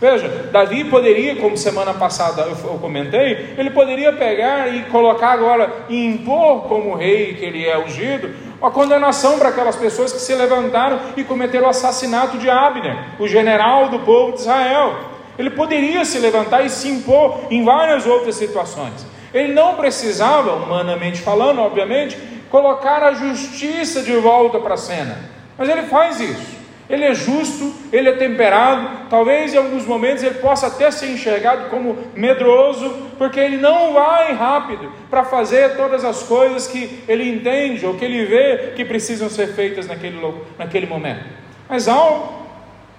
Veja, 0.00 0.28
Davi 0.52 0.84
poderia, 0.84 1.36
como 1.36 1.56
semana 1.56 1.94
passada 1.94 2.42
eu, 2.42 2.78
comentei, 2.78 3.54
ele 3.56 3.70
poderia 3.70 4.12
pegar 4.12 4.74
e 4.74 4.82
colocar 4.86 5.30
agora 5.30 5.72
e 5.88 6.04
impor 6.04 6.64
como 6.64 6.94
rei 6.94 7.34
que 7.34 7.44
ele 7.44 7.64
é 7.64 7.78
ungido, 7.78 8.34
uma 8.64 8.70
condenação 8.70 9.38
para 9.38 9.50
aquelas 9.50 9.76
pessoas 9.76 10.10
que 10.10 10.18
se 10.18 10.34
levantaram 10.34 10.98
e 11.18 11.22
cometeram 11.22 11.66
o 11.66 11.68
assassinato 11.68 12.38
de 12.38 12.48
Abner, 12.48 12.96
o 13.18 13.28
general 13.28 13.90
do 13.90 13.98
povo 13.98 14.32
de 14.32 14.40
Israel. 14.40 14.94
Ele 15.38 15.50
poderia 15.50 16.02
se 16.06 16.18
levantar 16.18 16.64
e 16.64 16.70
se 16.70 16.88
impor 16.88 17.40
em 17.50 17.62
várias 17.62 18.06
outras 18.06 18.36
situações. 18.36 19.06
Ele 19.34 19.52
não 19.52 19.74
precisava, 19.74 20.54
humanamente 20.54 21.20
falando, 21.20 21.60
obviamente, 21.60 22.16
colocar 22.48 23.02
a 23.02 23.12
justiça 23.12 24.00
de 24.00 24.16
volta 24.16 24.58
para 24.58 24.74
a 24.74 24.78
cena. 24.78 25.18
Mas 25.58 25.68
ele 25.68 25.82
faz 25.82 26.18
isso. 26.18 26.63
Ele 26.88 27.04
é 27.04 27.14
justo, 27.14 27.72
ele 27.90 28.10
é 28.10 28.12
temperado, 28.12 29.08
talvez 29.08 29.54
em 29.54 29.56
alguns 29.56 29.86
momentos 29.86 30.22
ele 30.22 30.34
possa 30.34 30.66
até 30.66 30.90
ser 30.90 31.10
enxergado 31.10 31.70
como 31.70 31.96
medroso, 32.14 33.08
porque 33.16 33.40
ele 33.40 33.56
não 33.56 33.94
vai 33.94 34.34
rápido 34.34 34.92
para 35.08 35.24
fazer 35.24 35.76
todas 35.76 36.04
as 36.04 36.24
coisas 36.24 36.66
que 36.66 37.02
ele 37.08 37.26
entende 37.26 37.86
ou 37.86 37.94
que 37.94 38.04
ele 38.04 38.26
vê 38.26 38.72
que 38.76 38.84
precisam 38.84 39.30
ser 39.30 39.54
feitas 39.54 39.86
naquele, 39.86 40.20
naquele 40.58 40.86
momento. 40.86 41.24
Mas 41.68 41.88
ao 41.88 42.46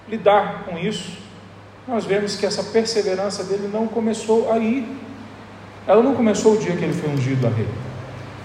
lidar 0.08 0.64
com 0.66 0.80
isso, 0.80 1.20
nós 1.88 2.06
vemos 2.06 2.36
que 2.36 2.46
essa 2.46 2.64
perseverança 2.64 3.44
dele 3.44 3.70
não 3.72 3.88
começou 3.88 4.52
aí. 4.52 4.88
Ela 5.88 6.02
não 6.02 6.16
começou 6.16 6.54
o 6.54 6.58
dia 6.58 6.76
que 6.76 6.84
ele 6.84 6.94
foi 6.94 7.12
ungido 7.12 7.46
a 7.46 7.52
rei. 7.52 7.68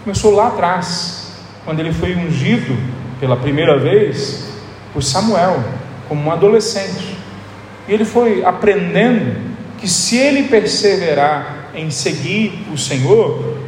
Começou 0.05 0.35
lá 0.35 0.48
atrás, 0.48 1.40
quando 1.64 1.81
ele 1.81 1.92
foi 1.92 2.14
ungido 2.14 2.76
pela 3.18 3.37
primeira 3.38 3.79
vez 3.79 4.50
por 4.92 5.03
Samuel, 5.03 5.62
como 6.09 6.29
um 6.29 6.33
adolescente. 6.33 7.16
E 7.88 7.92
ele 7.92 8.05
foi 8.05 8.44
aprendendo 8.44 9.37
que 9.79 9.88
se 9.88 10.16
ele 10.16 10.44
perseverar 10.44 11.70
em 11.74 11.90
seguir 11.90 12.66
o 12.72 12.76
Senhor, 12.76 13.59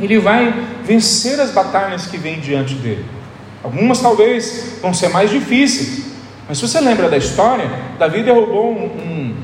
ele 0.00 0.18
vai 0.18 0.54
vencer 0.84 1.38
as 1.40 1.50
batalhas 1.50 2.06
que 2.06 2.16
vêm 2.16 2.40
diante 2.40 2.74
dele. 2.74 3.04
Algumas 3.62 4.00
talvez 4.00 4.78
vão 4.80 4.94
ser 4.94 5.08
mais 5.08 5.30
difíceis, 5.30 6.06
mas 6.48 6.58
se 6.58 6.66
você 6.66 6.80
lembra 6.80 7.08
da 7.08 7.16
história, 7.16 7.68
Davi 7.98 8.22
derrubou 8.22 8.72
um, 8.72 9.34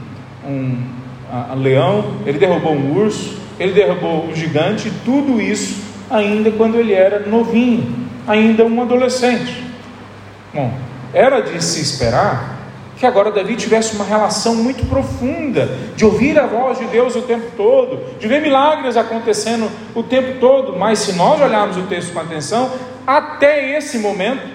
um, 0.46 0.48
um 0.48 0.82
a, 1.30 1.54
leão, 1.54 2.18
ele 2.24 2.38
derrubou 2.38 2.72
um 2.72 2.96
urso, 2.96 3.36
ele 3.58 3.72
derrubou 3.72 4.26
um 4.26 4.34
gigante, 4.34 4.90
tudo 5.04 5.40
isso 5.40 5.82
ainda 6.10 6.50
quando 6.52 6.76
ele 6.76 6.92
era 6.92 7.20
novinho, 7.20 7.94
ainda 8.26 8.64
um 8.64 8.80
adolescente. 8.80 9.62
Bom, 10.52 10.72
era 11.14 11.40
de 11.40 11.62
se 11.62 11.80
esperar 11.80 12.64
que 12.96 13.06
agora 13.06 13.30
Davi 13.30 13.56
tivesse 13.56 13.94
uma 13.94 14.04
relação 14.04 14.54
muito 14.54 14.86
profunda, 14.86 15.68
de 15.96 16.04
ouvir 16.04 16.38
a 16.38 16.46
voz 16.46 16.78
de 16.78 16.86
Deus 16.86 17.14
o 17.16 17.22
tempo 17.22 17.50
todo, 17.56 18.18
de 18.18 18.28
ver 18.28 18.40
milagres 18.40 18.96
acontecendo 18.96 19.70
o 19.94 20.02
tempo 20.02 20.38
todo, 20.38 20.76
mas 20.76 21.00
se 21.00 21.12
nós 21.12 21.40
olharmos 21.40 21.76
o 21.76 21.82
texto 21.82 22.12
com 22.12 22.20
atenção, 22.20 22.70
até 23.06 23.76
esse 23.76 23.98
momento, 23.98 24.46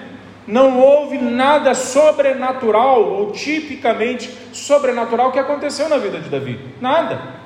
não 0.46 0.80
houve 0.80 1.18
nada 1.18 1.74
sobrenatural 1.74 3.02
ou 3.02 3.30
tipicamente 3.30 4.30
sobrenatural 4.52 5.30
que 5.30 5.38
aconteceu 5.38 5.88
na 5.88 5.98
vida 5.98 6.18
de 6.18 6.28
Davi. 6.28 6.58
Nada. 6.80 7.39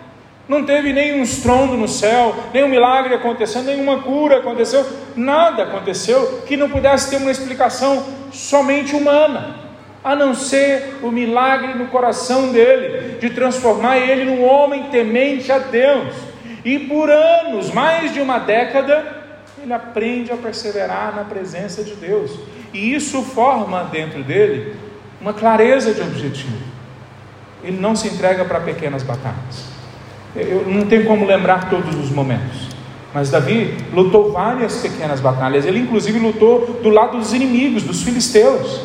Não 0.47 0.65
teve 0.65 0.93
nenhum 0.93 1.23
estrondo 1.23 1.77
no 1.77 1.89
céu, 1.89 2.35
nenhum 2.53 2.69
milagre 2.69 3.15
acontecendo, 3.15 3.67
nenhuma 3.67 4.03
cura 4.03 4.39
aconteceu, 4.39 4.87
nada 5.17 5.63
aconteceu 5.63 6.43
que 6.47 6.57
não 6.57 6.69
pudesse 6.69 7.09
ter 7.09 7.17
uma 7.17 7.31
explicação 7.31 8.05
somente 8.31 8.95
humana, 8.95 9.57
a 10.03 10.15
não 10.15 10.35
ser 10.35 10.99
o 11.03 11.11
milagre 11.11 11.73
no 11.75 11.87
coração 11.87 12.53
dele, 12.53 13.17
de 13.19 13.31
transformar 13.31 13.97
ele 13.97 14.25
num 14.25 14.45
homem 14.45 14.85
temente 14.91 15.51
a 15.51 15.59
Deus. 15.59 16.15
E 16.63 16.79
por 16.79 17.11
anos, 17.11 17.71
mais 17.73 18.13
de 18.13 18.21
uma 18.21 18.39
década, 18.39 19.23
ele 19.63 19.73
aprende 19.73 20.31
a 20.31 20.37
perseverar 20.37 21.17
na 21.17 21.25
presença 21.25 21.83
de 21.83 21.95
Deus. 21.95 22.39
E 22.73 22.95
isso 22.95 23.23
forma 23.23 23.85
dentro 23.85 24.23
dele 24.23 24.77
uma 25.23 25.33
clareza 25.33 25.95
de 25.95 26.03
objetivo. 26.03 26.59
Ele 27.63 27.79
não 27.79 27.97
se 27.97 28.09
entrega 28.09 28.45
para 28.45 28.61
pequenas 28.61 29.03
batalhas. 29.03 29.74
Eu 30.37 30.65
não 30.67 30.87
tenho 30.87 31.05
como 31.07 31.25
lembrar 31.25 31.71
todos 31.71 31.95
os 31.97 32.11
momentos. 32.11 32.69
Mas 33.13 33.31
Davi 33.31 33.77
lutou 33.93 34.33
várias 34.33 34.79
pequenas 34.79 35.21
batalhas. 35.21 35.65
Ele, 35.65 35.79
inclusive, 35.79 36.19
lutou 36.19 36.81
do 36.83 36.89
lado 36.89 37.19
dos 37.19 37.33
inimigos, 37.33 37.85
dos 37.85 38.03
filisteus. 38.03 38.81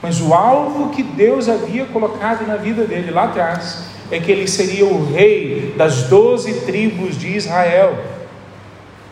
Mas 0.00 0.20
o 0.20 0.32
alvo 0.32 0.90
que 0.90 1.02
Deus 1.02 1.48
havia 1.48 1.84
colocado 1.86 2.46
na 2.46 2.56
vida 2.56 2.84
dele 2.84 3.10
lá 3.10 3.24
atrás 3.24 3.84
é 4.10 4.20
que 4.20 4.30
ele 4.30 4.46
seria 4.46 4.84
o 4.84 5.12
rei 5.12 5.74
das 5.76 6.04
doze 6.04 6.60
tribos 6.60 7.18
de 7.18 7.36
Israel. 7.36 7.98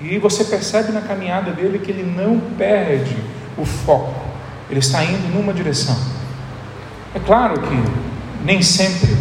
E 0.01 0.19
você 0.19 0.45
percebe 0.45 0.93
na 0.93 1.01
caminhada 1.01 1.51
dele 1.51 1.79
que 1.79 1.91
ele 1.91 2.03
não 2.05 2.39
perde 2.57 3.17
o 3.57 3.65
foco, 3.65 4.15
ele 4.71 4.81
está 4.81 5.05
indo 5.05 5.35
numa 5.35 5.53
direção. 5.53 5.97
É 7.15 7.19
claro 7.21 7.61
que 7.61 8.45
nem 8.45 8.63
sempre 8.63 9.17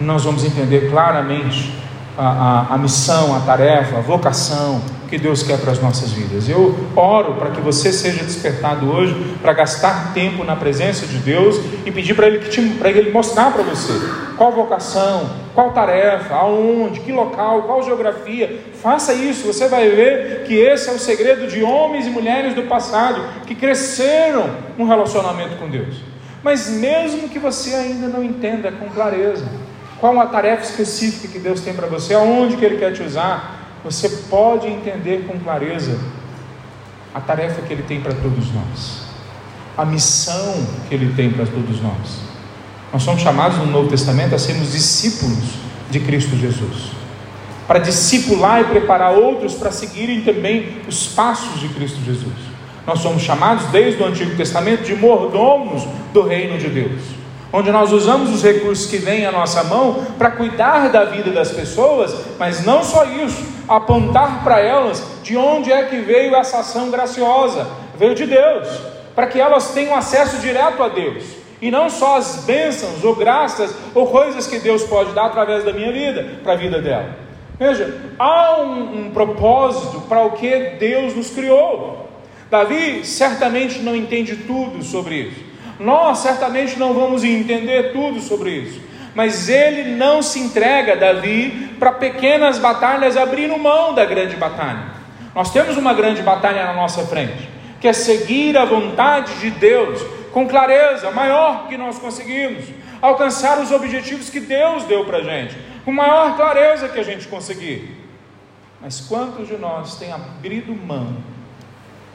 nós 0.00 0.24
vamos 0.24 0.44
entender 0.44 0.90
claramente 0.90 1.72
a, 2.16 2.66
a, 2.70 2.74
a 2.74 2.78
missão, 2.78 3.34
a 3.34 3.40
tarefa, 3.40 3.98
a 3.98 4.00
vocação, 4.00 4.82
que 5.08 5.18
Deus 5.18 5.42
quer 5.42 5.58
para 5.58 5.72
as 5.72 5.78
nossas 5.78 6.10
vidas. 6.10 6.48
Eu 6.48 6.74
oro 6.96 7.34
para 7.34 7.50
que 7.50 7.60
você 7.60 7.92
seja 7.92 8.24
despertado 8.24 8.90
hoje 8.90 9.36
para 9.42 9.52
gastar 9.52 10.14
tempo 10.14 10.42
na 10.42 10.56
presença 10.56 11.06
de 11.06 11.18
Deus 11.18 11.60
e 11.84 11.90
pedir 11.90 12.14
para 12.14 12.26
Ele, 12.26 12.38
que 12.38 12.48
te, 12.48 12.62
para 12.78 12.90
Ele 12.90 13.10
mostrar 13.10 13.52
para 13.52 13.62
você 13.62 13.92
qual 14.38 14.52
vocação, 14.52 15.28
qual 15.54 15.70
tarefa, 15.72 16.34
aonde, 16.34 17.00
que 17.00 17.12
local, 17.12 17.64
qual 17.64 17.82
geografia. 17.82 18.58
Faça 18.82 19.12
isso, 19.12 19.46
você 19.46 19.68
vai 19.68 19.88
ver 19.90 20.44
que 20.44 20.54
esse 20.54 20.88
é 20.88 20.92
o 20.92 20.98
segredo 20.98 21.46
de 21.46 21.62
homens 21.62 22.06
e 22.06 22.10
mulheres 22.10 22.54
do 22.54 22.62
passado 22.62 23.22
que 23.46 23.54
cresceram 23.54 24.48
no 24.78 24.86
relacionamento 24.86 25.56
com 25.56 25.68
Deus. 25.68 25.96
Mas 26.42 26.70
mesmo 26.70 27.28
que 27.28 27.38
você 27.38 27.74
ainda 27.74 28.08
não 28.08 28.24
entenda 28.24 28.72
com 28.72 28.88
clareza 28.88 29.44
qual 30.02 30.18
a 30.18 30.26
tarefa 30.26 30.64
específica 30.64 31.28
que 31.28 31.38
Deus 31.38 31.60
tem 31.60 31.74
para 31.74 31.86
você, 31.86 32.12
aonde 32.12 32.56
que 32.56 32.64
Ele 32.64 32.76
quer 32.76 32.92
te 32.92 33.04
usar, 33.04 33.78
você 33.84 34.08
pode 34.28 34.66
entender 34.66 35.24
com 35.28 35.38
clareza 35.38 35.96
a 37.14 37.20
tarefa 37.20 37.62
que 37.62 37.72
Ele 37.72 37.84
tem 37.84 38.00
para 38.00 38.12
todos 38.12 38.52
nós, 38.52 39.02
a 39.78 39.84
missão 39.84 40.66
que 40.88 40.94
Ele 40.96 41.14
tem 41.14 41.30
para 41.30 41.46
todos 41.46 41.80
nós. 41.80 42.18
Nós 42.92 43.04
somos 43.04 43.22
chamados 43.22 43.58
no 43.58 43.66
Novo 43.66 43.88
Testamento 43.88 44.34
a 44.34 44.40
sermos 44.40 44.72
discípulos 44.72 45.38
de 45.88 46.00
Cristo 46.00 46.34
Jesus, 46.34 46.90
para 47.68 47.78
discipular 47.78 48.60
e 48.60 48.64
preparar 48.64 49.12
outros 49.12 49.54
para 49.54 49.70
seguirem 49.70 50.22
também 50.22 50.78
os 50.88 51.06
passos 51.06 51.60
de 51.60 51.68
Cristo 51.68 52.00
Jesus. 52.04 52.34
Nós 52.84 52.98
somos 52.98 53.22
chamados 53.22 53.66
desde 53.66 54.02
o 54.02 54.06
Antigo 54.06 54.34
Testamento 54.34 54.82
de 54.82 54.96
mordomos 54.96 55.86
do 56.12 56.22
reino 56.22 56.58
de 56.58 56.68
Deus 56.68 57.21
onde 57.52 57.70
nós 57.70 57.92
usamos 57.92 58.30
os 58.30 58.42
recursos 58.42 58.90
que 58.90 58.96
vêm 58.96 59.26
à 59.26 59.32
nossa 59.32 59.62
mão 59.64 60.06
para 60.16 60.30
cuidar 60.30 60.88
da 60.88 61.04
vida 61.04 61.30
das 61.30 61.50
pessoas, 61.50 62.14
mas 62.38 62.64
não 62.64 62.82
só 62.82 63.04
isso, 63.04 63.44
apontar 63.68 64.42
para 64.42 64.60
elas 64.60 65.04
de 65.22 65.36
onde 65.36 65.70
é 65.70 65.84
que 65.84 65.98
veio 65.98 66.34
essa 66.34 66.60
ação 66.60 66.90
graciosa, 66.90 67.66
veio 67.98 68.14
de 68.14 68.26
Deus, 68.26 68.68
para 69.14 69.26
que 69.26 69.38
elas 69.38 69.72
tenham 69.72 69.94
acesso 69.94 70.38
direto 70.38 70.82
a 70.82 70.88
Deus. 70.88 71.24
E 71.60 71.70
não 71.70 71.88
só 71.88 72.16
as 72.16 72.44
bênçãos 72.44 73.04
ou 73.04 73.14
graças 73.14 73.72
ou 73.94 74.08
coisas 74.08 74.46
que 74.46 74.58
Deus 74.58 74.82
pode 74.82 75.12
dar 75.12 75.26
através 75.26 75.62
da 75.64 75.72
minha 75.72 75.92
vida, 75.92 76.38
para 76.42 76.54
a 76.54 76.56
vida 76.56 76.80
dela. 76.80 77.14
Veja, 77.58 78.00
há 78.18 78.60
um, 78.62 79.06
um 79.06 79.10
propósito 79.10 80.00
para 80.08 80.24
o 80.24 80.32
que 80.32 80.70
Deus 80.80 81.14
nos 81.14 81.30
criou. 81.30 82.08
Davi 82.50 83.06
certamente 83.06 83.78
não 83.78 83.94
entende 83.94 84.34
tudo 84.36 84.82
sobre 84.82 85.14
isso. 85.16 85.51
Nós 85.82 86.18
certamente 86.18 86.78
não 86.78 86.94
vamos 86.94 87.24
entender 87.24 87.92
tudo 87.92 88.20
sobre 88.20 88.50
isso, 88.50 88.80
mas 89.14 89.48
ele 89.48 89.96
não 89.96 90.22
se 90.22 90.38
entrega, 90.38 90.96
Davi, 90.96 91.74
para 91.78 91.90
pequenas 91.92 92.58
batalhas 92.58 93.16
abrindo 93.16 93.58
mão 93.58 93.92
da 93.92 94.04
grande 94.04 94.36
batalha. 94.36 94.92
Nós 95.34 95.52
temos 95.52 95.76
uma 95.76 95.92
grande 95.92 96.22
batalha 96.22 96.66
na 96.66 96.72
nossa 96.72 97.04
frente, 97.06 97.48
que 97.80 97.88
é 97.88 97.92
seguir 97.92 98.56
a 98.56 98.64
vontade 98.64 99.34
de 99.40 99.50
Deus 99.50 100.00
com 100.30 100.46
clareza, 100.46 101.10
maior 101.10 101.66
que 101.66 101.76
nós 101.76 101.98
conseguimos, 101.98 102.64
alcançar 103.00 103.58
os 103.60 103.72
objetivos 103.72 104.30
que 104.30 104.38
Deus 104.38 104.84
deu 104.84 105.04
para 105.04 105.18
a 105.18 105.22
gente, 105.22 105.56
com 105.84 105.90
maior 105.90 106.36
clareza 106.36 106.88
que 106.88 107.00
a 107.00 107.02
gente 107.02 107.26
conseguir. 107.26 107.98
Mas 108.80 109.00
quantos 109.00 109.48
de 109.48 109.56
nós 109.56 109.96
têm 109.96 110.12
abrido 110.12 110.74
mão 110.74 111.16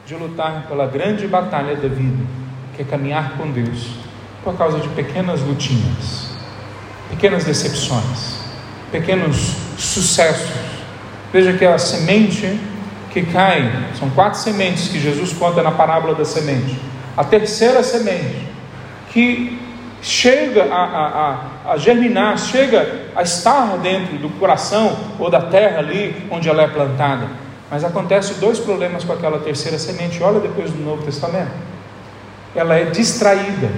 de 0.06 0.14
lutar 0.14 0.66
pela 0.66 0.86
grande 0.86 1.26
batalha 1.26 1.76
da 1.76 1.88
vida? 1.88 2.47
Que 2.78 2.82
é 2.82 2.84
caminhar 2.84 3.32
com 3.36 3.50
Deus 3.50 3.88
por 4.44 4.56
causa 4.56 4.78
de 4.78 4.88
pequenas 4.90 5.40
lutinhas, 5.40 6.30
pequenas 7.10 7.42
decepções, 7.42 8.38
pequenos 8.92 9.56
sucessos. 9.76 10.48
Veja 11.32 11.52
que 11.54 11.64
a 11.64 11.76
semente 11.76 12.58
que 13.10 13.22
cai, 13.22 13.68
são 13.98 14.08
quatro 14.10 14.38
sementes 14.38 14.88
que 14.88 15.00
Jesus 15.00 15.32
conta 15.32 15.60
na 15.60 15.72
parábola 15.72 16.14
da 16.14 16.24
semente. 16.24 16.78
A 17.16 17.24
terceira 17.24 17.82
semente 17.82 18.46
que 19.10 19.60
chega 20.00 20.72
a, 20.72 20.84
a, 20.84 21.72
a, 21.72 21.76
germinar, 21.78 22.38
chega 22.38 23.10
a 23.16 23.22
estar 23.22 23.76
dentro 23.78 24.18
do 24.18 24.28
coração 24.38 24.96
ou 25.18 25.28
da 25.28 25.40
terra 25.40 25.80
ali 25.80 26.28
onde 26.30 26.48
ela 26.48 26.62
é 26.62 26.68
plantada. 26.68 27.26
Mas 27.68 27.82
acontece 27.82 28.34
dois 28.34 28.60
problemas 28.60 29.02
com 29.02 29.12
aquela 29.12 29.40
terceira 29.40 29.78
semente. 29.80 30.22
Olha 30.22 30.38
depois 30.38 30.70
do 30.70 30.80
Novo 30.80 31.02
Testamento 31.02 31.50
ela 32.54 32.74
é 32.74 32.84
distraída 32.86 33.70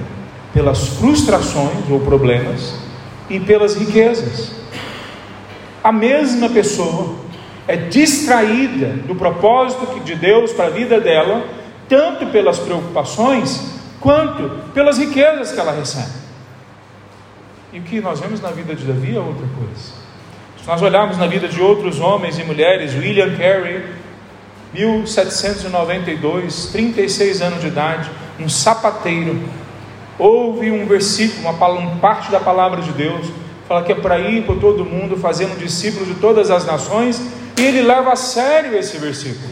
pelas 0.52 0.88
frustrações 0.88 1.88
ou 1.88 2.00
problemas 2.00 2.74
e 3.28 3.38
pelas 3.38 3.76
riquezas. 3.76 4.52
A 5.83 5.92
mesma 5.92 6.48
pessoa 6.48 7.14
é 7.66 7.76
distraída 7.76 8.88
do 9.06 9.14
propósito 9.14 10.00
de 10.00 10.14
Deus 10.14 10.52
para 10.52 10.66
a 10.66 10.70
vida 10.70 11.00
dela, 11.00 11.44
tanto 11.88 12.26
pelas 12.26 12.59
preocupações 12.59 13.78
quanto 14.00 14.50
pelas 14.72 14.98
riquezas 14.98 15.52
que 15.52 15.61
ela 15.61 15.72
recebe. 15.72 16.20
E 17.72 17.78
o 17.78 17.83
que 17.83 18.00
nós 18.00 18.18
vemos 18.18 18.40
na 18.40 18.50
vida 18.50 18.74
de 18.74 18.85
Davi 18.85 19.14
é 19.14 19.20
outra 19.20 19.46
coisa. 19.56 20.00
Se 20.61 20.66
nós 20.66 20.83
olharmos 20.83 21.16
na 21.16 21.26
vida 21.26 21.46
de 21.48 21.61
outros 21.62 22.00
homens 22.00 22.38
e 22.38 22.44
mulheres, 22.44 22.94
William 22.94 23.37
Carey, 23.37 23.85
1792, 24.74 26.70
36 26.72 27.40
anos 27.42 27.61
de 27.61 27.68
idade, 27.68 28.11
um 28.40 28.48
sapateiro, 28.48 29.38
ouve 30.18 30.70
um 30.70 30.87
versículo, 30.87 31.48
uma, 31.48 31.96
parte 32.00 32.31
da 32.31 32.40
palavra 32.40 32.83
de 32.83 32.92
Deus, 32.92 33.26
fala 33.68 33.83
que 33.83 33.92
é 33.92 33.94
para 33.94 34.18
ir 34.18 34.44
por 34.44 34.59
todo 34.59 34.85
mundo, 34.85 35.16
fazendo 35.16 35.59
discípulos 35.59 36.09
de 36.09 36.14
todas 36.14 36.50
as 36.50 36.66
nações, 36.66 37.20
e 37.57 37.62
ele 37.62 37.83
leva 37.83 38.12
a 38.12 38.16
sério 38.16 38.76
esse 38.76 38.98
versículo. 38.98 39.50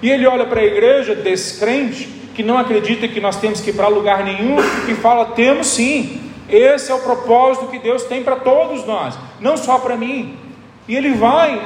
E 0.00 0.10
ele 0.10 0.26
olha 0.26 0.46
para 0.46 0.60
a 0.60 0.64
igreja 0.64 1.14
descrente, 1.14 2.06
que 2.34 2.42
não 2.42 2.56
acredita 2.56 3.08
que 3.08 3.20
nós 3.20 3.36
temos 3.36 3.60
que 3.60 3.70
ir 3.70 3.72
para 3.72 3.88
lugar 3.88 4.22
nenhum, 4.22 4.56
e 4.88 4.94
fala: 4.94 5.26
temos 5.26 5.66
sim, 5.66 6.20
Esse 6.48 6.90
é 6.90 6.94
o 6.94 7.00
propósito 7.00 7.66
que 7.66 7.78
Deus 7.78 8.04
tem 8.04 8.22
para 8.22 8.36
todos 8.36 8.86
nós, 8.86 9.18
não 9.40 9.56
só 9.56 9.78
para 9.78 9.96
mim. 9.96 10.38
E 10.86 10.96
ele 10.96 11.12
vai 11.12 11.60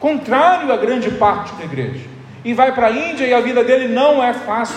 contrário 0.00 0.72
a 0.72 0.76
grande 0.76 1.10
parte 1.10 1.54
da 1.54 1.64
igreja. 1.64 2.04
E 2.44 2.54
vai 2.54 2.72
para 2.72 2.88
a 2.88 2.90
Índia 2.90 3.26
e 3.26 3.34
a 3.34 3.40
vida 3.40 3.64
dele 3.64 3.88
não 3.88 4.22
é 4.22 4.32
fácil. 4.32 4.76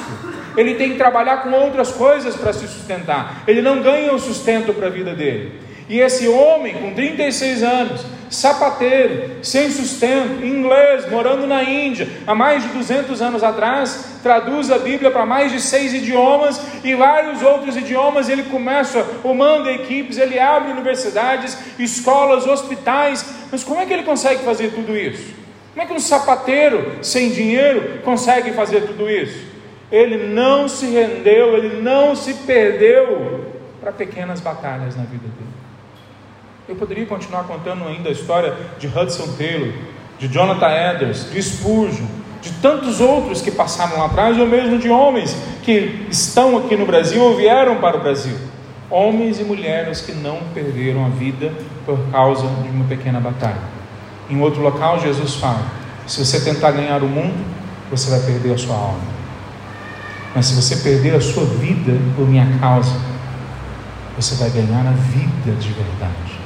Ele 0.58 0.76
tem 0.76 0.92
que 0.92 0.98
trabalhar 0.98 1.44
com 1.44 1.52
outras 1.52 1.92
coisas 1.92 2.36
para 2.36 2.52
se 2.52 2.68
sustentar. 2.68 3.44
Ele 3.48 3.62
não 3.62 3.82
ganha 3.82 4.12
o 4.14 4.20
sustento 4.20 4.74
para 4.74 4.88
a 4.88 4.90
vida 4.90 5.14
dele. 5.14 5.68
E 5.88 6.02
esse 6.02 6.28
homem, 6.28 6.74
com 6.74 6.94
36 6.94 7.64
anos, 7.64 8.06
sapateiro, 8.30 9.38
sem 9.42 9.72
sustento, 9.72 10.46
inglês, 10.46 11.10
morando 11.10 11.48
na 11.48 11.64
Índia, 11.64 12.10
há 12.26 12.36
mais 12.36 12.64
de 12.64 12.70
200 12.70 13.22
anos 13.22 13.42
atrás, 13.42 14.20
traduz 14.22 14.70
a 14.70 14.78
Bíblia 14.78 15.12
para 15.12 15.26
mais 15.26 15.52
de 15.52 15.62
seis 15.62 15.94
idiomas 15.94 16.60
e 16.84 16.94
vários 16.94 17.42
outros 17.42 17.78
idiomas. 17.78 18.28
Ele 18.28 18.44
começa, 18.44 19.06
ou 19.24 19.34
manda 19.34 19.72
equipes, 19.72 20.18
ele 20.18 20.38
abre 20.38 20.72
universidades, 20.72 21.58
escolas, 21.80 22.46
hospitais. 22.46 23.26
Mas 23.50 23.64
como 23.64 23.80
é 23.80 23.86
que 23.86 23.94
ele 23.94 24.04
consegue 24.04 24.44
fazer 24.44 24.72
tudo 24.72 24.98
isso? 24.98 25.34
Como 25.74 25.84
é 25.84 25.86
que 25.86 25.94
um 25.94 26.00
sapateiro 26.00 26.98
sem 27.02 27.30
dinheiro 27.30 28.02
consegue 28.04 28.52
fazer 28.52 28.82
tudo 28.82 29.10
isso? 29.10 29.47
Ele 29.92 30.34
não 30.34 30.68
se 30.68 30.86
rendeu, 30.88 31.58
ele 31.58 31.82
não 31.82 32.16
se 32.16 32.34
perdeu 32.34 33.46
para 33.80 33.92
pequenas 33.92 34.42
batalhas 34.42 34.96
na 34.96 35.04
vida 35.04 35.24
dele. 35.24 35.50
Eu 36.68 36.76
poderia 36.76 37.06
continuar 37.06 37.46
contando 37.46 37.88
ainda 37.88 38.10
a 38.10 38.12
história 38.12 38.54
de 38.78 38.88
Hudson 38.88 39.28
Taylor, 39.38 39.72
de 40.20 40.28
Jonathan 40.28 40.70
Edwards, 40.70 41.32
de 41.32 41.42
Spurgeon, 41.42 42.06
de 42.42 42.52
tantos 42.54 43.00
outros 43.00 43.42
que 43.42 43.52
passaram 43.52 43.98
lá 43.98 44.06
atrás, 44.08 44.38
ou 44.38 44.46
mesmo 44.46 44.78
de 44.78 44.90
homens 44.90 45.36
que 45.64 46.06
estão 46.10 46.58
aqui 46.58 46.76
no 46.76 46.86
Brasil 46.86 47.22
ou 47.22 47.38
vieram 47.38 47.78
para 47.78 47.98
o 47.98 48.02
Brasil. 48.02 48.36
Homens 48.90 49.40
e 49.40 49.44
mulheres 49.44 50.02
que 50.02 50.12
não 50.12 50.40
perderam 50.54 51.06
a 51.06 51.10
vida 51.10 51.54
por 51.86 51.98
causa 52.12 52.48
de 52.48 52.70
uma 52.70 52.86
pequena 52.86 53.20
batalha. 53.20 53.62
Em 54.30 54.42
outro 54.42 54.62
local, 54.62 55.00
Jesus 55.00 55.36
fala: 55.36 55.62
se 56.06 56.24
você 56.24 56.42
tentar 56.42 56.72
ganhar 56.72 57.02
o 57.02 57.08
mundo, 57.08 57.46
você 57.90 58.10
vai 58.10 58.20
perder 58.20 58.54
a 58.54 58.58
sua 58.58 58.76
alma. 58.76 59.17
Mas 60.38 60.46
se 60.46 60.54
você 60.54 60.76
perder 60.76 61.16
a 61.16 61.20
sua 61.20 61.46
vida 61.46 61.98
por 62.16 62.30
minha 62.30 62.46
causa, 62.60 62.94
você 64.16 64.36
vai 64.36 64.52
ganhar 64.52 64.88
a 64.88 64.92
vida 64.92 65.60
de 65.60 65.70
verdade. 65.70 66.40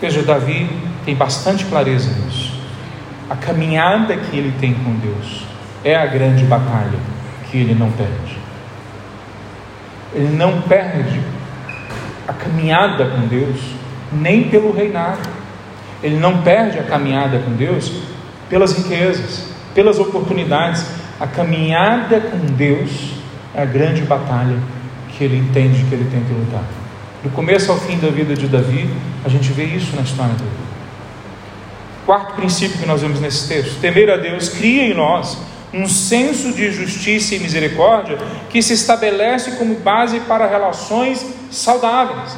Veja, 0.00 0.22
Davi 0.22 0.70
tem 1.04 1.16
bastante 1.16 1.64
clareza 1.64 2.08
nisso. 2.08 2.52
A 3.28 3.34
caminhada 3.34 4.16
que 4.16 4.36
ele 4.36 4.54
tem 4.60 4.74
com 4.74 4.94
Deus 4.94 5.44
é 5.82 5.96
a 5.96 6.06
grande 6.06 6.44
batalha 6.44 7.00
que 7.50 7.58
ele 7.58 7.74
não 7.74 7.90
perde. 7.90 8.38
Ele 10.14 10.36
não 10.36 10.62
perde 10.62 11.20
a 12.28 12.32
caminhada 12.32 13.06
com 13.06 13.26
Deus 13.26 13.58
nem 14.12 14.44
pelo 14.44 14.72
reinado. 14.72 15.28
Ele 16.00 16.16
não 16.16 16.42
perde 16.42 16.78
a 16.78 16.84
caminhada 16.84 17.40
com 17.40 17.56
Deus 17.56 17.90
pelas 18.48 18.72
riquezas, 18.72 19.48
pelas 19.74 19.98
oportunidades. 19.98 21.02
A 21.20 21.26
caminhada 21.26 22.20
com 22.20 22.38
Deus 22.38 23.12
é 23.54 23.62
a 23.62 23.64
grande 23.64 24.02
batalha 24.02 24.58
que 25.16 25.22
ele 25.22 25.38
entende 25.38 25.84
que 25.84 25.94
ele 25.94 26.10
tem 26.10 26.24
que 26.24 26.32
lutar. 26.32 26.64
Do 27.22 27.30
começo 27.30 27.70
ao 27.70 27.78
fim 27.78 27.98
da 27.98 28.08
vida 28.08 28.34
de 28.34 28.48
Davi, 28.48 28.90
a 29.24 29.28
gente 29.28 29.52
vê 29.52 29.64
isso 29.64 29.94
na 29.94 30.02
história 30.02 30.34
dele. 30.34 30.50
Quarto 32.04 32.34
princípio 32.34 32.78
que 32.78 32.86
nós 32.86 33.00
vemos 33.00 33.20
nesse 33.20 33.48
texto: 33.48 33.80
temer 33.80 34.10
a 34.10 34.16
Deus 34.16 34.48
cria 34.48 34.82
em 34.82 34.94
nós 34.94 35.38
um 35.72 35.88
senso 35.88 36.52
de 36.52 36.70
justiça 36.70 37.34
e 37.34 37.38
misericórdia 37.38 38.18
que 38.50 38.62
se 38.62 38.74
estabelece 38.74 39.52
como 39.52 39.74
base 39.76 40.20
para 40.20 40.46
relações 40.46 41.24
saudáveis. 41.50 42.36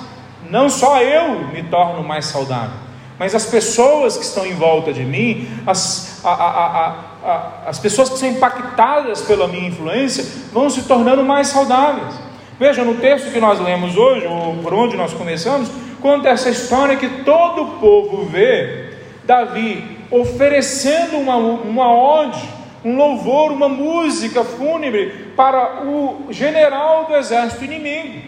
Não 0.48 0.70
só 0.70 1.02
eu 1.02 1.48
me 1.48 1.62
torno 1.64 2.02
mais 2.02 2.26
saudável, 2.26 2.76
mas 3.18 3.34
as 3.34 3.46
pessoas 3.46 4.16
que 4.16 4.24
estão 4.24 4.46
em 4.46 4.54
volta 4.54 4.92
de 4.92 5.04
mim, 5.04 5.48
as, 5.66 6.15
a, 6.30 6.34
a, 6.34 6.94
a, 7.24 7.68
as 7.68 7.78
pessoas 7.78 8.08
que 8.08 8.18
são 8.18 8.28
impactadas 8.28 9.22
pela 9.22 9.46
minha 9.46 9.68
influência, 9.68 10.24
vão 10.52 10.68
se 10.68 10.82
tornando 10.82 11.24
mais 11.24 11.48
saudáveis. 11.48 12.14
Veja, 12.58 12.84
no 12.84 12.94
texto 12.94 13.32
que 13.32 13.40
nós 13.40 13.60
lemos 13.60 13.96
hoje, 13.96 14.26
ou 14.26 14.56
por 14.56 14.72
onde 14.72 14.96
nós 14.96 15.12
começamos, 15.12 15.70
conta 16.00 16.28
essa 16.28 16.48
história 16.48 16.96
que 16.96 17.08
todo 17.22 17.62
o 17.62 17.70
povo 17.78 18.24
vê 18.24 18.94
Davi 19.24 19.96
oferecendo 20.10 21.18
uma, 21.18 21.36
uma 21.36 21.92
ode, 21.92 22.42
um 22.84 22.96
louvor, 22.96 23.50
uma 23.50 23.68
música 23.68 24.44
fúnebre 24.44 25.32
para 25.36 25.84
o 25.84 26.28
general 26.30 27.06
do 27.06 27.16
exército 27.16 27.64
inimigo. 27.64 28.22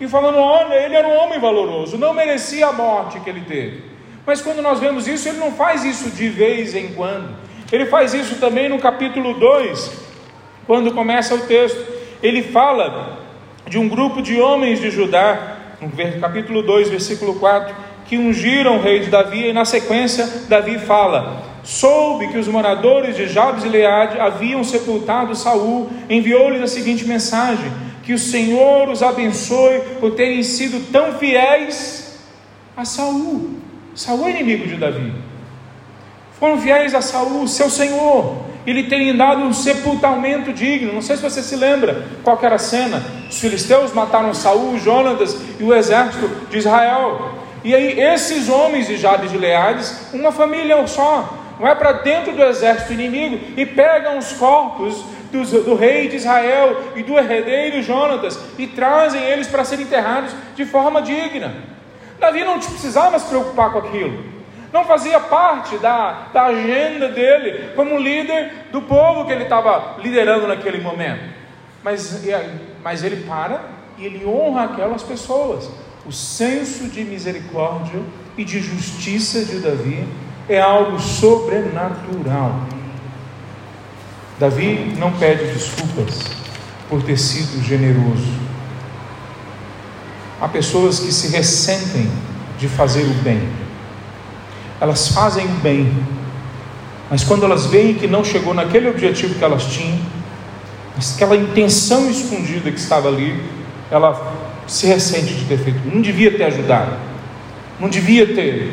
E 0.00 0.06
falando, 0.06 0.38
olha, 0.38 0.74
ele 0.74 0.94
era 0.94 1.08
um 1.08 1.16
homem 1.16 1.40
valoroso, 1.40 1.98
não 1.98 2.14
merecia 2.14 2.68
a 2.68 2.72
morte 2.72 3.18
que 3.20 3.28
ele 3.28 3.40
teve. 3.40 3.82
Mas 4.28 4.42
quando 4.42 4.60
nós 4.60 4.78
vemos 4.78 5.08
isso, 5.08 5.26
ele 5.26 5.38
não 5.38 5.52
faz 5.52 5.86
isso 5.86 6.10
de 6.10 6.28
vez 6.28 6.74
em 6.74 6.88
quando. 6.88 7.30
Ele 7.72 7.86
faz 7.86 8.12
isso 8.12 8.34
também 8.34 8.68
no 8.68 8.78
capítulo 8.78 9.32
2, 9.32 9.90
quando 10.66 10.92
começa 10.92 11.34
o 11.34 11.46
texto. 11.46 11.82
Ele 12.22 12.42
fala 12.42 13.20
de 13.66 13.78
um 13.78 13.88
grupo 13.88 14.20
de 14.20 14.38
homens 14.38 14.82
de 14.82 14.90
Judá, 14.90 15.56
no 15.80 16.20
capítulo 16.20 16.62
2, 16.62 16.90
versículo 16.90 17.36
4, 17.36 17.74
que 18.04 18.18
ungiram 18.18 18.76
o 18.76 18.82
rei 18.82 19.00
de 19.00 19.08
Davi, 19.08 19.46
e 19.48 19.52
na 19.54 19.64
sequência 19.64 20.28
Davi 20.46 20.78
fala: 20.78 21.42
Soube 21.64 22.28
que 22.28 22.36
os 22.36 22.48
moradores 22.48 23.16
de 23.16 23.26
Jabes 23.28 23.64
e 23.64 23.68
Leade 23.70 24.20
haviam 24.20 24.62
sepultado 24.62 25.34
Saul, 25.34 25.88
enviou-lhes 26.10 26.60
a 26.60 26.66
seguinte 26.66 27.06
mensagem: 27.06 27.72
Que 28.02 28.12
o 28.12 28.18
Senhor 28.18 28.90
os 28.90 29.02
abençoe 29.02 29.80
por 29.98 30.10
terem 30.10 30.42
sido 30.42 30.92
tão 30.92 31.14
fiéis 31.14 32.20
a 32.76 32.84
Saul. 32.84 33.57
Saul 33.98 34.28
é 34.28 34.30
inimigo 34.30 34.64
de 34.64 34.76
Davi. 34.76 35.12
Foram 36.38 36.60
fiéis 36.60 36.94
a 36.94 37.02
Saul, 37.02 37.48
seu 37.48 37.68
senhor 37.68 38.46
ele 38.64 38.84
tem 38.84 39.16
dado 39.16 39.40
um 39.40 39.52
sepultamento 39.52 40.52
digno. 40.52 40.92
Não 40.92 41.02
sei 41.02 41.16
se 41.16 41.22
você 41.22 41.42
se 41.42 41.56
lembra 41.56 42.06
qual 42.22 42.38
era 42.42 42.54
a 42.54 42.58
cena. 42.58 43.02
Os 43.28 43.40
filisteus 43.40 43.92
mataram 43.92 44.32
Saul, 44.34 44.78
Jonatas 44.78 45.36
e 45.58 45.64
o 45.64 45.74
exército 45.74 46.28
de 46.48 46.58
Israel. 46.58 47.32
E 47.64 47.74
aí 47.74 47.98
esses 47.98 48.48
homens 48.48 48.86
de 48.86 48.96
Jabes 48.96 49.32
de 49.32 49.38
Leades, 49.38 50.12
uma 50.12 50.30
família 50.30 50.86
só, 50.86 51.56
vai 51.58 51.74
para 51.74 51.92
dentro 51.92 52.32
do 52.32 52.42
exército 52.44 52.92
inimigo 52.92 53.40
e 53.56 53.66
pegam 53.66 54.16
os 54.16 54.32
corpos 54.32 55.02
do, 55.32 55.42
do, 55.64 55.74
rei 55.74 56.08
de 56.08 56.16
Israel 56.16 56.92
e 56.94 57.02
do 57.02 57.18
herdeiro 57.18 57.82
Jonatas 57.82 58.38
e 58.56 58.68
trazem 58.68 59.24
eles 59.24 59.48
para 59.48 59.64
serem 59.64 59.84
enterrados 59.86 60.30
de 60.54 60.64
forma 60.64 61.02
digna. 61.02 61.77
Davi 62.18 62.44
não 62.44 62.58
precisava 62.58 63.18
se 63.18 63.26
preocupar 63.26 63.72
com 63.72 63.78
aquilo 63.78 64.38
não 64.72 64.84
fazia 64.84 65.18
parte 65.18 65.78
da, 65.78 66.28
da 66.32 66.46
agenda 66.46 67.08
dele 67.08 67.70
como 67.74 67.98
líder 67.98 68.68
do 68.70 68.82
povo 68.82 69.24
que 69.24 69.32
ele 69.32 69.44
estava 69.44 69.96
liderando 69.98 70.46
naquele 70.46 70.78
momento. 70.80 71.22
Mas, 71.82 72.22
mas 72.82 73.02
ele 73.02 73.24
para 73.24 73.62
e 73.96 74.04
ele 74.04 74.26
honra 74.26 74.64
aquelas 74.64 75.02
pessoas. 75.02 75.70
O 76.04 76.12
senso 76.12 76.88
de 76.88 77.02
misericórdia 77.04 78.00
e 78.36 78.44
de 78.44 78.60
justiça 78.60 79.44
de 79.44 79.60
Davi 79.60 80.06
é 80.48 80.60
algo 80.60 80.98
sobrenatural. 80.98 82.52
Davi 84.38 84.94
não 84.98 85.12
pede 85.12 85.52
desculpas 85.52 86.20
por 86.88 87.02
ter 87.02 87.18
sido 87.18 87.62
generoso. 87.62 88.47
Há 90.40 90.48
pessoas 90.48 91.00
que 91.00 91.12
se 91.12 91.28
ressentem 91.28 92.10
de 92.58 92.68
fazer 92.68 93.02
o 93.02 93.14
bem 93.22 93.40
elas 94.80 95.08
fazem 95.08 95.44
o 95.46 95.60
bem, 95.60 95.92
mas 97.10 97.24
quando 97.24 97.44
elas 97.44 97.66
veem 97.66 97.94
que 97.94 98.06
não 98.06 98.24
chegou 98.24 98.54
naquele 98.54 98.88
objetivo 98.88 99.34
que 99.34 99.44
elas 99.44 99.66
tinham, 99.66 99.98
aquela 101.14 101.36
intenção 101.36 102.08
escondida 102.10 102.70
que 102.70 102.78
estava 102.78 103.08
ali, 103.08 103.42
ela 103.90 104.34
se 104.66 104.86
ressente 104.86 105.34
de 105.34 105.44
ter 105.46 105.58
feito. 105.58 105.80
Não 105.84 106.00
devia 106.00 106.36
ter 106.36 106.44
ajudado, 106.44 106.92
não 107.80 107.88
devia 107.88 108.26
ter 108.26 108.72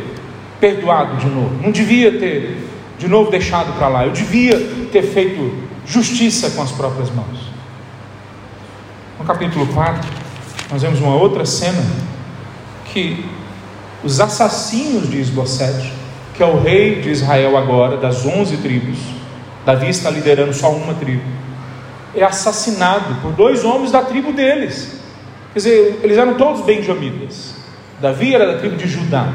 perdoado 0.60 1.18
de 1.18 1.28
novo, 1.28 1.56
não 1.62 1.72
devia 1.72 2.12
ter 2.20 2.58
de 2.98 3.08
novo 3.08 3.32
deixado 3.32 3.76
para 3.78 3.88
lá, 3.88 4.06
eu 4.06 4.12
devia 4.12 4.58
ter 4.92 5.04
feito 5.04 5.54
justiça 5.86 6.50
com 6.52 6.62
as 6.62 6.72
próprias 6.72 7.10
mãos. 7.12 7.40
No 9.20 9.26
capítulo 9.26 9.68
4, 9.68 10.25
nós 10.72 10.82
vemos 10.82 11.00
uma 11.00 11.16
outra 11.16 11.46
cena 11.46 11.82
que 12.86 13.26
os 14.04 14.20
assassinos 14.20 15.10
de 15.10 15.20
Esbocete, 15.20 15.92
que 16.34 16.42
é 16.42 16.46
o 16.46 16.60
rei 16.60 17.02
de 17.02 17.10
Israel 17.10 17.58
agora, 17.58 17.98
das 17.98 18.26
onze 18.26 18.58
tribos, 18.58 18.98
Davi 19.66 19.90
está 19.90 20.10
liderando 20.10 20.54
só 20.54 20.72
uma 20.72 20.94
tribo, 20.94 21.24
é 22.14 22.24
assassinado 22.24 23.16
por 23.22 23.32
dois 23.34 23.64
homens 23.64 23.92
da 23.92 24.02
tribo 24.02 24.32
deles. 24.32 25.00
Quer 25.54 25.60
dizer, 25.60 26.00
eles 26.04 26.18
eram 26.18 26.36
todos 26.36 26.62
benjamitas. 26.62 27.56
Davi 28.00 28.34
era 28.34 28.54
da 28.54 28.60
tribo 28.60 28.76
de 28.76 28.88
Judá. 28.88 29.28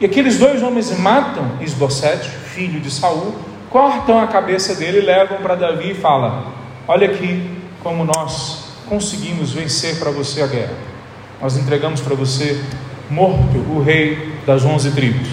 E 0.00 0.04
aqueles 0.04 0.38
dois 0.38 0.62
homens 0.62 0.96
matam 0.98 1.44
Esbocete, 1.60 2.28
filho 2.28 2.80
de 2.80 2.90
Saul, 2.90 3.34
cortam 3.70 4.20
a 4.20 4.26
cabeça 4.26 4.74
dele, 4.74 5.00
levam 5.00 5.38
para 5.38 5.54
Davi 5.54 5.90
e 5.90 5.94
falam: 5.94 6.52
Olha 6.86 7.08
aqui 7.08 7.50
como 7.82 8.04
nós 8.04 8.67
conseguimos 8.88 9.52
vencer 9.52 9.98
para 9.98 10.10
você 10.10 10.42
a 10.42 10.46
guerra. 10.46 10.74
Nós 11.40 11.56
entregamos 11.56 12.00
para 12.00 12.14
você 12.14 12.60
morto 13.10 13.58
o 13.70 13.82
rei 13.82 14.34
das 14.46 14.64
onze 14.64 14.90
tribos, 14.90 15.28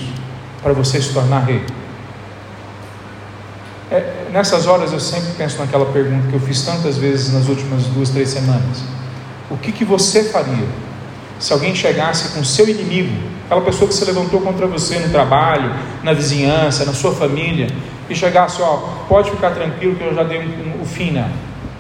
para 0.62 0.74
você 0.74 1.02
se 1.02 1.14
tornar 1.14 1.40
rei. 1.40 1.62
É, 3.92 4.28
nessas 4.32 4.68
horas 4.68 4.92
eu 4.92 5.00
sempre 5.00 5.32
penso 5.38 5.58
naquela 5.60 5.86
pergunta 5.86 6.28
que 6.28 6.34
eu 6.34 6.40
fiz 6.40 6.64
tantas 6.64 6.98
vezes 6.98 7.34
nas 7.34 7.48
últimas 7.48 7.84
duas, 7.86 8.10
três 8.10 8.30
semanas. 8.30 8.84
O 9.50 9.58
que, 9.58 9.72
que 9.72 9.86
você 9.86 10.24
faria 10.26 10.68
se 11.40 11.52
alguém 11.52 11.76
chegasse 11.76 12.30
com 12.30 12.44
seu 12.44 12.68
inimigo, 12.68 13.14
aquela 13.46 13.62
pessoa 13.62 13.88
que 13.88 13.94
se 13.94 14.06
levantou 14.06 14.42
contra 14.42 14.66
você 14.66 15.00
no 15.00 15.10
trabalho, 15.10 15.74
na 16.02 16.14
vizinhança, 16.14 16.86
na 16.86 16.94
sua 16.94 17.14
família, 17.14 17.68
e 18.10 18.16
chegasse, 18.16 18.62
ó, 18.62 18.78
pode 19.08 19.32
ficar 19.32 19.52
tranquilo 19.52 19.96
que 19.96 20.04
eu 20.04 20.16
já 20.16 20.24
dei 20.24 20.40
um, 20.40 20.80
um, 20.80 20.82
o 20.82 20.86
fim 20.86 21.12
nela. 21.12 21.32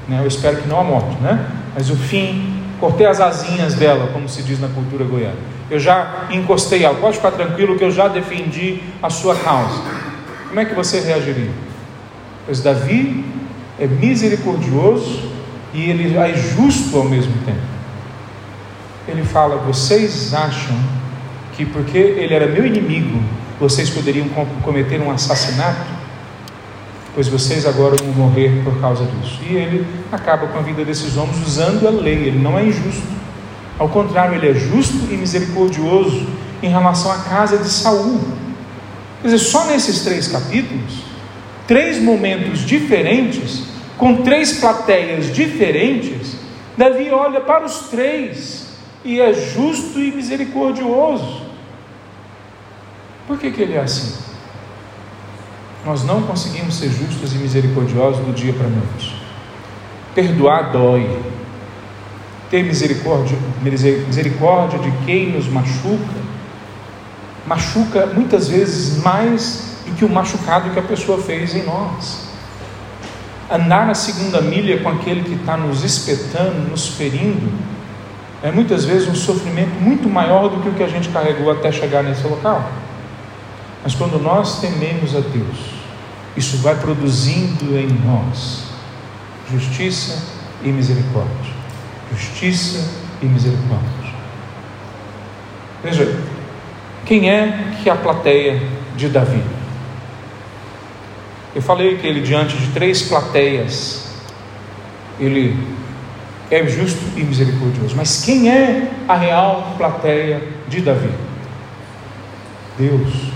Né? 0.08 0.20
Eu 0.22 0.28
espero 0.28 0.58
que 0.58 0.68
não 0.68 0.80
a 0.80 0.84
morte, 0.84 1.16
né? 1.22 1.46
Mas 1.76 1.90
o 1.90 1.96
fim, 1.96 2.64
cortei 2.80 3.06
as 3.06 3.20
asinhas 3.20 3.76
dela, 3.76 4.10
como 4.14 4.30
se 4.30 4.42
diz 4.42 4.60
na 4.60 4.70
cultura 4.70 5.04
goiana. 5.04 5.36
Eu 5.70 5.80
já 5.80 6.28
encostei 6.32 6.84
ela, 6.84 6.96
pode 6.96 7.18
ficar 7.18 7.32
tranquilo 7.32 7.78
que 7.78 7.84
eu 7.84 7.92
já 7.92 8.08
defendi 8.08 8.82
a 9.04 9.10
sua 9.10 9.36
causa. 9.36 9.82
Como 10.48 10.60
é 10.60 10.66
que 10.66 10.74
você 10.74 11.02
reagiria? 11.02 11.52
Pois 12.46 12.62
Davi 12.62 13.26
é 13.78 13.86
misericordioso 13.86 15.30
e 15.74 15.90
ele 15.90 16.16
é 16.16 16.34
justo 16.34 16.98
ao 16.98 17.04
mesmo 17.04 17.34
tempo. 17.46 17.60
Ele 19.08 19.24
fala: 19.24 19.58
Vocês 19.58 20.34
acham 20.34 20.78
que 21.58 21.66
porque 21.66 21.98
ele 21.98 22.34
era 22.34 22.48
meu 22.48 22.66
inimigo, 22.66 23.22
vocês 23.60 23.90
poderiam 23.90 24.28
cometer 24.64 25.02
um 25.02 25.12
assassinato? 25.12 25.95
Pois 27.16 27.30
vocês 27.30 27.66
agora 27.66 27.96
vão 27.96 28.28
morrer 28.28 28.62
por 28.64 28.80
causa 28.82 29.06
disso. 29.06 29.40
E 29.50 29.56
ele 29.56 29.88
acaba 30.12 30.48
com 30.48 30.60
a 30.60 30.62
vida 30.62 30.84
desses 30.84 31.16
homens 31.16 31.42
usando 31.48 31.88
a 31.88 31.90
lei, 31.90 32.28
ele 32.28 32.40
não 32.40 32.60
é 32.60 32.66
injusto. 32.66 33.08
Ao 33.80 33.88
contrário, 33.88 34.36
ele 34.36 34.50
é 34.50 34.54
justo 34.54 34.98
e 35.10 35.16
misericordioso 35.16 36.28
em 36.62 36.70
relação 36.70 37.10
à 37.10 37.20
casa 37.20 37.58
de 37.58 37.70
Saul. 37.70 38.20
Quer 39.22 39.30
dizer, 39.30 39.40
só 39.40 39.66
nesses 39.66 40.02
três 40.02 40.28
capítulos, 40.28 41.04
três 41.66 42.02
momentos 42.02 42.66
diferentes, 42.66 43.64
com 43.98 44.18
três 44.18 44.60
plateias 44.60 45.34
diferentes, 45.34 46.36
Davi 46.78 47.10
olha 47.12 47.40
para 47.40 47.66
os 47.66 47.88
três 47.90 48.68
e 49.06 49.22
é 49.22 49.34
justo 49.34 50.00
e 50.00 50.12
misericordioso. 50.12 51.44
Por 53.26 53.40
que, 53.40 53.52
que 53.52 53.62
ele 53.62 53.76
é 53.76 53.80
assim? 53.80 54.35
Nós 55.86 56.04
não 56.04 56.24
conseguimos 56.24 56.76
ser 56.76 56.90
justos 56.90 57.34
e 57.34 57.38
misericordiosos 57.38 58.26
do 58.26 58.34
dia 58.34 58.52
para 58.54 58.66
a 58.66 58.70
noite. 58.70 59.16
Perdoar 60.16 60.72
dói. 60.72 61.20
Ter 62.50 62.64
misericórdia, 62.64 63.38
misericórdia 63.62 64.80
de 64.80 64.92
quem 65.06 65.32
nos 65.32 65.48
machuca, 65.48 66.26
machuca 67.46 68.06
muitas 68.08 68.48
vezes 68.48 69.04
mais 69.04 69.78
do 69.86 69.96
que 69.96 70.06
o 70.06 70.10
machucado 70.10 70.72
que 70.72 70.80
a 70.80 70.84
pessoa 70.84 71.22
fez 71.22 71.56
em 71.56 71.64
nós. 71.64 72.30
Andar 73.52 73.86
na 73.86 73.94
segunda 73.94 74.42
milha 74.42 74.82
com 74.82 74.90
aquele 74.90 75.24
que 75.24 75.34
está 75.34 75.56
nos 75.56 75.84
espetando, 75.84 76.70
nos 76.70 76.88
ferindo, 76.88 77.52
é 78.42 78.52
muitas 78.52 78.86
vezes 78.86 79.08
um 79.08 79.16
sofrimento 79.16 79.74
muito 79.80 80.10
maior 80.10 80.50
do 80.50 80.62
que 80.62 80.70
o 80.70 80.74
que 80.74 80.84
a 80.84 80.88
gente 80.88 81.10
carregou 81.10 81.52
até 81.52 81.72
chegar 81.72 82.04
nesse 82.04 82.26
local. 82.28 82.64
Mas 83.84 83.94
quando 83.94 84.20
nós 84.22 84.60
tememos 84.62 85.16
a 85.16 85.20
Deus, 85.20 85.75
isso 86.36 86.58
vai 86.58 86.76
produzindo 86.76 87.78
em 87.78 87.88
nós 88.06 88.66
justiça 89.52 90.22
e 90.64 90.70
misericórdia. 90.70 91.54
Justiça 92.12 92.88
e 93.22 93.26
misericórdia. 93.26 94.14
Veja, 95.84 96.20
quem 97.06 97.30
é 97.30 97.74
que 97.82 97.90
é 97.90 97.94
a 97.94 97.96
plateia 97.96 98.62
de 98.96 99.08
Davi? 99.08 99.44
Eu 101.54 101.62
falei 101.62 101.98
que 101.98 102.06
ele, 102.06 102.22
diante 102.22 102.58
de 102.58 102.68
três 102.74 103.04
plateias, 103.04 104.10
ele 105.20 105.58
é 106.52 106.66
justo 106.68 107.00
e 107.16 107.24
misericordioso. 107.24 107.96
Mas 107.96 108.24
quem 108.24 108.50
é 108.50 108.92
a 109.08 109.16
real 109.16 109.74
plateia 109.78 110.42
de 110.68 110.82
Davi? 110.82 111.10
Deus. 112.78 113.35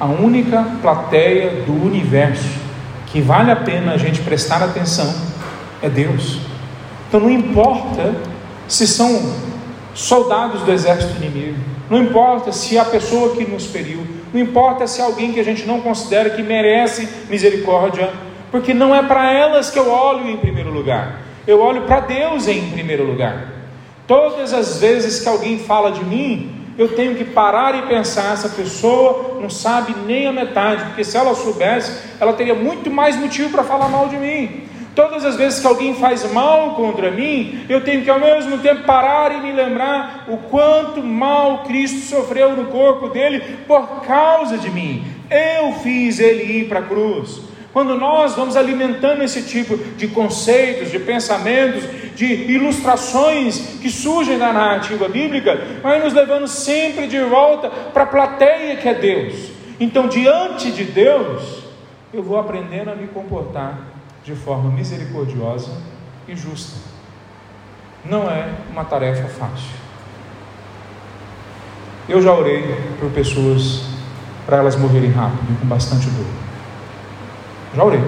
A 0.00 0.06
única 0.06 0.64
plateia 0.80 1.62
do 1.66 1.72
universo 1.72 2.48
que 3.06 3.20
vale 3.20 3.50
a 3.50 3.56
pena 3.56 3.94
a 3.94 3.96
gente 3.96 4.20
prestar 4.20 4.62
atenção 4.62 5.12
é 5.82 5.88
Deus. 5.88 6.38
Então 7.08 7.20
não 7.20 7.30
importa 7.30 8.14
se 8.68 8.86
são 8.86 9.34
soldados 9.94 10.62
do 10.62 10.70
exército 10.70 11.16
inimigo, 11.16 11.58
não 11.90 12.00
importa 12.00 12.52
se 12.52 12.76
é 12.76 12.80
a 12.80 12.84
pessoa 12.84 13.34
que 13.34 13.44
nos 13.44 13.66
feriu, 13.66 14.06
não 14.32 14.40
importa 14.40 14.86
se 14.86 15.00
é 15.00 15.04
alguém 15.04 15.32
que 15.32 15.40
a 15.40 15.44
gente 15.44 15.66
não 15.66 15.80
considera 15.80 16.30
que 16.30 16.42
merece 16.42 17.08
misericórdia, 17.28 18.10
porque 18.50 18.72
não 18.72 18.94
é 18.94 19.02
para 19.02 19.32
elas 19.32 19.70
que 19.70 19.78
eu 19.78 19.90
olho 19.90 20.28
em 20.28 20.36
primeiro 20.36 20.70
lugar, 20.70 21.22
eu 21.46 21.60
olho 21.60 21.82
para 21.82 22.00
Deus 22.00 22.46
em 22.46 22.70
primeiro 22.70 23.04
lugar. 23.04 23.48
Todas 24.06 24.52
as 24.52 24.78
vezes 24.78 25.20
que 25.20 25.28
alguém 25.28 25.58
fala 25.58 25.90
de 25.90 26.04
mim, 26.04 26.57
eu 26.78 26.94
tenho 26.94 27.16
que 27.16 27.24
parar 27.24 27.74
e 27.76 27.88
pensar: 27.88 28.32
essa 28.32 28.48
pessoa 28.48 29.38
não 29.40 29.50
sabe 29.50 29.94
nem 30.06 30.28
a 30.28 30.32
metade, 30.32 30.84
porque 30.84 31.02
se 31.02 31.16
ela 31.16 31.34
soubesse, 31.34 32.08
ela 32.20 32.32
teria 32.32 32.54
muito 32.54 32.88
mais 32.88 33.16
motivo 33.16 33.50
para 33.50 33.64
falar 33.64 33.88
mal 33.88 34.08
de 34.08 34.16
mim. 34.16 34.68
Todas 34.94 35.24
as 35.24 35.36
vezes 35.36 35.60
que 35.60 35.66
alguém 35.66 35.94
faz 35.94 36.30
mal 36.32 36.74
contra 36.74 37.10
mim, 37.10 37.64
eu 37.68 37.84
tenho 37.84 38.02
que 38.02 38.10
ao 38.10 38.18
mesmo 38.18 38.58
tempo 38.58 38.84
parar 38.84 39.32
e 39.32 39.40
me 39.40 39.52
lembrar 39.52 40.24
o 40.28 40.36
quanto 40.36 41.02
mal 41.02 41.64
Cristo 41.64 42.00
sofreu 42.00 42.56
no 42.56 42.66
corpo 42.66 43.08
dele 43.08 43.58
por 43.66 44.00
causa 44.02 44.56
de 44.56 44.70
mim. 44.70 45.04
Eu 45.30 45.72
fiz 45.74 46.18
ele 46.18 46.60
ir 46.60 46.68
para 46.68 46.80
a 46.80 46.82
cruz. 46.82 47.47
Quando 47.72 47.94
nós 47.96 48.34
vamos 48.34 48.56
alimentando 48.56 49.22
esse 49.22 49.42
tipo 49.42 49.76
de 49.76 50.08
conceitos, 50.08 50.90
de 50.90 50.98
pensamentos, 50.98 51.84
de 52.14 52.24
ilustrações 52.24 53.78
que 53.80 53.90
surgem 53.90 54.38
da 54.38 54.52
narrativa 54.52 55.08
bíblica, 55.08 55.56
vai 55.82 56.02
nos 56.02 56.14
levando 56.14 56.48
sempre 56.48 57.06
de 57.06 57.20
volta 57.20 57.68
para 57.68 58.04
a 58.04 58.06
plateia 58.06 58.76
que 58.76 58.88
é 58.88 58.94
Deus. 58.94 59.50
Então, 59.78 60.08
diante 60.08 60.72
de 60.72 60.84
Deus, 60.84 61.62
eu 62.12 62.22
vou 62.22 62.38
aprendendo 62.38 62.90
a 62.90 62.94
me 62.94 63.06
comportar 63.06 63.78
de 64.24 64.34
forma 64.34 64.70
misericordiosa 64.70 65.70
e 66.26 66.34
justa. 66.34 66.76
Não 68.04 68.28
é 68.30 68.48
uma 68.72 68.84
tarefa 68.84 69.28
fácil. 69.28 69.76
Eu 72.08 72.22
já 72.22 72.32
orei 72.32 72.64
por 72.98 73.10
pessoas 73.10 73.82
para 74.46 74.56
elas 74.56 74.74
morrerem 74.76 75.10
rápido 75.10 75.60
com 75.60 75.66
bastante 75.66 76.08
dor. 76.08 76.47
Já 77.74 77.84
orei. 77.84 78.00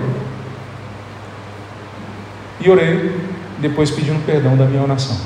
E 2.61 2.71
orei 2.71 3.21
depois 3.59 3.91
pedindo 3.91 4.25
perdão 4.25 4.57
da 4.57 4.65
minha 4.65 4.83
oração. 4.83 5.17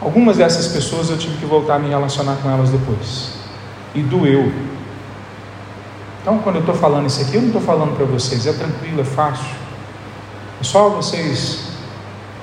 Algumas 0.00 0.36
dessas 0.36 0.68
pessoas 0.68 1.10
eu 1.10 1.18
tive 1.18 1.36
que 1.36 1.46
voltar 1.46 1.76
a 1.76 1.78
me 1.78 1.88
relacionar 1.88 2.36
com 2.42 2.50
elas 2.50 2.70
depois. 2.70 3.34
E 3.94 4.02
doeu 4.02 4.50
então, 6.22 6.38
quando 6.38 6.56
eu 6.56 6.60
estou 6.60 6.76
falando 6.76 7.08
isso 7.08 7.20
aqui, 7.20 7.34
eu 7.34 7.40
não 7.40 7.48
estou 7.48 7.60
falando 7.60 7.96
para 7.96 8.06
vocês, 8.06 8.46
é 8.46 8.52
tranquilo, 8.52 9.00
é 9.00 9.04
fácil. 9.04 9.56
É 10.60 10.64
só 10.64 10.88
vocês 10.88 11.64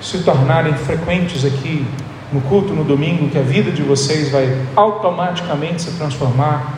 se 0.01 0.19
tornarem 0.19 0.73
frequentes 0.73 1.45
aqui 1.45 1.87
no 2.33 2.41
culto 2.41 2.73
no 2.73 2.83
domingo, 2.83 3.29
que 3.29 3.37
a 3.37 3.41
vida 3.41 3.71
de 3.71 3.81
vocês 3.81 4.29
vai 4.29 4.65
automaticamente 4.75 5.81
se 5.81 5.91
transformar 5.91 6.73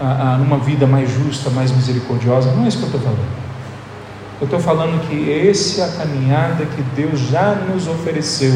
ah, 0.00 0.34
ah, 0.34 0.38
numa 0.38 0.58
vida 0.58 0.86
mais 0.86 1.10
justa, 1.10 1.50
mais 1.50 1.70
misericordiosa. 1.70 2.52
Não 2.52 2.64
é 2.64 2.68
isso 2.68 2.78
que 2.78 2.84
eu 2.84 2.88
estou 2.88 3.00
falando. 3.00 3.44
Eu 4.40 4.44
estou 4.44 4.60
falando 4.60 5.08
que 5.08 5.48
essa 5.48 5.82
é 5.82 5.84
a 5.84 5.88
caminhada 5.88 6.66
que 6.66 6.82
Deus 6.96 7.20
já 7.20 7.54
nos 7.54 7.86
ofereceu. 7.86 8.52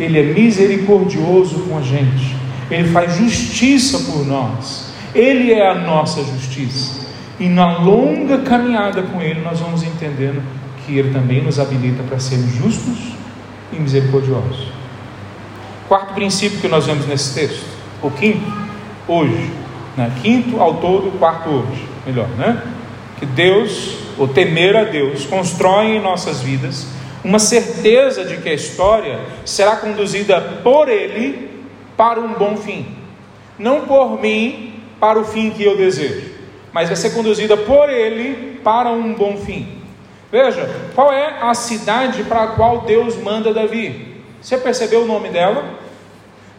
Ele 0.00 0.18
é 0.18 0.22
misericordioso 0.22 1.60
com 1.68 1.78
a 1.78 1.82
gente. 1.82 2.34
Ele 2.70 2.88
faz 2.88 3.16
justiça 3.16 3.98
por 4.10 4.26
nós. 4.26 4.88
Ele 5.14 5.52
é 5.52 5.70
a 5.70 5.74
nossa 5.74 6.24
justiça. 6.24 7.04
E 7.38 7.48
na 7.48 7.78
longa 7.78 8.38
caminhada 8.38 9.02
com 9.02 9.20
Ele, 9.20 9.40
nós 9.40 9.60
vamos 9.60 9.82
entendendo 9.82 10.42
que 10.84 10.98
Ele 10.98 11.12
também 11.12 11.42
nos 11.42 11.58
habilita 11.60 12.02
para 12.02 12.18
sermos 12.18 12.52
justos 12.54 13.14
e 13.72 13.76
misericordiosos. 13.76 14.68
Quarto 15.88 16.14
princípio 16.14 16.60
que 16.60 16.68
nós 16.68 16.86
vemos 16.86 17.06
nesse 17.06 17.34
texto, 17.34 17.64
o 18.02 18.10
quinto, 18.10 18.50
hoje, 19.06 19.50
né? 19.96 20.12
quinto 20.22 20.60
ao 20.60 20.74
todo, 20.74 21.18
quarto 21.18 21.48
hoje, 21.50 21.88
melhor, 22.06 22.28
né? 22.36 22.62
Que 23.18 23.26
Deus, 23.26 23.96
ou 24.18 24.28
temer 24.28 24.76
a 24.76 24.84
Deus, 24.84 25.24
constrói 25.26 25.96
em 25.96 26.00
nossas 26.00 26.40
vidas 26.40 26.86
uma 27.24 27.38
certeza 27.38 28.24
de 28.24 28.36
que 28.36 28.50
a 28.50 28.54
história 28.54 29.18
será 29.44 29.76
conduzida 29.76 30.40
por 30.62 30.88
Ele 30.88 31.48
para 31.96 32.20
um 32.20 32.34
bom 32.34 32.56
fim, 32.56 32.86
não 33.58 33.82
por 33.82 34.20
mim 34.20 34.74
para 35.00 35.18
o 35.18 35.24
fim 35.24 35.50
que 35.50 35.64
eu 35.64 35.76
desejo, 35.76 36.30
mas 36.72 36.88
vai 36.88 36.96
ser 36.96 37.10
conduzida 37.10 37.56
por 37.56 37.88
Ele 37.88 38.60
para 38.62 38.90
um 38.90 39.14
bom 39.14 39.38
fim. 39.38 39.78
Veja, 40.30 40.68
qual 40.94 41.12
é 41.12 41.38
a 41.40 41.54
cidade 41.54 42.24
para 42.24 42.42
a 42.42 42.46
qual 42.48 42.80
Deus 42.80 43.16
manda 43.16 43.54
Davi? 43.54 44.22
Você 44.42 44.58
percebeu 44.58 45.02
o 45.02 45.06
nome 45.06 45.30
dela? 45.30 45.64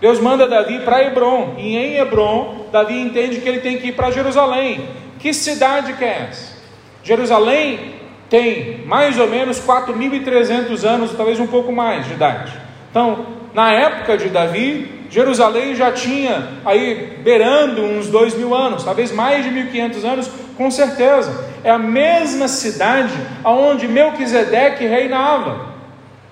Deus 0.01 0.19
manda 0.19 0.47
Davi 0.47 0.79
para 0.79 1.03
Hebron, 1.03 1.55
e 1.57 1.75
em 1.75 1.97
Hebron, 1.97 2.64
Davi 2.75 2.99
entende 2.99 3.39
que 3.39 3.47
ele 3.47 3.61
tem 3.61 3.77
que 3.77 3.87
ir 3.87 3.91
para 3.93 4.11
Jerusalém. 4.11 4.85
Que 5.17 5.33
cidade 5.33 5.93
que 5.93 6.03
é 6.03 6.27
essa? 6.29 6.57
Jerusalém 7.01 7.93
tem 8.29 8.83
mais 8.85 9.17
ou 9.17 9.29
menos 9.29 9.61
4.300 9.61 10.83
anos, 10.83 11.13
talvez 11.15 11.39
um 11.39 11.47
pouco 11.47 11.71
mais 11.71 12.05
de 12.05 12.15
idade. 12.15 12.51
Então, 12.91 13.27
na 13.53 13.71
época 13.71 14.17
de 14.17 14.27
Davi, 14.27 15.05
Jerusalém 15.09 15.73
já 15.73 15.93
tinha 15.93 16.49
aí 16.65 17.17
beirando 17.23 17.81
uns 17.81 18.09
dois 18.09 18.35
mil 18.35 18.53
anos, 18.53 18.83
talvez 18.83 19.09
mais 19.09 19.45
de 19.45 19.51
1.500 19.51 20.03
anos, 20.03 20.31
com 20.57 20.69
certeza. 20.69 21.45
É 21.63 21.69
a 21.69 21.79
mesma 21.79 22.49
cidade 22.49 23.13
aonde 23.41 23.87
Melquisedeque 23.87 24.85
reinava. 24.85 25.67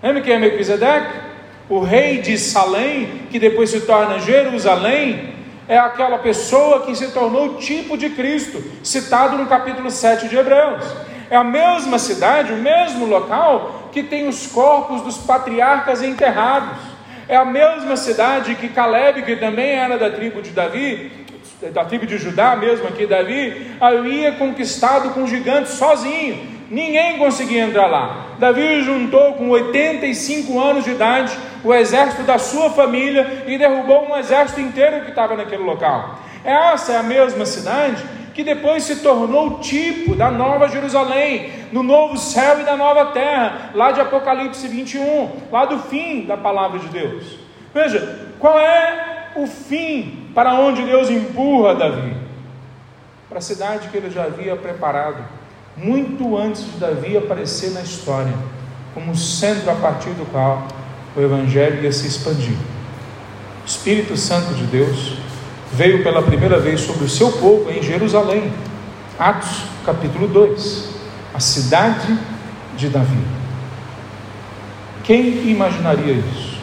Lembra 0.04 0.22
quem 0.22 0.34
é 0.34 0.40
Melquisedeque? 0.40 1.24
O 1.70 1.80
rei 1.80 2.18
de 2.18 2.38
Salém, 2.38 3.08
que 3.32 3.40
depois 3.40 3.70
se 3.70 3.80
torna 3.80 4.20
Jerusalém, 4.20 5.33
é 5.68 5.78
aquela 5.78 6.18
pessoa 6.18 6.82
que 6.82 6.96
se 6.96 7.12
tornou 7.12 7.56
tipo 7.56 7.98
de 7.98 8.10
Cristo, 8.10 8.64
citado 8.84 9.38
no 9.38 9.46
capítulo 9.46 9.90
7 9.90 10.28
de 10.28 10.36
Hebreus. 10.36 10.84
É 11.30 11.36
a 11.36 11.44
mesma 11.44 11.98
cidade, 11.98 12.54
o 12.54 12.58
mesmo 12.58 13.06
local 13.06 13.90
que 13.92 14.04
tem 14.04 14.28
os 14.28 14.48
corpos 14.48 15.02
dos 15.02 15.18
patriarcas 15.18 16.02
enterrados. 16.02 16.78
É 17.28 17.36
a 17.36 17.46
mesma 17.46 17.96
cidade 17.96 18.56
que 18.56 18.68
Caleb, 18.68 19.22
que 19.24 19.36
também 19.38 19.72
era 19.72 19.98
da 19.98 20.10
tribo 20.10 20.42
de 20.42 20.50
Davi, 20.50 21.12
da 21.72 21.86
tribo 21.86 22.06
de 22.06 22.18
Judá 22.18 22.56
mesmo 22.56 22.88
aqui, 22.88 23.06
Davi, 23.06 23.72
havia 23.80 24.34
conquistado 24.34 25.12
com 25.12 25.26
gigantes 25.26 25.74
sozinho. 25.74 26.63
Ninguém 26.74 27.20
conseguia 27.20 27.66
entrar 27.66 27.86
lá. 27.86 28.30
Davi 28.40 28.82
juntou 28.82 29.34
com 29.34 29.48
85 29.50 30.60
anos 30.60 30.84
de 30.84 30.90
idade 30.90 31.32
o 31.64 31.72
exército 31.72 32.24
da 32.24 32.40
sua 32.40 32.72
família 32.72 33.44
e 33.46 33.60
derrubou 33.60 34.10
um 34.10 34.18
exército 34.18 34.60
inteiro 34.60 35.02
que 35.02 35.12
estava 35.12 35.36
naquele 35.36 35.62
local. 35.62 36.18
Essa 36.44 36.94
é 36.94 36.98
a 36.98 37.04
mesma 37.04 37.46
cidade 37.46 38.04
que 38.34 38.44
depois 38.44 38.82
se 38.86 39.02
tornou 39.04 39.60
tipo 39.60 40.16
da 40.16 40.32
nova 40.32 40.68
Jerusalém, 40.68 41.52
no 41.72 41.84
novo 41.84 42.18
céu 42.18 42.62
e 42.62 42.64
da 42.64 42.76
nova 42.76 43.12
terra, 43.12 43.70
lá 43.76 43.92
de 43.92 44.02
Apocalipse 44.02 44.68
21, 44.68 45.30
lá 45.52 45.66
do 45.66 45.78
fim 45.78 46.26
da 46.26 46.36
palavra 46.36 46.80
de 46.80 46.88
Deus. 46.88 47.38
Veja, 47.72 48.32
qual 48.40 48.60
é 48.60 49.28
o 49.36 49.46
fim 49.46 50.32
para 50.34 50.56
onde 50.56 50.82
Deus 50.82 51.12
empurra 51.12 51.76
Davi? 51.76 52.18
Para 53.30 53.38
a 53.38 53.42
cidade 53.42 53.90
que 53.90 53.98
ele 53.98 54.10
já 54.10 54.24
havia 54.24 54.56
preparado, 54.56 55.24
muito 55.76 56.38
antes 56.38 56.64
de 56.66 56.80
Davi 56.80 57.18
aparecer 57.18 57.72
na 57.72 57.82
história, 57.82 58.34
como 58.94 59.16
centro 59.16 59.72
a 59.72 59.76
partir 59.76 60.12
do 60.12 60.26
qual 60.32 60.68
o 61.16 61.22
Evangelho 61.22 61.84
ia 61.84 61.92
se 61.92 62.08
expandir. 62.08 62.56
O 63.64 63.66
Espírito 63.66 64.16
Santo 64.16 64.54
de 64.54 64.64
Deus 64.66 65.18
veio 65.72 66.04
pela 66.04 66.22
primeira 66.22 66.60
vez 66.60 66.82
sobre 66.82 67.06
o 67.06 67.10
seu 67.10 67.32
povo 67.32 67.72
em 67.72 67.82
Jerusalém. 67.82 68.52
Atos 69.18 69.64
capítulo 69.86 70.28
2, 70.28 70.90
a 71.34 71.40
cidade 71.40 72.18
de 72.78 72.90
Davi. 72.90 73.24
Quem 75.04 75.50
imaginaria 75.50 76.14
isso? 76.14 76.58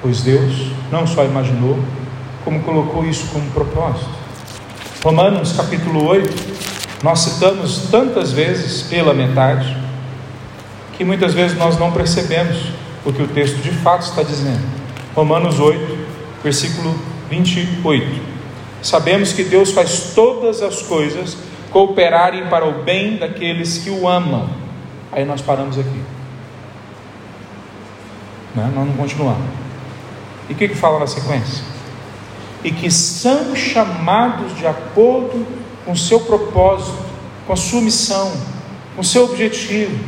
Pois 0.00 0.20
Deus 0.20 0.72
não 0.90 1.06
só 1.06 1.24
imaginou, 1.24 1.78
como 2.44 2.60
colocou 2.62 3.04
isso 3.04 3.28
como 3.32 3.50
propósito. 3.50 4.10
Romanos 5.02 5.52
capítulo 5.52 6.04
8, 6.06 6.61
nós 7.02 7.20
citamos 7.20 7.88
tantas 7.90 8.32
vezes 8.32 8.82
pela 8.82 9.12
metade, 9.12 9.76
que 10.96 11.04
muitas 11.04 11.34
vezes 11.34 11.58
nós 11.58 11.78
não 11.78 11.90
percebemos 11.90 12.68
o 13.04 13.12
que 13.12 13.22
o 13.22 13.28
texto 13.28 13.56
de 13.56 13.70
fato 13.70 14.02
está 14.02 14.22
dizendo. 14.22 14.62
Romanos 15.14 15.58
8, 15.58 15.98
versículo 16.44 16.94
28. 17.28 18.22
Sabemos 18.80 19.32
que 19.32 19.42
Deus 19.42 19.72
faz 19.72 20.12
todas 20.14 20.62
as 20.62 20.82
coisas 20.82 21.36
cooperarem 21.70 22.46
para 22.46 22.66
o 22.66 22.82
bem 22.82 23.16
daqueles 23.16 23.78
que 23.78 23.90
o 23.90 24.06
amam. 24.06 24.48
Aí 25.10 25.24
nós 25.24 25.40
paramos 25.40 25.78
aqui. 25.78 26.00
Né? 28.54 28.70
Nós 28.74 28.86
não 28.86 28.94
continuamos. 28.94 29.44
E 30.48 30.52
o 30.52 30.56
que, 30.56 30.68
que 30.68 30.74
fala 30.74 31.00
na 31.00 31.06
sequência? 31.06 31.64
E 32.62 32.70
que 32.70 32.90
são 32.90 33.56
chamados 33.56 34.56
de 34.56 34.66
acordo 34.66 35.46
com 35.84 35.92
o 35.92 35.96
seu 35.96 36.20
propósito, 36.20 36.98
com 37.46 37.52
a 37.52 37.56
sua 37.56 37.80
missão, 37.80 38.32
com 38.94 39.00
o 39.00 39.04
seu 39.04 39.24
objetivo, 39.24 39.98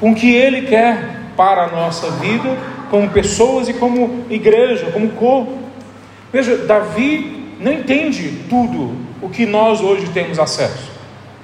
com 0.00 0.12
o 0.12 0.14
que 0.14 0.34
Ele 0.34 0.62
quer 0.62 1.20
para 1.36 1.64
a 1.64 1.70
nossa 1.70 2.10
vida, 2.12 2.56
como 2.90 3.10
pessoas 3.10 3.68
e 3.68 3.74
como 3.74 4.24
igreja, 4.30 4.90
como 4.92 5.10
corpo. 5.10 5.58
Veja, 6.32 6.56
Davi 6.58 7.56
não 7.60 7.72
entende 7.72 8.44
tudo 8.48 8.96
o 9.20 9.28
que 9.28 9.46
nós 9.46 9.80
hoje 9.80 10.08
temos 10.08 10.38
acesso. 10.38 10.92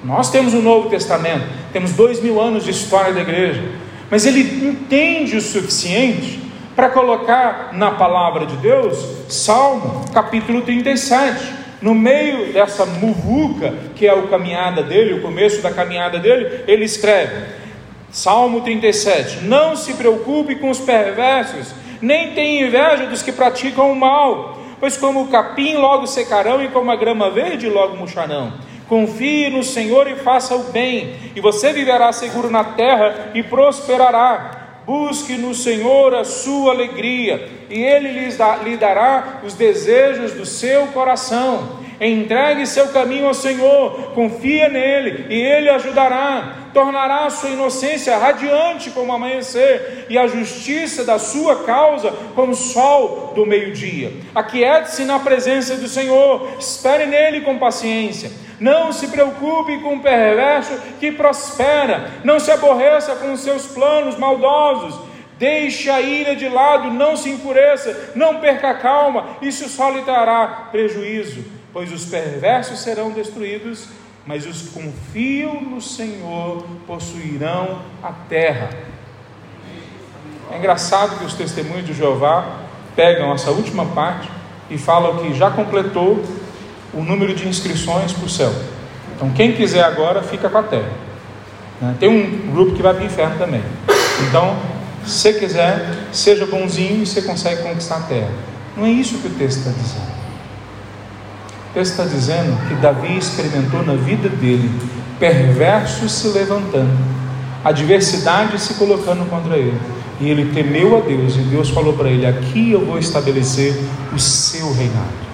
Nós 0.03 0.31
temos 0.31 0.55
o 0.55 0.63
Novo 0.63 0.89
Testamento, 0.89 1.47
temos 1.73 1.93
dois 1.93 2.23
mil 2.23 2.41
anos 2.41 2.65
de 2.65 2.71
história 2.71 3.13
da 3.13 3.21
igreja, 3.21 3.63
mas 4.11 4.25
ele 4.25 4.41
entende 4.67 5.37
o 5.37 5.41
suficiente 5.41 6.41
para 6.75 6.89
colocar 6.89 7.71
na 7.73 7.91
palavra 7.91 8.47
de 8.47 8.57
Deus 8.57 8.97
Salmo 9.29 10.05
capítulo 10.13 10.63
37. 10.63 11.60
No 11.81 11.95
meio 11.95 12.53
dessa 12.53 12.85
muvuca, 12.85 13.73
que 13.97 14.07
é 14.07 14.11
a 14.11 14.23
caminhada 14.23 14.83
dele, 14.83 15.15
o 15.15 15.23
começo 15.23 15.63
da 15.63 15.71
caminhada 15.71 16.19
dele, 16.19 16.65
ele 16.67 16.85
escreve: 16.85 17.43
Salmo 18.11 18.61
37: 18.61 19.45
Não 19.45 19.75
se 19.75 19.95
preocupe 19.95 20.57
com 20.57 20.69
os 20.69 20.79
perversos, 20.79 21.75
nem 22.03 22.33
tenha 22.33 22.67
inveja 22.67 23.07
dos 23.07 23.23
que 23.23 23.33
praticam 23.33 23.91
o 23.91 23.97
mal, 23.97 24.59
pois 24.79 24.97
como 24.97 25.23
o 25.23 25.29
capim 25.29 25.75
logo 25.77 26.07
secarão 26.07 26.63
e 26.63 26.69
como 26.69 26.91
a 26.91 26.97
grama 26.97 27.31
verde 27.31 27.69
logo 27.69 27.97
murcharão. 27.97 28.53
Confie 28.87 29.49
no 29.49 29.63
Senhor 29.63 30.07
e 30.09 30.17
faça 30.17 30.55
o 30.55 30.65
bem, 30.65 31.15
e 31.35 31.41
você 31.41 31.73
viverá 31.73 32.13
seguro 32.13 32.51
na 32.51 32.65
terra 32.65 33.31
e 33.35 33.43
prosperará. 33.43 34.60
Busque 34.91 35.37
no 35.37 35.55
Senhor 35.55 36.13
a 36.17 36.25
sua 36.25 36.73
alegria, 36.73 37.49
e 37.71 37.81
Ele 37.81 38.09
lhe 38.65 38.77
dará 38.77 39.41
os 39.45 39.55
desejos 39.55 40.33
do 40.33 40.45
seu 40.45 40.89
coração. 40.89 41.79
Entregue 42.01 42.67
seu 42.67 42.89
caminho 42.89 43.29
ao 43.29 43.35
Senhor, 43.35 44.11
confia 44.15 44.69
nele 44.69 45.27
e 45.29 45.39
ele 45.39 45.69
ajudará. 45.69 46.60
Tornará 46.73 47.27
a 47.27 47.31
sua 47.31 47.51
inocência 47.51 48.17
radiante 48.17 48.91
como 48.91 49.13
amanhecer 49.13 50.07
e 50.09 50.17
a 50.17 50.27
justiça 50.27 51.05
da 51.05 51.19
sua 51.19 51.65
causa 51.65 52.13
como 52.35 52.53
o 52.53 52.57
sol 52.57 53.33
do 53.35 53.45
meio-dia. 53.45 54.13
Aquiete-se 54.35 55.05
na 55.05 55.19
presença 55.19 55.77
do 55.77 55.89
Senhor, 55.89 56.49
espere 56.59 57.07
nele 57.07 57.41
com 57.41 57.59
paciência. 57.59 58.31
Não 58.59 58.93
se 58.93 59.09
preocupe 59.09 59.79
com 59.79 59.97
o 59.97 60.01
perverso 60.01 60.79
que 61.01 61.11
prospera, 61.11 62.11
não 62.23 62.39
se 62.39 62.51
aborreça 62.51 63.17
com 63.17 63.33
os 63.33 63.41
seus 63.41 63.67
planos 63.67 64.17
maldosos. 64.19 65.09
Deixe 65.39 65.89
a 65.89 66.01
ira 66.03 66.37
de 66.37 66.49
lado, 66.49 66.91
não 66.91 67.17
se 67.17 67.31
enfureça, 67.31 68.13
não 68.15 68.41
perca 68.41 68.71
a 68.71 68.75
calma, 68.75 69.39
isso 69.41 69.69
só 69.71 69.89
lhe 69.91 70.03
trará 70.03 70.69
prejuízo 70.71 71.61
pois 71.73 71.93
os 71.93 72.05
perversos 72.07 72.81
serão 72.81 73.11
destruídos, 73.11 73.89
mas 74.31 74.47
os 74.47 74.63
que 74.63 74.69
confiam 74.81 75.61
no 75.61 75.81
Senhor 75.81 76.65
possuirão 76.87 77.81
a 78.01 78.13
terra. 78.13 78.71
É 80.53 80.57
engraçado 80.57 81.19
que 81.19 81.25
os 81.25 81.35
testemunhos 81.35 81.85
de 81.85 81.93
Jeová 81.93 82.61
pegam 82.95 83.33
essa 83.33 83.51
última 83.51 83.85
parte 83.87 84.31
e 84.71 84.79
falam 84.79 85.17
que 85.17 85.35
já 85.35 85.51
completou 85.51 86.25
o 86.95 87.03
número 87.03 87.35
de 87.35 87.49
inscrições 87.49 88.13
para 88.13 88.25
o 88.25 88.29
céu. 88.29 88.53
Então, 89.17 89.33
quem 89.33 89.53
quiser 89.53 89.83
agora, 89.83 90.23
fica 90.23 90.49
com 90.49 90.59
a 90.59 90.63
terra. 90.63 90.93
Né? 91.81 91.97
Tem 91.99 92.09
um 92.09 92.53
grupo 92.53 92.77
que 92.77 92.83
vai 92.83 92.95
para 92.95 93.03
o 93.03 93.07
inferno 93.07 93.37
também. 93.37 93.65
Então, 94.29 94.57
se 95.05 95.33
quiser, 95.33 96.07
seja 96.13 96.47
bonzinho 96.47 97.03
e 97.03 97.07
você 97.07 97.21
consegue 97.23 97.65
conquistar 97.65 97.97
a 97.97 98.03
terra. 98.03 98.31
Não 98.77 98.87
é 98.87 98.91
isso 98.91 99.19
que 99.19 99.27
o 99.27 99.31
texto 99.31 99.59
está 99.59 99.73
dizendo. 99.73 100.20
Texto 101.73 101.93
está 101.93 102.05
dizendo 102.05 102.69
que 102.69 102.75
Davi 102.75 103.17
experimentou 103.17 103.85
na 103.85 103.95
vida 103.95 104.29
dele 104.29 104.71
perversos 105.21 106.11
se 106.11 106.29
levantando, 106.29 106.99
adversidade 107.65 108.59
se 108.59 108.75
colocando 108.75 109.29
contra 109.29 109.57
ele. 109.57 109.79
E 110.21 110.29
ele 110.29 110.53
temeu 110.53 110.99
a 110.99 111.01
Deus, 111.01 111.37
e 111.37 111.39
Deus 111.39 111.71
falou 111.71 111.93
para 111.93 112.11
ele: 112.11 112.27
Aqui 112.27 112.73
eu 112.73 112.85
vou 112.85 112.99
estabelecer 112.99 113.75
o 114.13 114.19
seu 114.19 114.73
reinado. 114.75 115.31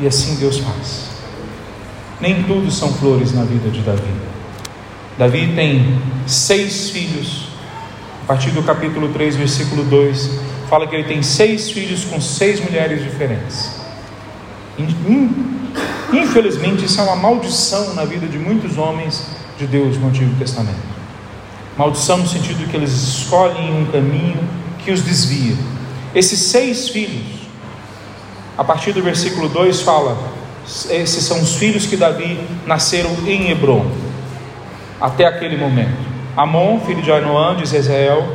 E 0.00 0.06
assim 0.06 0.34
Deus 0.36 0.58
faz. 0.58 1.06
Nem 2.20 2.42
tudo 2.42 2.70
são 2.70 2.92
flores 2.92 3.32
na 3.32 3.44
vida 3.44 3.70
de 3.70 3.80
Davi. 3.80 4.02
Davi 5.16 5.52
tem 5.54 5.98
seis 6.26 6.90
filhos. 6.90 7.48
A 8.24 8.26
partir 8.26 8.50
do 8.50 8.62
capítulo 8.62 9.08
3, 9.10 9.36
versículo 9.36 9.84
2, 9.84 10.30
fala 10.68 10.86
que 10.86 10.96
ele 10.96 11.04
tem 11.04 11.22
seis 11.22 11.70
filhos 11.70 12.04
com 12.04 12.20
seis 12.20 12.58
mulheres 12.60 13.02
diferentes. 13.02 13.75
Infelizmente, 16.12 16.84
isso 16.84 17.00
é 17.00 17.04
uma 17.04 17.16
maldição 17.16 17.94
na 17.94 18.04
vida 18.04 18.26
de 18.26 18.38
muitos 18.38 18.76
homens 18.76 19.26
de 19.58 19.66
Deus 19.66 19.96
no 19.96 20.08
Antigo 20.08 20.34
Testamento. 20.38 20.96
Maldição 21.76 22.18
no 22.18 22.26
sentido 22.26 22.58
de 22.58 22.66
que 22.66 22.76
eles 22.76 22.92
escolhem 22.92 23.82
um 23.82 23.86
caminho 23.86 24.38
que 24.78 24.90
os 24.90 25.02
desvia. 25.02 25.56
Esses 26.14 26.38
seis 26.40 26.88
filhos, 26.88 27.48
a 28.56 28.64
partir 28.64 28.92
do 28.92 29.02
versículo 29.02 29.48
2 29.48 29.82
fala: 29.82 30.16
esses 30.90 31.24
são 31.24 31.40
os 31.40 31.54
filhos 31.54 31.86
que 31.86 31.96
Davi 31.96 32.40
nasceram 32.66 33.10
em 33.26 33.50
Hebron, 33.50 33.86
até 35.00 35.24
aquele 35.24 35.56
momento. 35.56 35.96
Amon, 36.36 36.80
filho 36.80 37.02
de 37.02 37.10
Anoã, 37.10 37.56
de 37.56 37.62
Israel, 37.62 38.26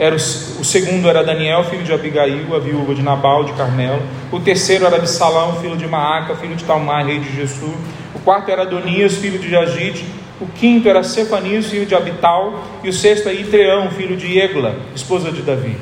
era 0.00 0.14
o, 0.14 0.18
o, 0.18 0.64
segundo 0.64 1.10
era 1.10 1.22
Daniel, 1.22 1.62
filho 1.64 1.84
de 1.84 1.92
Abigail, 1.92 2.56
a 2.56 2.58
viúva 2.58 2.94
de 2.94 3.02
Nabal, 3.02 3.44
de 3.44 3.52
Carmelo. 3.52 4.00
O 4.32 4.40
terceiro 4.40 4.86
era 4.86 4.96
Absalão, 4.96 5.60
filho 5.60 5.76
de 5.76 5.86
Maaca, 5.86 6.34
filho 6.36 6.56
de 6.56 6.64
Talmai, 6.64 7.04
rei 7.04 7.18
de 7.20 7.36
Jessu. 7.36 7.74
O 8.14 8.18
quarto 8.20 8.50
era 8.50 8.62
Adonias, 8.62 9.16
filho 9.16 9.38
de 9.38 9.50
Jagite. 9.50 10.06
O 10.40 10.46
quinto 10.46 10.88
era 10.88 11.02
Cefanias, 11.02 11.66
filho 11.66 11.84
de 11.84 11.94
Abital. 11.94 12.64
E 12.82 12.88
o 12.88 12.94
sexto 12.94 13.28
é 13.28 13.34
Itreão, 13.34 13.90
filho 13.90 14.16
de 14.16 14.38
Egla, 14.38 14.74
esposa 14.94 15.30
de 15.30 15.42
Davi. 15.42 15.76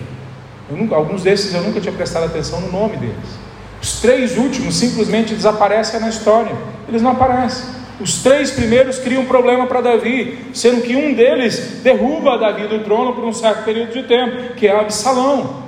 Nunca, 0.68 0.96
alguns 0.96 1.22
desses 1.22 1.54
eu 1.54 1.62
nunca 1.62 1.80
tinha 1.80 1.94
prestado 1.94 2.24
atenção 2.24 2.60
no 2.60 2.72
nome 2.72 2.96
deles. 2.96 3.38
Os 3.80 4.00
três 4.00 4.36
últimos 4.36 4.74
simplesmente 4.74 5.32
desaparecem 5.32 6.00
na 6.00 6.08
história. 6.08 6.56
Eles 6.88 7.02
não 7.02 7.12
aparecem. 7.12 7.77
Os 8.00 8.22
três 8.22 8.50
primeiros 8.52 8.98
criam 8.98 9.22
um 9.22 9.26
problema 9.26 9.66
para 9.66 9.80
Davi, 9.80 10.38
sendo 10.54 10.82
que 10.82 10.94
um 10.94 11.14
deles 11.14 11.80
derruba 11.82 12.38
Davi 12.38 12.68
do 12.68 12.78
trono 12.84 13.12
por 13.12 13.24
um 13.24 13.32
certo 13.32 13.64
período 13.64 13.92
de 13.92 14.04
tempo, 14.04 14.54
que 14.54 14.68
é 14.68 14.78
Absalão. 14.78 15.64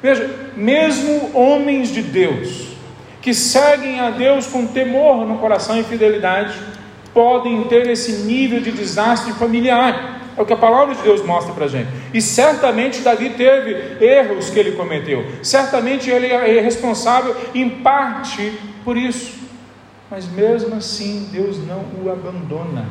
Veja, 0.00 0.30
mesmo 0.56 1.32
homens 1.34 1.92
de 1.92 2.02
Deus, 2.02 2.68
que 3.20 3.34
seguem 3.34 3.98
a 3.98 4.10
Deus 4.10 4.46
com 4.46 4.66
temor 4.66 5.26
no 5.26 5.38
coração 5.38 5.78
e 5.80 5.82
fidelidade, 5.82 6.54
podem 7.12 7.64
ter 7.64 7.88
esse 7.88 8.24
nível 8.24 8.60
de 8.60 8.70
desastre 8.70 9.32
familiar. 9.32 10.20
É 10.36 10.42
o 10.42 10.44
que 10.44 10.52
a 10.52 10.56
palavra 10.56 10.94
de 10.94 11.02
Deus 11.02 11.24
mostra 11.24 11.52
para 11.54 11.64
a 11.64 11.68
gente. 11.68 11.88
E 12.12 12.20
certamente 12.20 13.00
Davi 13.00 13.30
teve 13.30 14.04
erros 14.04 14.50
que 14.50 14.58
ele 14.58 14.72
cometeu. 14.72 15.24
Certamente 15.42 16.10
ele 16.10 16.26
é 16.26 16.60
responsável 16.60 17.34
em 17.54 17.68
parte 17.68 18.52
por 18.84 18.96
isso. 18.96 19.45
Mas 20.10 20.30
mesmo 20.30 20.76
assim, 20.76 21.28
Deus 21.32 21.58
não 21.66 21.84
o 22.02 22.10
abandona. 22.10 22.84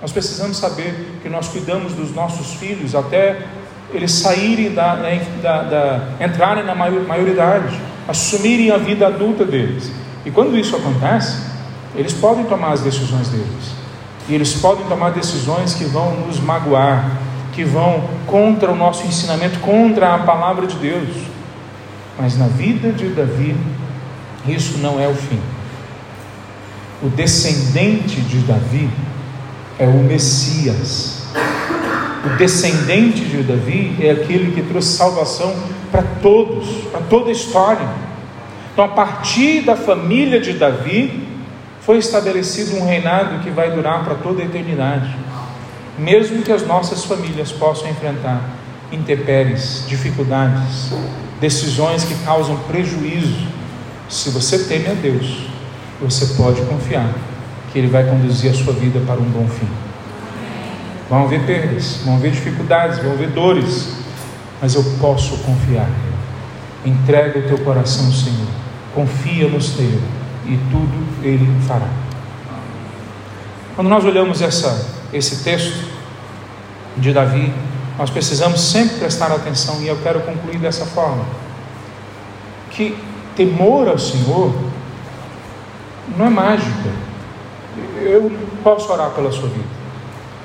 Nós 0.00 0.12
precisamos 0.12 0.56
saber 0.56 1.18
que 1.22 1.28
nós 1.28 1.48
cuidamos 1.48 1.92
dos 1.92 2.14
nossos 2.14 2.54
filhos 2.54 2.94
até 2.94 3.46
eles 3.92 4.12
saírem 4.12 4.74
da, 4.74 4.94
da, 4.94 5.62
da 5.62 6.08
entrarem 6.24 6.64
na 6.64 6.74
maioridade, 6.74 7.80
assumirem 8.08 8.70
a 8.70 8.78
vida 8.78 9.06
adulta 9.06 9.44
deles. 9.44 9.90
E 10.24 10.30
quando 10.30 10.56
isso 10.56 10.74
acontece, 10.74 11.40
eles 11.94 12.12
podem 12.12 12.44
tomar 12.44 12.72
as 12.72 12.80
decisões 12.80 13.28
deles. 13.28 13.74
E 14.28 14.34
eles 14.34 14.54
podem 14.54 14.84
tomar 14.86 15.10
decisões 15.10 15.74
que 15.74 15.84
vão 15.84 16.16
nos 16.26 16.40
magoar, 16.40 17.18
que 17.52 17.64
vão 17.64 18.08
contra 18.26 18.70
o 18.70 18.74
nosso 18.74 19.06
ensinamento, 19.06 19.60
contra 19.60 20.14
a 20.14 20.18
palavra 20.18 20.66
de 20.66 20.76
Deus. 20.76 21.08
Mas 22.18 22.36
na 22.36 22.48
vida 22.48 22.90
de 22.90 23.08
Davi, 23.10 23.56
isso 24.48 24.78
não 24.78 25.00
é 25.00 25.06
o 25.06 25.14
fim. 25.14 25.40
O 27.02 27.08
descendente 27.10 28.20
de 28.22 28.38
Davi 28.38 28.88
é 29.78 29.86
o 29.86 29.98
Messias. 29.98 31.24
O 32.24 32.36
descendente 32.38 33.24
de 33.24 33.42
Davi 33.42 33.96
é 34.00 34.10
aquele 34.12 34.52
que 34.52 34.62
trouxe 34.62 34.96
salvação 34.96 35.54
para 35.92 36.02
todos, 36.22 36.66
para 36.90 37.00
toda 37.02 37.28
a 37.28 37.32
história. 37.32 37.86
Então, 38.72 38.84
a 38.84 38.88
partir 38.88 39.60
da 39.60 39.76
família 39.76 40.40
de 40.40 40.54
Davi, 40.54 41.26
foi 41.82 41.98
estabelecido 41.98 42.76
um 42.76 42.86
reinado 42.86 43.44
que 43.44 43.50
vai 43.50 43.70
durar 43.70 44.02
para 44.02 44.14
toda 44.14 44.42
a 44.42 44.44
eternidade. 44.44 45.14
Mesmo 45.98 46.42
que 46.42 46.50
as 46.50 46.66
nossas 46.66 47.04
famílias 47.04 47.52
possam 47.52 47.88
enfrentar 47.90 48.40
intempéries, 48.90 49.84
dificuldades, 49.86 50.92
decisões 51.40 52.04
que 52.04 52.14
causam 52.24 52.56
prejuízo, 52.66 53.46
se 54.08 54.30
você 54.30 54.60
teme 54.60 54.88
a 54.88 54.94
Deus, 54.94 55.46
você 56.00 56.34
pode 56.34 56.60
confiar 56.62 57.12
que 57.72 57.78
Ele 57.78 57.88
vai 57.88 58.04
conduzir 58.04 58.50
a 58.50 58.54
sua 58.54 58.72
vida 58.72 59.00
para 59.06 59.20
um 59.20 59.24
bom 59.24 59.46
fim. 59.48 59.68
Vão 61.08 61.24
haver 61.24 61.44
perdas, 61.46 62.00
vão 62.04 62.16
haver 62.16 62.32
dificuldades, 62.32 62.98
vão 62.98 63.12
haver 63.12 63.30
dores, 63.30 63.96
mas 64.60 64.74
eu 64.74 64.84
posso 65.00 65.36
confiar. 65.38 65.88
Entrega 66.84 67.38
o 67.38 67.42
teu 67.42 67.58
coração 67.58 68.12
Senhor, 68.12 68.48
confia 68.94 69.48
no 69.48 69.60
Senhor 69.60 70.00
e 70.44 70.58
tudo 70.70 71.24
ele 71.24 71.46
fará. 71.66 71.88
Quando 73.74 73.88
nós 73.88 74.04
olhamos 74.04 74.40
essa, 74.40 74.88
esse 75.12 75.44
texto 75.44 75.90
de 76.96 77.12
Davi, 77.12 77.52
nós 77.98 78.10
precisamos 78.10 78.60
sempre 78.60 78.98
prestar 78.98 79.30
atenção, 79.32 79.82
e 79.82 79.88
eu 79.88 79.96
quero 80.02 80.20
concluir 80.20 80.58
dessa 80.58 80.84
forma: 80.86 81.24
que 82.70 82.96
temor 83.34 83.88
ao 83.88 83.98
Senhor 83.98 84.54
não 86.16 86.26
é 86.26 86.30
mágica. 86.30 86.90
Eu 88.00 88.30
posso 88.62 88.92
orar 88.92 89.10
pela 89.10 89.30
sua 89.30 89.48
vida, 89.48 89.64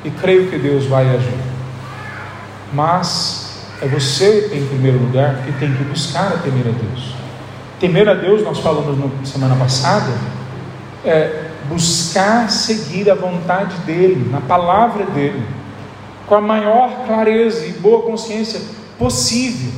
e 0.03 0.09
creio 0.09 0.49
que 0.49 0.57
Deus 0.57 0.85
vai 0.85 1.09
agir, 1.09 1.39
mas 2.73 3.59
é 3.81 3.87
você, 3.87 4.51
em 4.53 4.67
primeiro 4.67 4.99
lugar, 4.99 5.43
que 5.43 5.51
tem 5.53 5.73
que 5.73 5.83
buscar 5.83 6.27
a 6.27 6.37
temer 6.37 6.67
a 6.67 6.71
Deus. 6.71 7.15
Temer 7.79 8.07
a 8.09 8.13
Deus, 8.13 8.43
nós 8.43 8.59
falamos 8.59 8.97
na 8.97 9.25
semana 9.25 9.55
passada, 9.55 10.11
é 11.03 11.47
buscar 11.67 12.49
seguir 12.49 13.09
a 13.09 13.15
vontade 13.15 13.75
dEle, 13.85 14.29
na 14.29 14.41
palavra 14.41 15.05
dEle, 15.05 15.43
com 16.27 16.35
a 16.35 16.41
maior 16.41 17.05
clareza 17.07 17.65
e 17.65 17.73
boa 17.73 18.03
consciência 18.03 18.61
possível, 18.97 19.71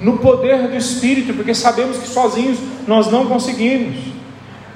no 0.00 0.18
poder 0.18 0.68
do 0.68 0.76
Espírito, 0.76 1.32
porque 1.34 1.54
sabemos 1.54 1.98
que 1.98 2.08
sozinhos 2.08 2.58
nós 2.86 3.10
não 3.10 3.26
conseguimos. 3.26 3.96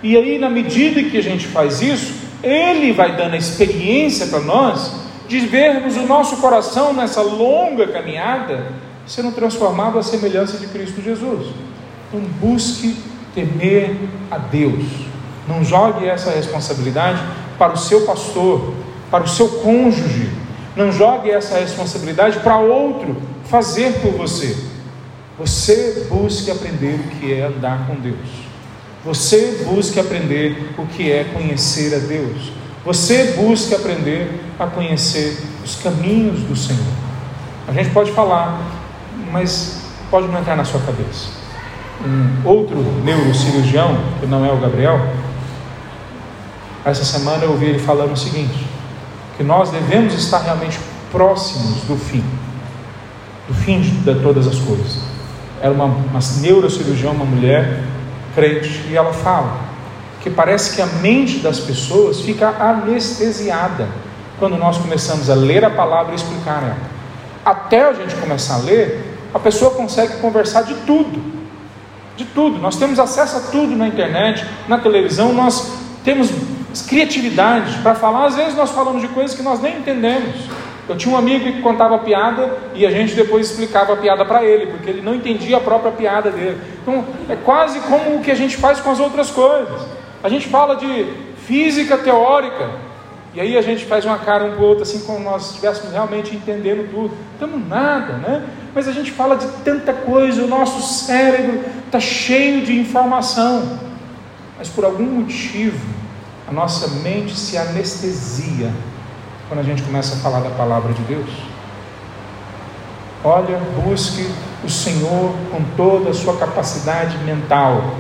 E 0.03 0.17
aí, 0.17 0.39
na 0.39 0.49
medida 0.49 1.03
que 1.03 1.17
a 1.17 1.23
gente 1.23 1.47
faz 1.47 1.83
isso, 1.83 2.15
Ele 2.43 2.93
vai 2.93 3.17
dando 3.17 3.35
a 3.35 3.39
experiência 3.39 4.27
para 4.27 4.41
nós 4.41 4.93
de 5.29 5.41
vermos 5.41 5.97
o 5.97 6.07
nosso 6.07 6.39
coração 6.39 6.93
nessa 6.93 7.21
longa 7.21 7.87
caminhada 7.89 8.73
sendo 9.09 9.33
transformado 9.33 9.99
à 9.99 10.03
semelhança 10.03 10.59
de 10.59 10.67
Cristo 10.67 11.01
Jesus. 11.01 11.49
Então 12.09 12.21
busque 12.41 12.97
temer 13.35 13.97
a 14.31 14.39
Deus. 14.39 14.85
Não 15.49 15.65
jogue 15.65 16.07
essa 16.07 16.31
responsabilidade 16.31 17.21
para 17.59 17.73
o 17.73 17.77
seu 17.77 18.05
pastor, 18.05 18.75
para 19.11 19.25
o 19.25 19.29
seu 19.29 19.49
cônjuge. 19.49 20.31
Não 20.77 20.93
jogue 20.93 21.31
essa 21.31 21.59
responsabilidade 21.59 22.41
para 22.41 22.59
outro 22.59 23.17
fazer 23.45 23.95
por 24.01 24.13
você. 24.13 24.57
Você 25.39 26.07
busque 26.11 26.51
aprender 26.51 26.95
o 26.95 27.17
que 27.17 27.33
é 27.33 27.47
andar 27.47 27.87
com 27.87 27.95
Deus. 27.95 28.48
Você 29.09 29.65
busque 29.65 29.99
aprender 29.99 30.75
o 30.77 30.85
que 30.85 31.11
é 31.11 31.25
conhecer 31.25 31.95
a 31.95 31.99
Deus. 31.99 32.53
Você 32.85 33.33
busque 33.39 33.75
aprender 33.75 34.39
a 34.59 34.67
conhecer 34.67 35.43
os 35.65 35.77
caminhos 35.77 36.41
do 36.41 36.55
Senhor. 36.55 36.93
A 37.67 37.73
gente 37.73 37.89
pode 37.89 38.13
falar, 38.13 38.61
mas 39.33 39.81
pode 40.11 40.29
não 40.29 40.39
entrar 40.39 40.57
na 40.57 40.65
sua 40.65 40.81
cabeça 40.81 41.39
um 42.05 42.47
outro 42.47 42.77
neurocirurgião, 43.03 43.99
que 44.21 44.27
não 44.27 44.45
é 44.45 44.53
o 44.53 44.59
Gabriel, 44.59 45.01
essa 46.85 47.05
semana 47.05 47.45
eu 47.45 47.53
ouvi 47.53 47.67
ele 47.67 47.79
falando 47.79 48.13
o 48.13 48.17
seguinte: 48.17 48.67
que 49.37 49.43
nós 49.43 49.71
devemos 49.71 50.15
estar 50.15 50.41
realmente 50.41 50.79
próximos 51.11 51.83
do 51.85 51.97
fim, 51.97 52.23
do 53.49 53.55
fim 53.55 53.81
de, 53.81 54.15
todas 54.21 54.47
as 54.47 54.59
coisas. 54.59 54.99
Era 55.61 55.73
uma, 55.73 55.87
uma 55.87 56.21
neurocirurgião, 56.41 57.13
uma 57.13 57.25
mulher 57.25 57.83
crente, 58.35 58.85
e 58.89 58.97
ela 58.97 59.13
fala 59.13 59.69
que 60.21 60.31
parece 60.31 60.75
que 60.75 60.83
a 60.83 60.87
mente 60.87 61.39
das 61.39 61.61
pessoas 61.61 62.21
fica 62.21 62.49
anestesiada 62.49 63.89
quando 64.39 64.57
nós 64.57 64.79
começamos 64.79 65.31
a 65.31 65.35
ler 65.35 65.65
a 65.65 65.71
palavra 65.71 66.13
e 66.13 66.17
explicar 66.17 66.63
ela. 66.63 66.77
Até 67.45 67.89
a 67.89 67.93
gente 67.93 68.15
começar 68.17 68.57
a 68.57 68.59
ler, 68.59 69.17
a 69.33 69.39
pessoa 69.39 69.71
consegue 69.73 70.19
conversar 70.19 70.63
de 70.63 70.75
tudo 70.87 71.39
de 72.19 72.25
tudo. 72.25 72.59
Nós 72.59 72.77
temos 72.77 72.99
acesso 72.99 73.37
a 73.37 73.41
tudo 73.53 73.77
na 73.77 73.87
internet, 73.87 74.45
na 74.67 74.79
televisão, 74.79 75.33
nós 75.33 75.73
temos 76.05 76.31
criatividade 76.89 77.79
para 77.79 77.95
falar. 77.95 78.27
Às 78.27 78.35
vezes 78.35 78.57
nós 78.57 78.71
falamos 78.71 79.01
de 79.01 79.09
coisas 79.09 79.37
que 79.37 79.43
nós 79.43 79.63
nem 79.63 79.79
entendemos. 79.79 80.35
Eu 80.89 80.97
tinha 80.97 81.15
um 81.15 81.19
amigo 81.19 81.45
que 81.45 81.61
contava 81.61 81.99
piada 81.99 82.51
e 82.75 82.87
a 82.87 82.91
gente 82.91 83.15
depois 83.15 83.51
explicava 83.51 83.93
a 83.93 83.97
piada 83.97 84.25
para 84.25 84.43
ele, 84.43 84.67
porque 84.67 84.89
ele 84.89 85.03
não 85.03 85.15
entendia 85.15 85.59
a 85.59 85.61
própria 85.61 85.93
piada 85.93 86.31
dele. 86.31 86.59
Então 86.81 87.05
é 87.29 87.37
quase 87.37 87.79
como 87.81 88.17
o 88.17 88.21
que 88.23 88.31
a 88.31 88.35
gente 88.35 88.57
faz 88.57 88.81
com 88.81 88.91
as 88.91 88.99
outras 88.99 89.31
coisas. 89.31 89.83
A 90.23 90.29
gente 90.31 90.49
fala 90.49 90.77
de 90.77 91.07
física 91.47 91.99
teórica, 91.99 92.71
e 93.35 93.41
aí 93.41 93.57
a 93.57 93.63
gente 93.63 93.85
faz 93.85 94.05
uma 94.07 94.19
cara 94.19 94.45
um 94.47 94.53
para 94.53 94.63
o 94.63 94.65
outro, 94.65 94.83
assim 94.83 95.01
como 95.01 95.21
nós 95.21 95.51
estivéssemos 95.51 95.93
realmente 95.93 96.35
entendendo 96.35 96.91
tudo. 96.91 97.15
Estamos 97.35 97.69
nada, 97.69 98.15
né? 98.15 98.45
Mas 98.75 98.89
a 98.89 98.93
gente 98.93 99.11
fala 99.11 99.37
de 99.37 99.47
tanta 99.63 99.93
coisa, 99.93 100.43
o 100.43 100.49
nosso 100.49 101.05
cérebro 101.05 101.65
está 101.87 102.01
cheio 102.01 102.63
de 102.63 102.79
informação. 102.79 103.79
Mas 104.57 104.69
por 104.69 104.85
algum 104.85 105.05
motivo, 105.05 105.79
a 106.49 106.53
nossa 106.53 106.89
mente 107.03 107.39
se 107.39 107.59
anestesia 107.59 108.73
quando 109.49 109.61
a 109.61 109.63
gente 109.63 109.83
começa 109.83 110.15
a 110.15 110.19
falar 110.19 110.41
da 110.41 110.51
palavra 110.51 110.93
de 110.93 111.03
Deus. 111.03 111.31
Olha, 113.25 113.59
busque 113.83 114.31
o 114.63 114.69
Senhor 114.69 115.35
com 115.51 115.63
toda 115.77 116.11
a 116.11 116.15
sua 116.15 116.37
capacidade 116.37 117.17
mental, 117.25 117.97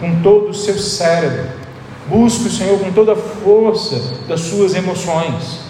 com 0.00 0.22
todo 0.22 0.50
o 0.50 0.54
seu 0.54 0.78
cérebro. 0.78 1.48
Busque 2.08 2.46
o 2.46 2.50
Senhor 2.50 2.78
com 2.78 2.92
toda 2.92 3.12
a 3.12 3.16
força 3.16 4.00
das 4.28 4.40
suas 4.40 4.74
emoções. 4.74 5.60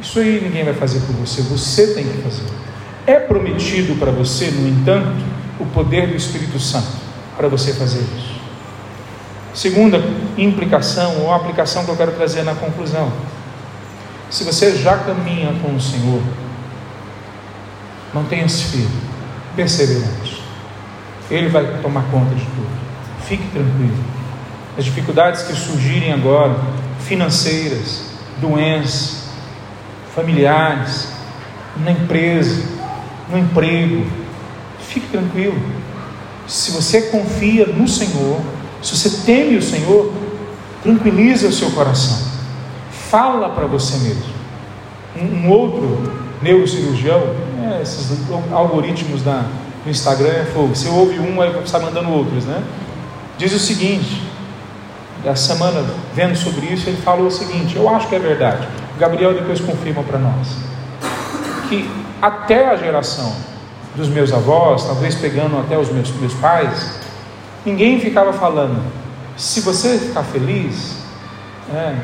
Isso 0.00 0.20
aí 0.20 0.40
ninguém 0.40 0.64
vai 0.64 0.74
fazer 0.74 1.00
por 1.00 1.14
você, 1.16 1.42
você 1.42 1.94
tem 1.94 2.04
que 2.04 2.22
fazer. 2.22 2.46
É 3.06 3.18
prometido 3.18 3.98
para 3.98 4.12
você, 4.12 4.50
no 4.50 4.68
entanto, 4.68 5.24
o 5.58 5.66
poder 5.66 6.06
do 6.06 6.14
Espírito 6.14 6.60
Santo 6.60 7.08
para 7.36 7.48
você 7.48 7.72
fazer 7.72 8.00
isso. 8.00 8.38
Segunda 9.54 10.00
implicação 10.36 11.22
ou 11.22 11.32
aplicação 11.32 11.84
que 11.84 11.90
eu 11.90 11.96
quero 11.96 12.12
trazer 12.12 12.44
na 12.44 12.54
conclusão. 12.54 13.10
Se 14.30 14.44
você 14.44 14.76
já 14.76 14.96
caminha 14.98 15.54
com 15.62 15.74
o 15.74 15.80
Senhor, 15.80 16.22
mantenha-se 18.12 18.64
firme, 18.64 19.00
perseverante. 19.56 20.42
Ele 21.30 21.48
vai 21.48 21.80
tomar 21.80 22.02
conta 22.10 22.34
de 22.34 22.44
tudo. 22.44 22.68
Fique 23.26 23.46
tranquilo. 23.48 24.04
As 24.76 24.84
dificuldades 24.84 25.42
que 25.42 25.54
surgirem 25.54 26.12
agora, 26.12 26.56
financeiras, 27.00 28.02
doenças, 28.40 29.24
familiares, 30.14 31.08
na 31.76 31.90
empresa, 31.90 32.62
no 33.30 33.38
emprego, 33.38 34.06
fique 34.80 35.08
tranquilo. 35.08 35.60
Se 36.46 36.70
você 36.70 37.02
confia 37.02 37.66
no 37.66 37.88
Senhor, 37.88 38.40
se 38.82 38.96
você 38.96 39.10
teme 39.24 39.56
o 39.56 39.62
Senhor, 39.62 40.12
tranquiliza 40.82 41.48
o 41.48 41.52
seu 41.52 41.70
coração. 41.70 42.27
Fala 43.10 43.48
para 43.50 43.66
você 43.66 43.96
mesmo. 43.98 44.24
Um, 45.16 45.46
um 45.46 45.50
outro 45.50 46.12
neurocirurgião, 46.42 47.22
é, 47.62 47.82
esses 47.82 48.10
algoritmos 48.52 49.22
da, 49.22 49.44
do 49.84 49.90
Instagram 49.90 50.28
é 50.28 50.44
fogo. 50.44 50.74
Você 50.74 50.88
ouve 50.88 51.18
um, 51.18 51.40
aí 51.40 51.58
está 51.62 51.78
mandando 51.78 52.10
outros, 52.10 52.44
né? 52.44 52.62
Diz 53.38 53.54
o 53.54 53.58
seguinte: 53.58 54.22
da 55.24 55.34
semana 55.34 55.84
vendo 56.14 56.36
sobre 56.36 56.66
isso, 56.66 56.88
ele 56.88 56.98
falou 56.98 57.28
o 57.28 57.30
seguinte: 57.30 57.76
eu 57.76 57.88
acho 57.88 58.08
que 58.08 58.14
é 58.14 58.18
verdade. 58.18 58.68
O 58.94 58.98
Gabriel 58.98 59.32
depois 59.32 59.60
confirma 59.60 60.02
para 60.02 60.18
nós 60.18 60.68
que 61.68 61.88
até 62.20 62.68
a 62.68 62.76
geração 62.76 63.32
dos 63.94 64.08
meus 64.08 64.32
avós, 64.32 64.84
talvez 64.84 65.14
pegando 65.14 65.58
até 65.58 65.78
os 65.78 65.90
meus, 65.90 66.10
meus 66.12 66.34
pais, 66.34 67.00
ninguém 67.64 68.00
ficava 68.00 68.32
falando: 68.32 68.82
se 69.36 69.60
você 69.60 69.98
ficar 69.98 70.24
feliz, 70.24 70.96
é, 71.72 71.96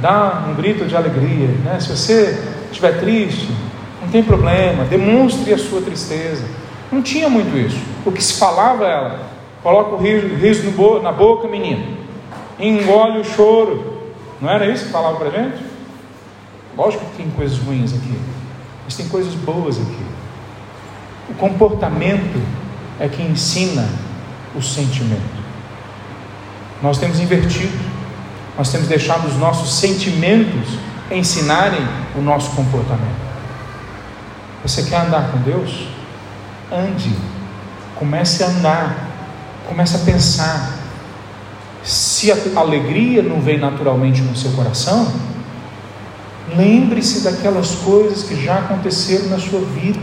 dá 0.00 0.44
um 0.48 0.54
grito 0.54 0.84
de 0.86 0.96
alegria, 0.96 1.48
né? 1.64 1.78
se 1.80 1.88
você 1.88 2.38
estiver 2.70 2.98
triste, 3.00 3.48
não 4.00 4.08
tem 4.08 4.22
problema, 4.22 4.84
demonstre 4.84 5.52
a 5.52 5.58
sua 5.58 5.80
tristeza. 5.80 6.44
Não 6.90 7.00
tinha 7.00 7.28
muito 7.28 7.56
isso. 7.56 7.80
O 8.04 8.12
que 8.12 8.22
se 8.22 8.34
falava 8.34 8.84
era: 8.84 9.20
coloca 9.62 9.94
o 9.94 9.98
riso, 9.98 10.70
bo 10.72 11.00
na 11.00 11.12
boca, 11.12 11.48
menino, 11.48 11.96
engole 12.58 13.20
o 13.20 13.24
choro. 13.24 14.02
Não 14.40 14.50
era 14.50 14.66
isso 14.66 14.86
que 14.86 14.90
falava 14.90 15.16
para 15.16 15.30
gente? 15.30 15.64
Lógico 16.76 17.04
que 17.06 17.16
tem 17.18 17.30
coisas 17.30 17.58
ruins 17.58 17.92
aqui, 17.94 18.18
mas 18.84 18.96
tem 18.96 19.08
coisas 19.08 19.34
boas 19.34 19.76
aqui. 19.76 20.04
O 21.30 21.34
comportamento 21.34 22.42
é 22.98 23.08
que 23.08 23.22
ensina 23.22 23.88
o 24.54 24.62
sentimento. 24.62 25.42
Nós 26.82 26.98
temos 26.98 27.20
invertido, 27.20 27.91
nós 28.56 28.70
temos 28.70 28.88
deixado 28.88 29.26
os 29.26 29.36
nossos 29.36 29.74
sentimentos 29.74 30.78
ensinarem 31.10 31.80
o 32.16 32.20
nosso 32.20 32.50
comportamento. 32.50 33.20
Você 34.62 34.84
quer 34.84 35.06
andar 35.06 35.30
com 35.32 35.38
Deus? 35.38 35.88
Ande, 36.70 37.14
comece 37.96 38.42
a 38.42 38.48
andar, 38.48 38.96
comece 39.68 39.96
a 39.96 39.98
pensar. 40.00 40.78
Se 41.82 42.30
a 42.30 42.36
alegria 42.56 43.22
não 43.22 43.40
vem 43.40 43.58
naturalmente 43.58 44.22
no 44.22 44.36
seu 44.36 44.52
coração, 44.52 45.12
lembre-se 46.56 47.20
daquelas 47.20 47.74
coisas 47.76 48.22
que 48.22 48.42
já 48.42 48.58
aconteceram 48.58 49.26
na 49.26 49.38
sua 49.38 49.60
vida 49.60 50.00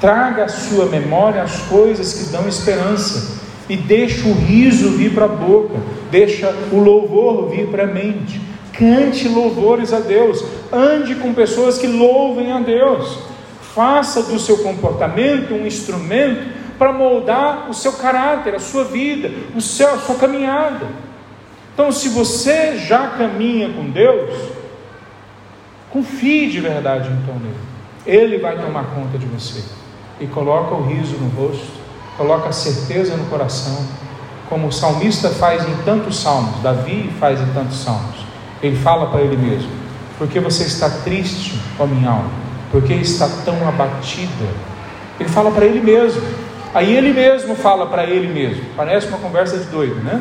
Traga 0.00 0.44
à 0.44 0.48
sua 0.48 0.86
memória 0.86 1.42
as 1.42 1.56
coisas 1.62 2.14
que 2.14 2.24
dão 2.30 2.46
esperança 2.46 3.37
e 3.68 3.76
deixa 3.76 4.26
o 4.26 4.32
riso 4.32 4.90
vir 4.90 5.14
para 5.14 5.26
a 5.26 5.28
boca, 5.28 5.74
deixa 6.10 6.54
o 6.72 6.78
louvor 6.78 7.48
vir 7.50 7.66
para 7.68 7.84
a 7.84 7.86
mente. 7.86 8.40
Cante 8.72 9.28
louvores 9.28 9.92
a 9.92 9.98
Deus, 9.98 10.44
ande 10.72 11.16
com 11.16 11.34
pessoas 11.34 11.78
que 11.78 11.86
louvem 11.86 12.52
a 12.52 12.60
Deus. 12.60 13.18
Faça 13.74 14.22
do 14.22 14.38
seu 14.38 14.58
comportamento 14.58 15.52
um 15.52 15.66
instrumento 15.66 16.58
para 16.78 16.92
moldar 16.92 17.68
o 17.68 17.74
seu 17.74 17.92
caráter, 17.92 18.54
a 18.54 18.60
sua 18.60 18.84
vida, 18.84 19.30
o 19.54 19.60
seu, 19.60 19.92
a 19.94 19.98
sua 19.98 20.14
caminhada. 20.14 20.86
Então, 21.74 21.92
se 21.92 22.08
você 22.08 22.76
já 22.76 23.08
caminha 23.08 23.68
com 23.72 23.90
Deus, 23.90 24.30
confie 25.90 26.48
de 26.48 26.60
verdade 26.60 27.08
então 27.22 27.34
nele. 27.34 27.54
Ele 28.06 28.38
vai 28.38 28.60
tomar 28.60 28.84
conta 28.94 29.18
de 29.18 29.26
você 29.26 29.62
e 30.20 30.26
coloca 30.26 30.74
o 30.74 30.82
riso 30.82 31.16
no 31.18 31.28
rosto, 31.28 31.77
coloca 32.18 32.52
certeza 32.52 33.16
no 33.16 33.24
coração, 33.26 33.86
como 34.50 34.66
o 34.66 34.72
salmista 34.72 35.30
faz 35.30 35.66
em 35.66 35.74
tantos 35.84 36.20
salmos, 36.20 36.60
Davi 36.62 37.10
faz 37.18 37.40
em 37.40 37.46
tantos 37.54 37.78
salmos. 37.78 38.26
Ele 38.62 38.76
fala 38.76 39.06
para 39.06 39.22
ele 39.22 39.36
mesmo: 39.36 39.70
Porque 40.18 40.38
você 40.40 40.64
está 40.64 40.90
triste, 40.90 41.58
ó 41.78 41.86
minha 41.86 42.10
alma? 42.10 42.30
Porque 42.70 42.92
está 42.92 43.26
tão 43.44 43.66
abatida? 43.66 44.46
Ele 45.18 45.28
fala 45.28 45.50
para 45.50 45.64
ele 45.64 45.80
mesmo. 45.80 46.20
Aí 46.74 46.94
ele 46.94 47.14
mesmo 47.14 47.54
fala 47.54 47.86
para 47.86 48.04
ele 48.04 48.28
mesmo. 48.28 48.62
Parece 48.76 49.06
uma 49.06 49.18
conversa 49.18 49.56
de 49.56 49.64
doido, 49.64 50.02
né? 50.02 50.20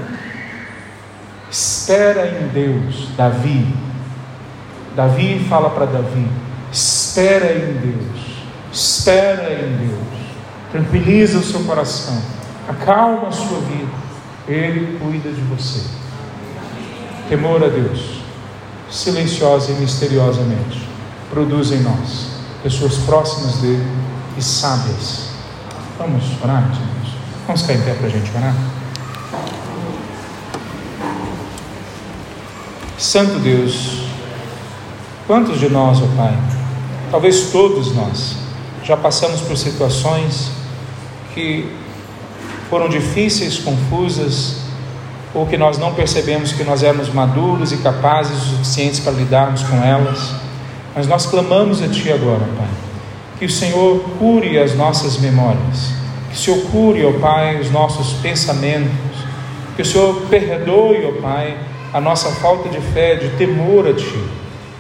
Espera 1.50 2.28
em 2.28 2.48
Deus, 2.48 3.10
Davi. 3.18 3.68
Davi 4.96 5.46
fala 5.50 5.72
para 5.72 5.86
Davi: 5.86 6.28
Espera 6.72 7.52
em 7.54 7.74
Deus 7.74 8.28
espera 8.72 9.54
em 9.54 9.88
Deus, 9.88 10.27
tranquiliza 10.72 11.40
o 11.40 11.44
seu 11.44 11.62
coração, 11.62 12.22
acalma 12.68 13.30
a 13.30 13.32
sua 13.32 13.60
vida, 13.60 13.92
Ele 14.48 14.98
cuida 15.00 15.32
de 15.32 15.42
você. 15.42 15.82
Temor 17.30 17.64
a 17.64 17.68
Deus, 17.68 18.22
silenciosa 18.90 19.72
e 19.72 19.76
misteriosamente, 19.76 20.88
produz 21.30 21.72
em 21.72 21.82
nós 21.82 22.28
pessoas 22.64 22.98
próximas 22.98 23.58
dele 23.58 23.86
e 24.38 24.42
sábias. 24.42 25.30
Vamos 25.98 26.24
orar, 26.44 26.64
irmãos? 26.64 27.16
Vamos 27.46 27.62
cair 27.64 27.80
em 27.80 27.82
pé 27.82 27.94
para 27.94 28.08
a 28.08 28.10
gente 28.10 28.32
orar? 28.36 28.56
Santo 32.98 33.40
Deus, 33.40 34.04
quantos 35.28 35.60
de 35.60 35.70
nós, 35.70 36.00
ó 36.02 36.06
oh 36.06 36.18
Pai, 36.18 36.38
talvez 37.12 37.52
todos 37.52 37.94
nós, 37.94 38.38
já 38.84 38.98
passamos 38.98 39.42
por 39.42 39.56
situações 39.56 40.57
que 41.38 41.70
foram 42.68 42.90
difíceis, 42.90 43.60
confusas, 43.60 44.58
ou 45.36 45.46
que 45.46 45.56
nós 45.56 45.78
não 45.78 45.94
percebemos 45.94 46.52
que 46.52 46.64
nós 46.64 46.82
éramos 46.82 47.14
maduros 47.14 47.72
e 47.72 47.78
capazes 47.78 48.38
o 48.38 48.46
suficientes 48.58 49.00
para 49.00 49.12
lidarmos 49.14 49.62
com 49.62 49.78
elas. 49.84 50.34
Mas 50.96 51.06
nós 51.06 51.28
clamamos 51.28 51.84
a 51.84 51.88
Ti 51.88 52.12
agora, 52.12 52.44
Pai, 52.58 52.68
que 53.38 53.46
o 53.46 53.50
Senhor 53.50 54.00
cure 54.18 54.58
as 54.58 54.76
nossas 54.76 55.20
memórias, 55.20 55.92
que 56.32 56.36
o 56.36 56.40
Senhor 56.40 56.60
cure, 56.72 57.06
ó 57.06 57.12
Pai, 57.20 57.60
os 57.60 57.70
nossos 57.70 58.14
pensamentos, 58.14 58.90
que 59.76 59.84
o 59.84 59.86
Senhor 59.86 60.24
perdoe, 60.28 61.06
ó 61.06 61.22
Pai, 61.22 61.56
a 61.94 62.02
nossa 62.02 62.32
falta 62.32 62.68
de 62.68 62.82
fé, 62.82 63.16
de 63.16 63.30
temor 63.38 63.88
a 63.88 63.94
Ti 63.94 64.38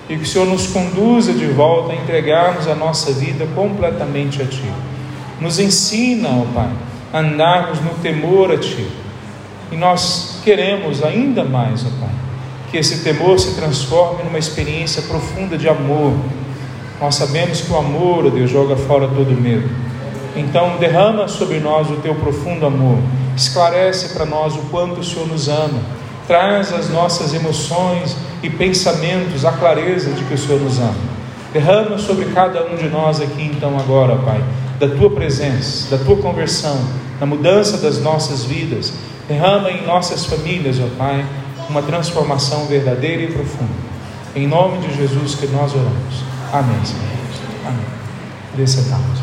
e 0.09 0.15
que 0.15 0.23
o 0.23 0.25
Senhor 0.25 0.47
nos 0.47 0.67
conduza 0.67 1.33
de 1.33 1.45
volta 1.47 1.91
a 1.91 1.95
entregarmos 1.95 2.67
a 2.67 2.73
nossa 2.73 3.11
vida 3.11 3.45
completamente 3.53 4.41
a 4.41 4.45
Ti. 4.45 4.71
Nos 5.39 5.59
ensina, 5.59 6.29
ó 6.29 6.45
Pai, 6.53 6.69
a 7.13 7.19
andarmos 7.19 7.79
no 7.81 7.91
temor 8.01 8.51
a 8.51 8.57
Ti. 8.57 8.87
E 9.71 9.75
nós 9.75 10.39
queremos 10.43 11.03
ainda 11.03 11.43
mais, 11.43 11.85
ó 11.85 11.89
Pai, 11.99 12.15
que 12.71 12.77
esse 12.77 13.03
temor 13.03 13.39
se 13.39 13.55
transforme 13.55 14.23
numa 14.23 14.39
experiência 14.39 15.01
profunda 15.03 15.57
de 15.57 15.69
amor. 15.69 16.13
Nós 16.99 17.15
sabemos 17.15 17.61
que 17.61 17.71
o 17.71 17.77
amor, 17.77 18.25
ó 18.25 18.29
Deus, 18.29 18.49
joga 18.49 18.75
fora 18.75 19.07
todo 19.07 19.29
medo. 19.39 19.69
Então, 20.35 20.77
derrama 20.77 21.27
sobre 21.27 21.59
nós 21.59 21.89
o 21.89 21.97
Teu 21.97 22.15
profundo 22.15 22.65
amor. 22.65 22.97
Esclarece 23.35 24.13
para 24.13 24.25
nós 24.25 24.55
o 24.55 24.61
quanto 24.69 25.01
o 25.01 25.03
Senhor 25.03 25.27
nos 25.27 25.47
ama. 25.47 25.79
Traz 26.27 26.73
as 26.73 26.89
nossas 26.89 27.33
emoções 27.33 28.15
e 28.43 28.49
pensamentos, 28.49 29.45
a 29.45 29.51
clareza 29.51 30.11
de 30.11 30.23
que 30.23 30.33
o 30.33 30.37
Senhor 30.37 30.59
nos 30.59 30.79
ama. 30.79 30.95
Derrama 31.53 31.97
sobre 31.97 32.25
cada 32.25 32.65
um 32.65 32.75
de 32.75 32.87
nós 32.89 33.21
aqui, 33.21 33.43
então, 33.43 33.77
agora, 33.79 34.15
Pai, 34.17 34.43
da 34.79 34.87
tua 34.87 35.09
presença, 35.09 35.95
da 35.95 36.03
tua 36.03 36.17
conversão, 36.17 36.79
da 37.19 37.25
mudança 37.25 37.77
das 37.77 37.99
nossas 38.01 38.43
vidas. 38.43 38.93
Derrama 39.27 39.71
em 39.71 39.85
nossas 39.85 40.25
famílias, 40.25 40.79
ó 40.79 40.87
Pai, 40.97 41.25
uma 41.69 41.81
transformação 41.81 42.65
verdadeira 42.65 43.23
e 43.23 43.31
profunda. 43.31 43.87
Em 44.35 44.47
nome 44.47 44.77
de 44.79 44.95
Jesus 44.95 45.35
que 45.35 45.47
nós 45.47 45.73
oramos. 45.73 46.23
Amém, 46.53 46.85
Senhor. 46.85 47.03
Amém. 47.65 49.16